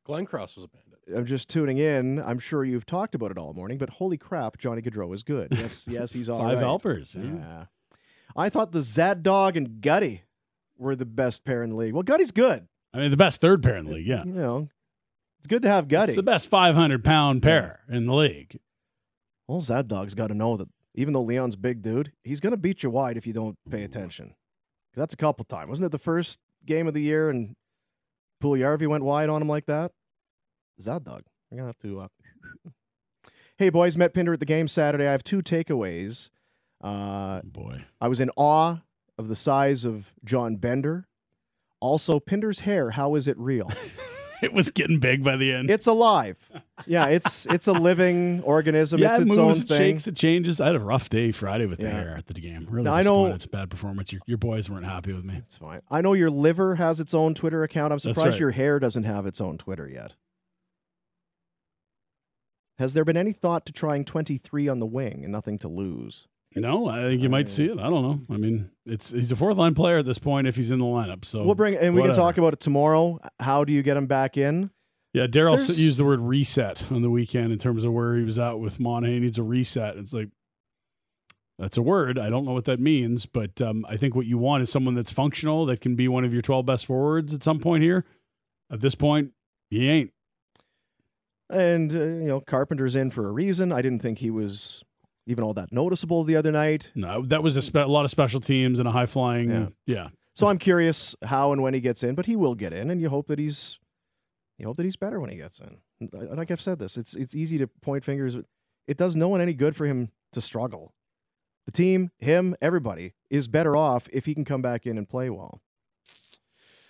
Glenn 0.04 0.26
Cross 0.26 0.56
was 0.56 0.64
a 0.64 0.68
bandit. 0.68 1.18
I'm 1.18 1.26
just 1.26 1.48
tuning 1.48 1.78
in. 1.78 2.20
I'm 2.20 2.38
sure 2.38 2.64
you've 2.64 2.86
talked 2.86 3.14
about 3.14 3.30
it 3.30 3.38
all 3.38 3.54
morning, 3.54 3.78
but 3.78 3.90
holy 3.90 4.18
crap, 4.18 4.58
Johnny 4.58 4.82
Gaudreau 4.82 5.14
is 5.14 5.22
good. 5.22 5.48
Yes, 5.52 5.88
yes, 5.90 6.12
he's 6.12 6.28
all 6.28 6.40
Five 6.40 6.54
right. 6.54 6.58
helpers. 6.58 7.16
Yeah. 7.18 7.24
Yeah. 7.24 7.64
I 8.36 8.50
thought 8.50 8.72
the 8.72 8.82
Zad 8.82 9.22
Dog 9.22 9.56
and 9.56 9.80
Gutty 9.80 10.22
were 10.76 10.94
the 10.94 11.06
best 11.06 11.44
pair 11.44 11.62
in 11.62 11.70
the 11.70 11.76
league. 11.76 11.94
Well, 11.94 12.02
Gutty's 12.02 12.30
good. 12.30 12.68
I 12.92 12.98
mean, 12.98 13.10
the 13.10 13.16
best 13.16 13.40
third 13.40 13.62
pair 13.62 13.76
in 13.76 13.86
the 13.86 13.92
league. 13.92 14.06
Yeah, 14.06 14.24
You 14.24 14.32
know, 14.32 14.68
it's 15.38 15.46
good 15.46 15.62
to 15.62 15.68
have 15.68 15.88
Gutty. 15.88 16.12
it's 16.12 16.16
the 16.16 16.22
best 16.22 16.48
500 16.48 17.04
pound 17.04 17.42
pair 17.42 17.80
in 17.88 18.06
the 18.06 18.14
league. 18.14 18.58
well, 19.46 19.60
Zad 19.60 19.88
Dog's 19.88 20.14
got 20.14 20.28
to 20.28 20.34
know 20.34 20.56
that 20.56 20.68
even 20.94 21.14
though 21.14 21.22
Leon's 21.22 21.56
big 21.56 21.80
dude, 21.80 22.12
he's 22.24 22.40
going 22.40 22.50
to 22.50 22.56
beat 22.56 22.82
you 22.82 22.90
wide 22.90 23.16
if 23.16 23.26
you 23.26 23.32
don't 23.32 23.56
pay 23.70 23.84
attention. 23.84 24.34
that's 24.94 25.14
a 25.14 25.16
couple 25.16 25.44
times. 25.44 25.68
Wasn't 25.68 25.86
it 25.86 25.92
the 25.92 25.98
first 25.98 26.40
game 26.66 26.88
of 26.88 26.94
the 26.94 27.02
year 27.02 27.30
and 27.30 27.54
Puljärvi 28.42 28.88
went 28.88 29.04
wide 29.04 29.28
on 29.28 29.40
him 29.40 29.48
like 29.48 29.66
that? 29.66 29.92
Zad 30.80 31.04
Dog. 31.04 31.22
We're 31.50 31.58
going 31.58 31.72
to 31.72 31.78
have 31.78 31.78
to. 31.78 32.00
Uh... 32.00 32.70
hey, 33.58 33.70
boys, 33.70 33.96
met 33.96 34.12
Pinder 34.12 34.32
at 34.32 34.40
the 34.40 34.46
game 34.46 34.68
Saturday. 34.68 35.06
I 35.06 35.12
have 35.12 35.24
two 35.24 35.40
takeaways. 35.40 36.30
Uh, 36.82 37.40
Boy, 37.42 37.84
I 38.00 38.08
was 38.08 38.20
in 38.20 38.30
awe 38.36 38.78
of 39.16 39.28
the 39.28 39.36
size 39.36 39.84
of 39.84 40.12
John 40.24 40.56
Bender. 40.56 41.06
Also, 41.80 42.20
Pinder's 42.20 42.60
hair. 42.60 42.90
How 42.90 43.14
is 43.14 43.28
it 43.28 43.38
real? 43.38 43.70
it 44.42 44.52
was 44.52 44.70
getting 44.70 44.98
big 45.00 45.22
by 45.24 45.36
the 45.36 45.52
end. 45.52 45.70
it's 45.70 45.86
alive. 45.86 46.36
Yeah, 46.86 47.06
it's 47.06 47.46
it's 47.46 47.66
a 47.66 47.72
living 47.72 48.42
organism. 48.42 49.00
yeah, 49.00 49.10
it's 49.10 49.18
it 49.20 49.26
its 49.28 49.36
moves, 49.36 49.56
own 49.58 49.62
it 49.62 49.68
thing. 49.68 49.78
shakes, 49.78 50.06
it 50.06 50.16
changes. 50.16 50.60
I 50.60 50.66
had 50.66 50.76
a 50.76 50.80
rough 50.80 51.08
day 51.08 51.32
Friday 51.32 51.66
with 51.66 51.80
the 51.80 51.90
hair 51.90 52.14
at 52.16 52.26
the 52.26 52.34
game. 52.34 52.66
Really 52.70 52.84
Now, 52.84 52.94
I 52.94 53.02
know- 53.02 53.26
It's 53.26 53.44
a 53.46 53.48
bad 53.48 53.70
performance. 53.70 54.12
Your, 54.12 54.20
your 54.26 54.38
boys 54.38 54.70
weren't 54.70 54.86
happy 54.86 55.12
with 55.12 55.24
me. 55.24 55.34
It's 55.38 55.56
fine. 55.56 55.80
I 55.90 56.00
know 56.00 56.12
your 56.12 56.30
liver 56.30 56.76
has 56.76 57.00
its 57.00 57.14
own 57.14 57.34
Twitter 57.34 57.62
account. 57.62 57.92
I'm 57.92 57.98
surprised 57.98 58.32
right. 58.32 58.40
your 58.40 58.50
hair 58.52 58.78
doesn't 58.78 59.04
have 59.04 59.26
its 59.26 59.40
own 59.40 59.58
Twitter 59.58 59.88
yet. 59.88 60.14
Has 62.78 62.94
there 62.94 63.04
been 63.04 63.16
any 63.16 63.32
thought 63.32 63.66
to 63.66 63.72
trying 63.72 64.04
23 64.04 64.68
on 64.68 64.78
the 64.78 64.86
wing 64.86 65.24
and 65.24 65.32
nothing 65.32 65.58
to 65.58 65.68
lose? 65.68 66.28
No, 66.60 66.88
I 66.88 67.02
think 67.02 67.22
you 67.22 67.28
might 67.28 67.48
see 67.48 67.66
it. 67.66 67.78
I 67.78 67.90
don't 67.90 68.02
know. 68.02 68.20
I 68.34 68.38
mean, 68.38 68.70
it's 68.86 69.10
he's 69.10 69.32
a 69.32 69.36
fourth 69.36 69.56
line 69.56 69.74
player 69.74 69.98
at 69.98 70.04
this 70.04 70.18
point 70.18 70.46
if 70.46 70.56
he's 70.56 70.70
in 70.70 70.78
the 70.78 70.84
lineup. 70.84 71.24
So 71.24 71.42
we'll 71.44 71.54
bring 71.54 71.76
and 71.76 71.94
we 71.94 72.02
can 72.02 72.12
talk 72.12 72.38
about 72.38 72.52
it 72.52 72.60
tomorrow. 72.60 73.18
How 73.40 73.64
do 73.64 73.72
you 73.72 73.82
get 73.82 73.96
him 73.96 74.06
back 74.06 74.36
in? 74.36 74.70
Yeah, 75.14 75.26
Daryl 75.26 75.56
used 75.78 75.98
the 75.98 76.04
word 76.04 76.20
reset 76.20 76.90
on 76.92 77.02
the 77.02 77.10
weekend 77.10 77.52
in 77.52 77.58
terms 77.58 77.84
of 77.84 77.92
where 77.92 78.16
he 78.16 78.24
was 78.24 78.38
at 78.38 78.58
with 78.58 78.78
Monahan. 78.78 79.14
He 79.14 79.20
needs 79.20 79.38
a 79.38 79.42
reset. 79.42 79.96
It's 79.96 80.12
like 80.12 80.28
that's 81.58 81.76
a 81.76 81.82
word. 81.82 82.18
I 82.18 82.30
don't 82.30 82.44
know 82.44 82.52
what 82.52 82.66
that 82.66 82.78
means, 82.78 83.26
but 83.26 83.60
um, 83.60 83.84
I 83.88 83.96
think 83.96 84.14
what 84.14 84.26
you 84.26 84.38
want 84.38 84.62
is 84.62 84.70
someone 84.70 84.94
that's 84.94 85.10
functional 85.10 85.66
that 85.66 85.80
can 85.80 85.96
be 85.96 86.08
one 86.08 86.24
of 86.24 86.32
your 86.32 86.42
twelve 86.42 86.66
best 86.66 86.86
forwards 86.86 87.34
at 87.34 87.42
some 87.42 87.58
point 87.58 87.82
here. 87.82 88.04
At 88.70 88.80
this 88.80 88.94
point, 88.94 89.32
he 89.70 89.88
ain't. 89.88 90.12
And 91.50 91.92
uh, 91.92 91.98
you 91.98 92.24
know, 92.26 92.40
Carpenter's 92.40 92.94
in 92.94 93.10
for 93.10 93.26
a 93.26 93.32
reason. 93.32 93.72
I 93.72 93.82
didn't 93.82 94.00
think 94.00 94.18
he 94.18 94.30
was 94.30 94.84
even 95.28 95.44
all 95.44 95.54
that 95.54 95.70
noticeable 95.72 96.24
the 96.24 96.36
other 96.36 96.50
night. 96.50 96.90
No, 96.94 97.22
that 97.26 97.42
was 97.42 97.54
a, 97.56 97.62
spe- 97.62 97.76
a 97.76 97.86
lot 97.86 98.04
of 98.04 98.10
special 98.10 98.40
teams 98.40 98.78
and 98.80 98.88
a 98.88 98.90
high 98.90 99.06
flying. 99.06 99.50
Yeah. 99.50 99.66
Yeah. 99.86 100.08
So 100.34 100.46
I'm 100.48 100.58
curious 100.58 101.14
how 101.24 101.52
and 101.52 101.62
when 101.62 101.74
he 101.74 101.80
gets 101.80 102.02
in, 102.02 102.14
but 102.14 102.26
he 102.26 102.34
will 102.36 102.54
get 102.54 102.72
in, 102.72 102.90
and 102.90 103.00
you 103.00 103.08
hope 103.08 103.26
that 103.28 103.38
he's 103.38 103.78
you 104.56 104.66
hope 104.66 104.76
that 104.78 104.84
he's 104.84 104.96
better 104.96 105.20
when 105.20 105.30
he 105.30 105.36
gets 105.36 105.60
in. 105.60 105.78
Like 106.36 106.50
I've 106.50 106.60
said 106.60 106.78
this, 106.78 106.96
it's 106.96 107.14
it's 107.14 107.34
easy 107.34 107.58
to 107.58 107.66
point 107.66 108.04
fingers. 108.04 108.36
It 108.86 108.96
does 108.96 109.14
no 109.16 109.28
one 109.28 109.40
any 109.40 109.52
good 109.52 109.76
for 109.76 109.86
him 109.86 110.10
to 110.32 110.40
struggle. 110.40 110.94
The 111.66 111.72
team, 111.72 112.10
him, 112.18 112.54
everybody 112.62 113.12
is 113.28 113.46
better 113.48 113.76
off 113.76 114.08
if 114.12 114.24
he 114.24 114.34
can 114.34 114.44
come 114.46 114.62
back 114.62 114.86
in 114.86 114.96
and 114.96 115.06
play 115.08 115.28
well. 115.28 115.60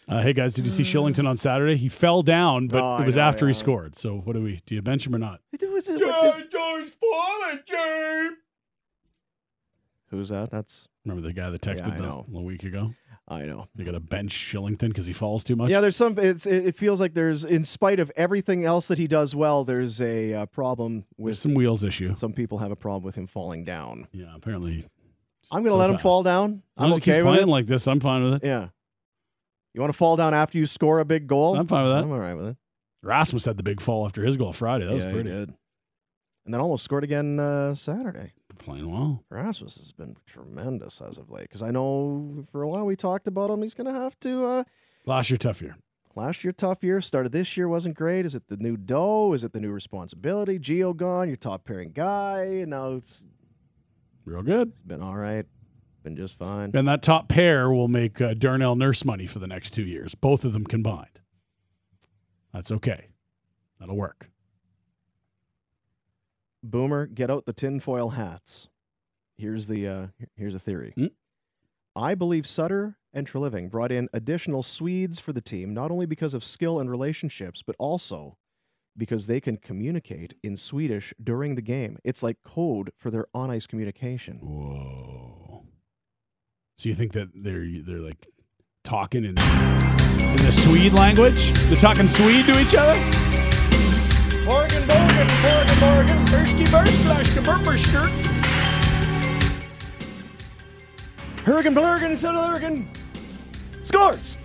Uh, 0.08 0.22
hey 0.22 0.32
guys, 0.32 0.54
did 0.54 0.64
you 0.64 0.70
see 0.70 0.84
Shillington 0.84 1.28
on 1.28 1.36
Saturday? 1.36 1.76
He 1.76 1.88
fell 1.90 2.22
down, 2.22 2.68
but 2.68 2.82
Oh, 2.82 3.02
it 3.02 3.04
was 3.04 3.16
know, 3.16 3.22
after 3.22 3.46
he 3.46 3.52
scored. 3.52 3.94
So 3.96 4.18
what 4.24 4.34
do 4.34 4.42
we? 4.42 4.62
Do 4.66 4.74
you 4.74 4.80
bench 4.82 5.06
him 5.06 5.14
or 5.14 5.18
not? 5.18 5.40
Who's 10.10 10.30
that? 10.30 10.50
That's 10.50 10.88
Remember 11.04 11.26
the 11.26 11.34
guy 11.34 11.50
that 11.50 11.60
texted 11.60 11.92
I 11.92 11.96
the- 11.96 12.02
know. 12.02 12.26
a 12.34 12.40
week 12.40 12.62
ago? 12.64 12.94
I 13.30 13.42
know. 13.42 13.68
They 13.74 13.84
got 13.84 13.90
to 13.92 14.00
bench 14.00 14.32
Shillington 14.32 14.88
because 14.88 15.04
he 15.04 15.12
falls 15.12 15.44
too 15.44 15.54
much. 15.54 15.68
Yeah, 15.68 15.82
there's 15.82 15.96
some. 15.96 16.18
It's 16.18 16.46
it, 16.46 16.74
feels 16.74 16.98
like 16.98 17.12
there's, 17.12 17.44
in 17.44 17.62
spite 17.62 18.00
of 18.00 18.10
everything 18.16 18.64
else 18.64 18.88
that 18.88 18.96
he 18.96 19.06
does 19.06 19.34
well, 19.36 19.64
there's 19.64 20.00
a 20.00 20.32
uh, 20.32 20.46
problem 20.46 21.04
with 21.18 21.32
There's 21.34 21.40
some 21.40 21.52
wheels 21.52 21.84
issue. 21.84 22.14
Some 22.16 22.32
people 22.32 22.56
have 22.58 22.70
a 22.70 22.76
problem 22.76 23.02
with 23.02 23.16
him 23.16 23.26
falling 23.26 23.64
down. 23.64 24.08
Yeah, 24.12 24.34
apparently. 24.34 24.86
I'm 25.50 25.62
going 25.62 25.64
to 25.64 25.70
so 25.72 25.76
let 25.76 25.90
him 25.90 25.98
fall 25.98 26.22
down. 26.22 26.62
As 26.78 26.84
I'm 26.84 26.92
as 26.92 26.96
okay 26.98 27.22
with 27.22 27.32
playing 27.34 27.48
it. 27.48 27.50
like 27.50 27.66
this, 27.66 27.86
I'm 27.86 28.00
fine 28.00 28.24
with 28.24 28.34
it. 28.42 28.46
Yeah. 28.46 28.68
You 29.74 29.82
want 29.82 29.92
to 29.92 29.96
fall 29.98 30.16
down 30.16 30.32
after 30.32 30.56
you 30.56 30.64
score 30.64 30.98
a 30.98 31.04
big 31.04 31.26
goal? 31.26 31.54
I'm 31.54 31.66
fine 31.66 31.82
with 31.82 31.92
that. 31.92 32.04
I'm 32.04 32.10
all 32.10 32.18
right 32.18 32.34
with 32.34 32.46
it. 32.46 32.56
Rasmus 33.02 33.44
had 33.44 33.58
the 33.58 33.62
big 33.62 33.82
fall 33.82 34.06
after 34.06 34.24
his 34.24 34.38
goal 34.38 34.54
Friday. 34.54 34.86
That 34.86 34.94
was 34.94 35.04
Yeah, 35.04 35.10
he 35.10 35.14
pretty. 35.14 35.30
did. 35.30 35.54
And 36.46 36.54
then 36.54 36.62
almost 36.62 36.82
scored 36.82 37.04
again 37.04 37.38
uh, 37.38 37.74
Saturday. 37.74 38.32
Playing 38.58 38.90
well. 38.90 39.24
Rasmus 39.30 39.78
has 39.78 39.92
been 39.92 40.16
tremendous 40.26 41.00
as 41.00 41.16
of 41.16 41.30
late 41.30 41.42
because 41.44 41.62
I 41.62 41.70
know 41.70 42.44
for 42.52 42.62
a 42.62 42.68
while 42.68 42.84
we 42.84 42.96
talked 42.96 43.26
about 43.26 43.50
him. 43.50 43.62
He's 43.62 43.74
going 43.74 43.86
to 43.92 43.98
have 43.98 44.18
to. 44.20 44.44
Uh, 44.46 44.64
Last 45.06 45.30
year, 45.30 45.38
tough 45.38 45.62
year. 45.62 45.76
last 46.14 46.44
year, 46.44 46.52
tough 46.52 46.82
year. 46.84 47.00
Started 47.00 47.32
this 47.32 47.56
year 47.56 47.66
wasn't 47.68 47.94
great. 47.96 48.26
Is 48.26 48.34
it 48.34 48.48
the 48.48 48.56
new 48.58 48.76
dough? 48.76 49.32
Is 49.32 49.42
it 49.44 49.52
the 49.52 49.60
new 49.60 49.70
responsibility? 49.70 50.58
Geo 50.58 50.92
gone, 50.92 51.28
your 51.28 51.36
top 51.36 51.64
pairing 51.64 51.92
guy. 51.92 52.42
And 52.42 52.70
now 52.70 52.92
it's 52.94 53.24
Real 54.26 54.42
good. 54.42 54.68
It's 54.68 54.80
been 54.82 55.00
all 55.00 55.16
right. 55.16 55.46
Been 56.02 56.14
just 56.16 56.36
fine. 56.38 56.72
And 56.74 56.86
that 56.86 57.02
top 57.02 57.28
pair 57.30 57.70
will 57.70 57.88
make 57.88 58.20
uh, 58.20 58.34
Darnell 58.34 58.76
Nurse 58.76 59.02
money 59.04 59.26
for 59.26 59.38
the 59.38 59.46
next 59.46 59.70
two 59.70 59.84
years, 59.84 60.14
both 60.14 60.44
of 60.44 60.52
them 60.52 60.64
combined. 60.66 61.20
That's 62.52 62.70
okay. 62.70 63.08
That'll 63.80 63.96
work. 63.96 64.28
Boomer, 66.62 67.06
get 67.06 67.30
out 67.30 67.46
the 67.46 67.52
tinfoil 67.52 68.10
hats. 68.10 68.68
Here's 69.36 69.68
the 69.68 69.86
uh, 69.86 70.06
here's 70.36 70.54
a 70.54 70.58
theory. 70.58 70.92
Hmm? 70.96 71.06
I 71.94 72.14
believe 72.14 72.46
Sutter 72.46 72.96
and 73.12 73.26
Treliving 73.26 73.70
brought 73.70 73.92
in 73.92 74.08
additional 74.12 74.62
Swedes 74.62 75.18
for 75.18 75.32
the 75.32 75.40
team, 75.40 75.74
not 75.74 75.90
only 75.90 76.06
because 76.06 76.34
of 76.34 76.44
skill 76.44 76.78
and 76.78 76.90
relationships, 76.90 77.62
but 77.62 77.76
also 77.78 78.36
because 78.96 79.26
they 79.26 79.40
can 79.40 79.56
communicate 79.56 80.34
in 80.42 80.56
Swedish 80.56 81.14
during 81.22 81.54
the 81.54 81.62
game. 81.62 81.98
It's 82.04 82.22
like 82.22 82.36
code 82.44 82.90
for 82.96 83.10
their 83.10 83.26
on 83.32 83.50
ice 83.50 83.66
communication. 83.66 84.38
Whoa. 84.38 85.64
So 86.76 86.88
you 86.88 86.94
think 86.94 87.12
that 87.12 87.28
they're 87.34 87.66
they're 87.84 87.98
like 87.98 88.26
talking 88.84 89.24
in 89.24 89.38
in 89.38 90.44
the 90.44 90.52
Swede 90.52 90.92
language? 90.92 91.52
They're 91.68 91.76
talking 91.76 92.06
Swede 92.06 92.46
to 92.46 92.60
each 92.60 92.74
other? 92.74 92.94
Morgan, 96.70 96.92
Bursky, 96.92 97.42
Bursklaşka, 97.44 97.44
Burberskirt. 97.44 98.10
Hurgen, 101.44 101.74
Blurgen, 101.74 102.12
Söderlurgen. 102.12 102.84
Scores! 103.82 104.36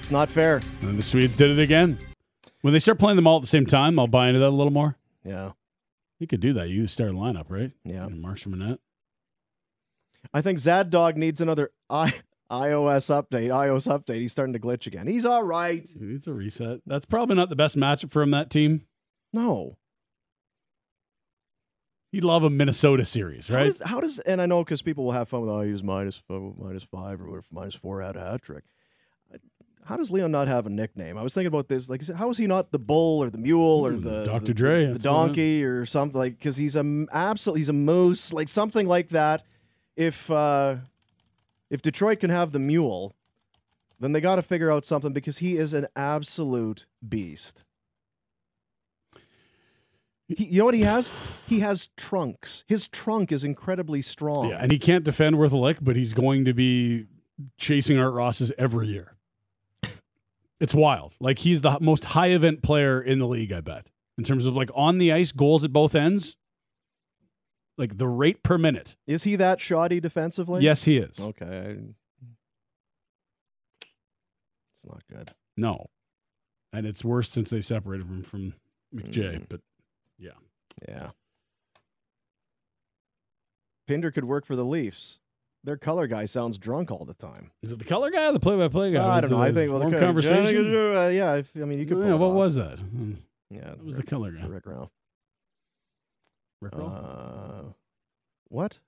It's 0.00 0.10
not 0.10 0.30
fair. 0.30 0.62
And 0.82 0.98
the 0.98 1.02
Swedes 1.02 1.36
did 1.36 1.50
it 1.50 1.62
again. 1.62 1.98
When 2.62 2.72
they 2.72 2.78
start 2.78 2.98
playing 2.98 3.16
them 3.16 3.26
all 3.26 3.36
at 3.36 3.42
the 3.42 3.48
same 3.48 3.66
time, 3.66 3.98
I'll 3.98 4.06
buy 4.06 4.28
into 4.28 4.40
that 4.40 4.48
a 4.48 4.50
little 4.56 4.72
more. 4.72 4.96
Yeah. 5.24 5.52
You 6.18 6.26
could 6.26 6.40
do 6.40 6.54
that. 6.54 6.68
You 6.70 6.86
start 6.86 7.10
a 7.10 7.12
lineup, 7.14 7.46
right? 7.48 7.72
Yeah. 7.84 8.06
And 8.06 8.24
Markstrom 8.24 8.52
and 8.54 8.68
net. 8.68 8.78
I 10.32 10.40
think 10.42 10.58
Zad 10.58 10.90
Dog 10.90 11.16
needs 11.18 11.40
another 11.42 11.70
I- 11.90 12.14
iOS 12.50 13.10
update. 13.10 13.48
iOS 13.48 13.86
update. 13.86 14.16
He's 14.20 14.32
starting 14.32 14.52
to 14.54 14.58
glitch 14.58 14.86
again. 14.86 15.06
He's 15.06 15.26
all 15.26 15.42
right. 15.42 15.86
It's 16.00 16.26
a 16.26 16.32
reset. 16.32 16.80
That's 16.86 17.04
probably 17.06 17.36
not 17.36 17.48
the 17.50 17.56
best 17.56 17.76
matchup 17.76 18.10
for 18.10 18.22
him, 18.22 18.30
that 18.30 18.50
team. 18.50 18.82
No. 19.32 19.76
He'd 22.12 22.24
love 22.24 22.42
a 22.42 22.50
Minnesota 22.50 23.04
series, 23.04 23.46
How 23.48 23.54
right? 23.56 23.64
does, 23.66 23.80
how 23.84 24.00
does 24.00 24.18
and 24.20 24.40
I 24.42 24.46
know 24.46 24.64
because 24.64 24.82
people 24.82 25.04
will 25.04 25.12
have 25.12 25.28
fun 25.28 25.42
with 25.42 25.50
oh 25.50 25.60
he 25.62 25.70
was 25.72 25.82
minus 25.82 26.22
minus 26.28 26.82
five 26.82 27.20
or 27.20 27.26
whatever, 27.28 27.44
minus 27.52 27.74
four 27.76 28.02
out 28.02 28.16
of 28.16 28.22
hat 28.26 28.42
trick. 28.42 28.64
How 29.84 29.96
does 29.96 30.10
Leon 30.12 30.30
not 30.30 30.46
have 30.46 30.66
a 30.66 30.70
nickname? 30.70 31.16
I 31.18 31.22
was 31.22 31.34
thinking 31.34 31.48
about 31.48 31.66
this. 31.68 31.88
Like, 31.88 32.06
how 32.14 32.30
is 32.30 32.36
he 32.36 32.46
not 32.46 32.70
the 32.70 32.78
bull 32.78 33.18
or 33.22 33.30
the 33.30 33.38
mule 33.38 33.84
or 33.84 33.96
the 33.96 34.24
Dr. 34.24 34.46
the- 34.46 34.54
Dre, 34.54 34.86
the, 34.86 34.92
what 34.92 35.02
donkey 35.02 35.64
or 35.64 35.84
something? 35.86 36.18
Like, 36.18 36.38
because 36.38 36.56
he's 36.56 36.76
a 36.76 36.80
m- 36.80 37.08
absolute, 37.12 37.56
he's 37.58 37.68
a 37.70 37.72
moose, 37.72 38.32
like 38.32 38.48
something 38.48 38.86
like 38.86 39.08
that. 39.08 39.42
If 39.96 40.30
uh, 40.30 40.76
if 41.70 41.82
Detroit 41.82 42.20
can 42.20 42.30
have 42.30 42.52
the 42.52 42.58
mule, 42.58 43.14
then 43.98 44.12
they 44.12 44.20
got 44.20 44.36
to 44.36 44.42
figure 44.42 44.70
out 44.70 44.84
something 44.84 45.12
because 45.12 45.38
he 45.38 45.56
is 45.56 45.72
an 45.74 45.86
absolute 45.96 46.86
beast. 47.08 47.64
He, 50.36 50.44
you 50.46 50.58
know 50.60 50.64
what 50.66 50.74
he 50.74 50.82
has? 50.82 51.10
He 51.46 51.60
has 51.60 51.88
trunks. 51.96 52.64
His 52.68 52.86
trunk 52.88 53.32
is 53.32 53.42
incredibly 53.44 54.00
strong. 54.02 54.50
Yeah, 54.50 54.58
and 54.62 54.70
he 54.70 54.78
can't 54.78 55.04
defend 55.04 55.38
worth 55.38 55.52
a 55.52 55.56
lick, 55.56 55.78
but 55.80 55.96
he's 55.96 56.12
going 56.14 56.44
to 56.44 56.54
be 56.54 57.06
chasing 57.58 57.98
Art 57.98 58.12
Ross's 58.14 58.52
every 58.58 58.86
year. 58.88 59.16
It's 60.60 60.74
wild. 60.74 61.14
Like 61.20 61.38
he's 61.38 61.62
the 61.62 61.78
most 61.80 62.04
high 62.04 62.28
event 62.28 62.62
player 62.62 63.00
in 63.00 63.18
the 63.18 63.26
league, 63.26 63.50
I 63.52 63.60
bet. 63.60 63.86
In 64.18 64.24
terms 64.24 64.44
of 64.44 64.54
like 64.54 64.70
on 64.74 64.98
the 64.98 65.10
ice 65.12 65.32
goals 65.32 65.64
at 65.64 65.72
both 65.72 65.94
ends, 65.94 66.36
like 67.78 67.96
the 67.96 68.06
rate 68.06 68.42
per 68.42 68.58
minute. 68.58 68.94
Is 69.06 69.24
he 69.24 69.36
that 69.36 69.58
shoddy 69.60 70.00
defensively? 70.00 70.62
Yes, 70.62 70.84
he 70.84 70.98
is. 70.98 71.18
Okay. 71.18 71.78
It's 73.80 74.84
not 74.86 75.02
good. 75.10 75.30
No. 75.56 75.86
And 76.72 76.86
it's 76.86 77.02
worse 77.04 77.30
since 77.30 77.50
they 77.50 77.62
separated 77.62 78.06
him 78.06 78.22
from 78.22 78.54
McJay, 78.94 79.40
Mm. 79.40 79.46
but 79.48 79.60
yeah. 80.20 80.30
Yeah. 80.88 81.10
Pinder 83.88 84.10
could 84.10 84.24
work 84.24 84.46
for 84.46 84.54
the 84.54 84.64
Leafs. 84.64 85.18
Their 85.64 85.76
color 85.76 86.06
guy 86.06 86.24
sounds 86.24 86.56
drunk 86.58 86.90
all 86.90 87.04
the 87.04 87.14
time. 87.14 87.50
Is 87.62 87.72
it 87.72 87.78
the 87.78 87.84
color 87.84 88.10
guy 88.10 88.28
or 88.28 88.32
the 88.32 88.40
play 88.40 88.56
by 88.56 88.68
play 88.68 88.92
guy? 88.92 89.16
I 89.16 89.20
don't 89.20 89.30
know. 89.30 89.42
I 89.42 89.52
think 89.52 89.72
well, 89.72 89.80
the 89.80 89.90
co- 89.90 90.00
conversation. 90.00 90.74
Uh, 90.96 91.08
yeah, 91.08 91.34
if, 91.34 91.50
I 91.56 91.60
mean, 91.60 91.80
you 91.80 91.86
could. 91.86 91.98
Yeah, 91.98 92.14
it 92.14 92.18
what 92.18 92.28
off. 92.28 92.34
was 92.34 92.54
that? 92.54 92.78
Hmm. 92.78 93.14
Yeah, 93.50 93.72
it 93.72 93.84
was 93.84 93.96
the 93.96 94.04
color 94.04 94.30
guy. 94.30 94.46
Rick 94.46 94.66
Ralph. 94.66 94.90
Rick 96.60 96.74
Roll? 96.76 96.88
Uh, 96.88 97.72
what? 98.48 98.78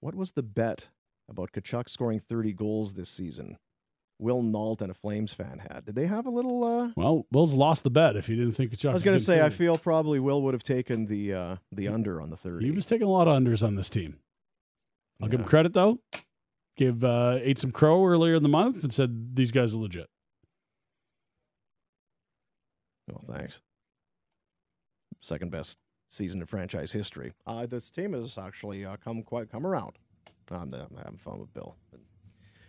What 0.00 0.14
was 0.14 0.32
the 0.32 0.42
bet 0.42 0.88
about 1.28 1.52
Tkachuk 1.52 1.88
scoring 1.88 2.20
30 2.20 2.52
goals 2.52 2.94
this 2.94 3.08
season? 3.08 3.56
Will 4.22 4.42
Nault 4.42 4.80
and 4.80 4.90
a 4.90 4.94
Flames 4.94 5.32
fan 5.32 5.60
had. 5.70 5.84
Did 5.84 5.96
they 5.96 6.06
have 6.06 6.26
a 6.26 6.30
little? 6.30 6.62
Uh, 6.64 6.88
Well, 6.96 7.26
Will's 7.32 7.54
lost 7.54 7.82
the 7.82 7.90
bet 7.90 8.16
if 8.16 8.28
he 8.28 8.36
didn't 8.36 8.52
think 8.52 8.70
Tkachuk 8.70 8.90
I 8.90 8.92
was 8.92 9.02
going 9.02 9.18
to 9.18 9.22
say, 9.24 9.42
I 9.42 9.50
feel 9.50 9.76
probably 9.76 10.20
Will 10.20 10.40
would 10.42 10.54
have 10.54 10.62
taken 10.62 11.06
the 11.06 11.34
uh, 11.34 11.56
the 11.72 11.88
under 11.88 12.20
on 12.20 12.30
the 12.30 12.36
30. 12.36 12.64
He 12.64 12.70
was 12.70 12.86
taking 12.86 13.06
a 13.06 13.10
lot 13.10 13.26
of 13.28 13.34
unders 13.36 13.66
on 13.66 13.74
this 13.74 13.90
team. 13.90 14.18
I'll 15.20 15.28
give 15.28 15.40
him 15.40 15.46
credit 15.46 15.72
though. 15.72 15.98
Give 16.76 17.02
uh, 17.04 17.38
ate 17.42 17.58
some 17.58 17.72
crow 17.72 18.06
earlier 18.06 18.34
in 18.36 18.42
the 18.42 18.48
month 18.48 18.82
and 18.82 18.92
said 18.94 19.34
these 19.36 19.50
guys 19.50 19.74
are 19.74 19.78
legit. 19.78 20.08
Well, 23.08 23.22
thanks. 23.26 23.60
Second 25.20 25.50
best 25.50 25.78
season 26.08 26.40
in 26.40 26.46
franchise 26.46 26.92
history. 26.92 27.32
Uh, 27.46 27.66
this 27.66 27.90
team 27.90 28.12
has 28.12 28.38
actually 28.38 28.84
uh, 28.84 28.96
come 28.96 29.22
quite 29.22 29.50
come 29.50 29.66
around. 29.66 29.98
I'm, 30.50 30.72
I'm 30.74 30.96
having 30.96 31.18
fun 31.18 31.40
with 31.40 31.52
Bill. 31.54 31.76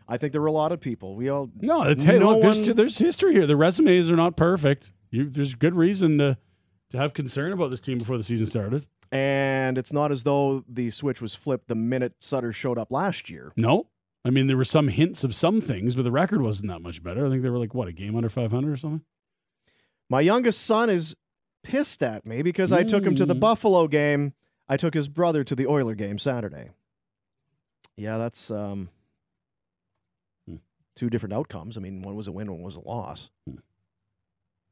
I 0.08 0.18
think 0.18 0.32
there 0.34 0.41
were 0.41 0.47
a 0.47 0.51
lot 0.51 0.72
of 0.72 0.80
people. 0.82 1.16
We 1.16 1.30
all 1.30 1.49
No, 1.60 1.84
it's 1.84 2.04
hey, 2.04 2.20
no 2.20 2.32
look, 2.34 2.41
there's 2.41 2.68
one- 2.68 2.76
there's 2.76 2.97
history 2.97 3.34
here. 3.34 3.45
The 3.47 3.56
resumes 3.56 4.10
are 4.10 4.16
not 4.16 4.36
perfect. 4.36 4.91
You, 5.12 5.30
there's 5.30 5.56
good 5.56 5.76
reason 5.76 6.18
to 6.18 6.38
to 6.91 6.97
have 6.97 7.14
concern 7.14 7.51
about 7.54 7.72
this 7.72 7.82
team 7.82 7.97
before 7.97 8.18
the 8.18 8.24
season 8.24 8.45
started. 8.47 8.86
and 9.12 9.78
it's 9.78 9.93
not 9.93 10.12
as 10.12 10.24
though 10.24 10.64
the 10.68 10.89
switch 10.89 11.22
was 11.22 11.34
flipped 11.36 11.68
the 11.68 11.76
minute 11.76 12.14
Sutter 12.20 12.51
showed 12.54 12.78
up 12.78 12.91
last 12.91 13.30
year. 13.30 13.51
No, 13.56 13.88
I 14.26 14.30
mean 14.30 14.47
there 14.47 14.58
were 14.58 14.66
some 14.66 14.88
hints 14.89 15.24
of 15.24 15.34
some 15.34 15.62
things, 15.62 15.95
but 15.95 16.04
the 16.04 16.12
record 16.12 16.41
wasn't 16.41 16.70
that 16.70 16.82
much 16.82 17.01
better. 17.04 17.26
I 17.26 17.30
think 17.30 17.41
they 17.43 17.49
were 17.49 17.60
like 17.60 17.74
what 17.74 17.88
a 17.88 17.91
game 17.93 18.16
under 18.16 18.30
500 18.30 18.72
or 18.72 18.78
something. 18.78 19.01
My 20.10 20.22
youngest 20.22 20.62
son 20.62 20.89
is 20.89 21.16
pissed 21.64 22.04
at 22.04 22.26
me 22.26 22.41
because 22.41 22.72
I 22.72 22.84
took 22.84 23.06
him 23.06 23.16
to 23.16 23.26
the 23.26 23.36
Mm. 23.36 23.39
Buffalo 23.39 23.88
game. 23.88 24.34
I 24.68 24.78
took 24.78 24.93
his 24.93 25.08
brother 25.08 25.43
to 25.43 25.56
the 25.56 25.66
Oiler 25.68 25.95
game 25.95 26.18
Saturday. 26.20 26.70
Yeah, 27.95 28.18
that's 28.18 28.49
um. 28.51 28.89
Two 30.95 31.09
different 31.09 31.33
outcomes. 31.33 31.77
I 31.77 31.79
mean, 31.81 32.01
one 32.01 32.15
was 32.15 32.27
a 32.27 32.31
win, 32.31 32.51
one 32.51 32.61
was 32.61 32.75
a 32.75 32.81
loss, 32.81 33.29
Hmm. 33.47 33.55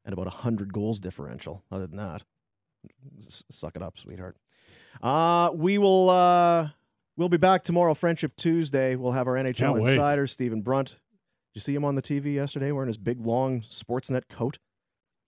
and 0.04 0.12
about 0.12 0.26
a 0.26 0.30
hundred 0.30 0.72
goals 0.72 1.00
differential. 1.00 1.64
Other 1.70 1.86
than 1.86 1.96
that, 1.98 2.24
suck 3.50 3.76
it 3.76 3.82
up, 3.82 3.98
sweetheart. 3.98 4.36
Uh, 5.02 5.50
we 5.54 5.78
will. 5.78 6.10
Uh, 6.10 6.70
We'll 7.14 7.28
be 7.28 7.36
back 7.36 7.62
tomorrow, 7.62 7.92
Friendship 7.92 8.34
Tuesday. 8.36 8.96
We'll 8.96 9.12
have 9.12 9.26
our 9.28 9.34
NHL 9.36 9.54
Can't 9.74 9.82
wait. 9.82 9.90
insider, 9.90 10.26
Stephen 10.26 10.62
Brunt. 10.62 10.88
Did 10.88 10.96
you 11.52 11.60
see 11.60 11.74
him 11.74 11.84
on 11.84 11.94
the 11.94 12.00
TV 12.00 12.32
yesterday 12.36 12.72
wearing 12.72 12.86
his 12.86 12.96
big, 12.96 13.20
long 13.20 13.60
Sportsnet 13.68 14.28
coat? 14.30 14.58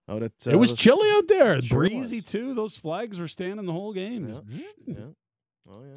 Out 0.09 0.23
at, 0.23 0.33
uh, 0.47 0.53
it 0.53 0.57
was 0.57 0.71
the- 0.71 0.77
chilly 0.79 1.07
out 1.13 1.29
there. 1.29 1.61
Sure 1.61 1.81
Breezy 1.81 2.23
was. 2.23 2.25
too. 2.31 2.55
Those 2.55 2.75
flags 2.75 3.21
were 3.21 3.29
standing 3.29 3.67
the 3.67 3.73
whole 3.73 3.93
game. 3.93 4.27
Yeah. 4.31 4.41
Yeah. 4.87 4.95
Oh, 5.75 5.83
yeah. 5.85 5.95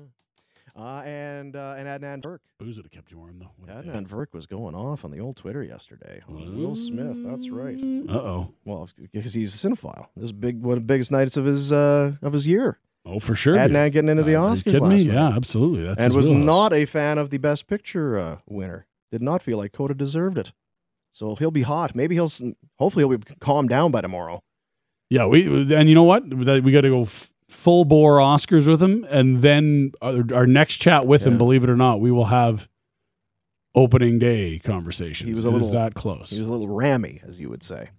Uh, 0.77 1.01
and 1.05 1.55
uh, 1.55 1.73
and 1.75 1.87
Adnan 1.87 2.21
Burke. 2.21 2.41
Booze 2.59 2.75
would 2.77 2.85
have 2.85 2.91
kept 2.91 3.09
you 3.11 3.17
warm 3.17 3.39
though. 3.39 3.49
What. 3.57 3.83
Adnan 3.85 4.07
Burke 4.07 4.33
was 4.33 4.45
going 4.45 4.75
off 4.75 5.03
on 5.03 5.09
the 5.11 5.19
old 5.19 5.35
Twitter 5.35 5.63
yesterday. 5.63 6.21
on 6.29 6.55
Will 6.59 6.75
Smith, 6.75 7.23
that's 7.25 7.49
right. 7.49 7.75
Uh-oh. 7.77 8.49
Well, 8.63 8.87
because 9.11 9.33
he's 9.33 9.55
a 9.55 9.67
cinephile. 9.67 10.07
This 10.15 10.25
is 10.25 10.31
big, 10.33 10.61
one 10.61 10.73
of 10.77 10.83
the 10.83 10.85
biggest 10.85 11.11
nights 11.11 11.35
of 11.35 11.45
his 11.45 11.71
uh, 11.71 12.13
of 12.21 12.33
his 12.33 12.45
year. 12.45 12.77
Oh, 13.05 13.19
for 13.19 13.33
sure. 13.35 13.55
Adnan 13.55 13.91
getting 13.91 14.09
into 14.09 14.21
the 14.23 14.35
Uh, 14.35 14.41
Oscars 14.51 14.63
kidding 14.65 14.81
last 14.83 15.07
me? 15.07 15.13
night. 15.13 15.29
Yeah, 15.29 15.35
absolutely. 15.35 15.83
That's 15.85 15.99
and 16.03 16.13
was 16.13 16.29
not 16.29 16.73
a 16.73 16.85
fan 16.85 17.17
of 17.17 17.29
the 17.31 17.37
Best 17.39 17.65
Picture 17.67 18.19
uh, 18.19 18.37
winner. 18.47 18.85
Did 19.11 19.21
not 19.23 19.41
feel 19.41 19.57
like 19.57 19.71
Coda 19.71 19.93
deserved 19.95 20.37
it. 20.37 20.51
So 21.13 21.35
he'll 21.35 21.49
be 21.49 21.61
hot. 21.63 21.95
Maybe 21.95 22.13
he'll. 22.15 22.29
Hopefully 22.77 23.03
he'll 23.07 23.17
be 23.17 23.33
calmed 23.39 23.69
down 23.69 23.89
by 23.91 24.01
tomorrow. 24.01 24.41
Yeah, 25.09 25.25
we 25.25 25.73
and 25.73 25.87
you 25.89 25.95
know 25.95 26.03
what? 26.03 26.25
We 26.31 26.71
got 26.71 26.81
to 26.81 26.89
go 26.89 27.03
f- 27.03 27.31
full 27.49 27.85
bore 27.85 28.17
Oscars 28.17 28.67
with 28.67 28.81
him, 28.81 29.05
and 29.09 29.39
then 29.39 29.91
our, 30.01 30.23
our 30.33 30.47
next 30.47 30.77
chat 30.77 31.05
with 31.07 31.25
him. 31.25 31.37
Believe 31.37 31.63
it 31.63 31.69
or 31.69 31.75
not, 31.75 31.99
we 31.99 32.11
will 32.11 32.25
have 32.25 32.67
opening 33.75 34.19
day 34.19 34.59
conversations. 34.59 35.27
He 35.27 35.31
was 35.31 35.45
a 35.45 35.49
It 35.49 35.51
little 35.53 35.71
that 35.71 35.93
close. 35.93 36.29
He 36.29 36.39
was 36.39 36.47
a 36.47 36.51
little 36.51 36.67
rammy, 36.67 37.21
as 37.27 37.39
you 37.39 37.49
would 37.49 37.63
say. 37.63 37.89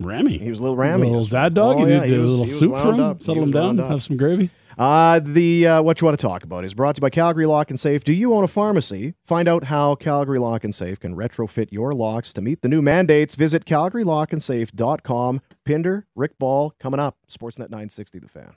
Rammy. 0.00 0.38
He 0.38 0.50
was 0.50 0.60
a 0.60 0.62
little 0.62 0.76
rammy. 0.76 1.06
A 1.06 1.10
little. 1.10 1.24
Zad 1.24 1.54
dog. 1.54 1.76
Oh, 1.76 1.80
you 1.86 1.92
yeah, 1.92 2.00
need 2.00 2.10
he 2.10 2.16
a 2.16 2.18
little 2.20 2.46
soup 2.46 2.72
for 2.72 2.92
him. 2.94 3.00
up. 3.00 3.22
Settle 3.22 3.42
him 3.42 3.50
down. 3.50 3.78
Have 3.78 4.02
some 4.02 4.16
gravy. 4.16 4.50
Uh, 4.78 5.20
the 5.20 5.66
uh, 5.66 5.82
what 5.82 6.00
you 6.00 6.04
want 6.04 6.18
to 6.18 6.26
talk 6.26 6.44
about 6.44 6.64
is 6.64 6.74
brought 6.74 6.96
to 6.96 6.98
you 6.98 7.02
by 7.02 7.10
Calgary 7.10 7.46
Lock 7.46 7.70
and 7.70 7.80
Safe. 7.80 8.04
Do 8.04 8.12
you 8.12 8.34
own 8.34 8.44
a 8.44 8.48
pharmacy? 8.48 9.14
Find 9.24 9.48
out 9.48 9.64
how 9.64 9.94
Calgary 9.94 10.38
Lock 10.38 10.64
and 10.64 10.74
Safe 10.74 11.00
can 11.00 11.16
retrofit 11.16 11.68
your 11.70 11.94
locks 11.94 12.32
to 12.34 12.42
meet 12.42 12.62
the 12.62 12.68
new 12.68 12.82
mandates. 12.82 13.34
Visit 13.34 13.64
calgarylockandsafe.com. 13.64 15.40
Pinder, 15.64 16.06
Rick 16.14 16.38
Ball, 16.38 16.74
coming 16.78 17.00
up. 17.00 17.16
Sportsnet 17.28 17.70
960, 17.70 18.18
the 18.18 18.28
fan. 18.28 18.52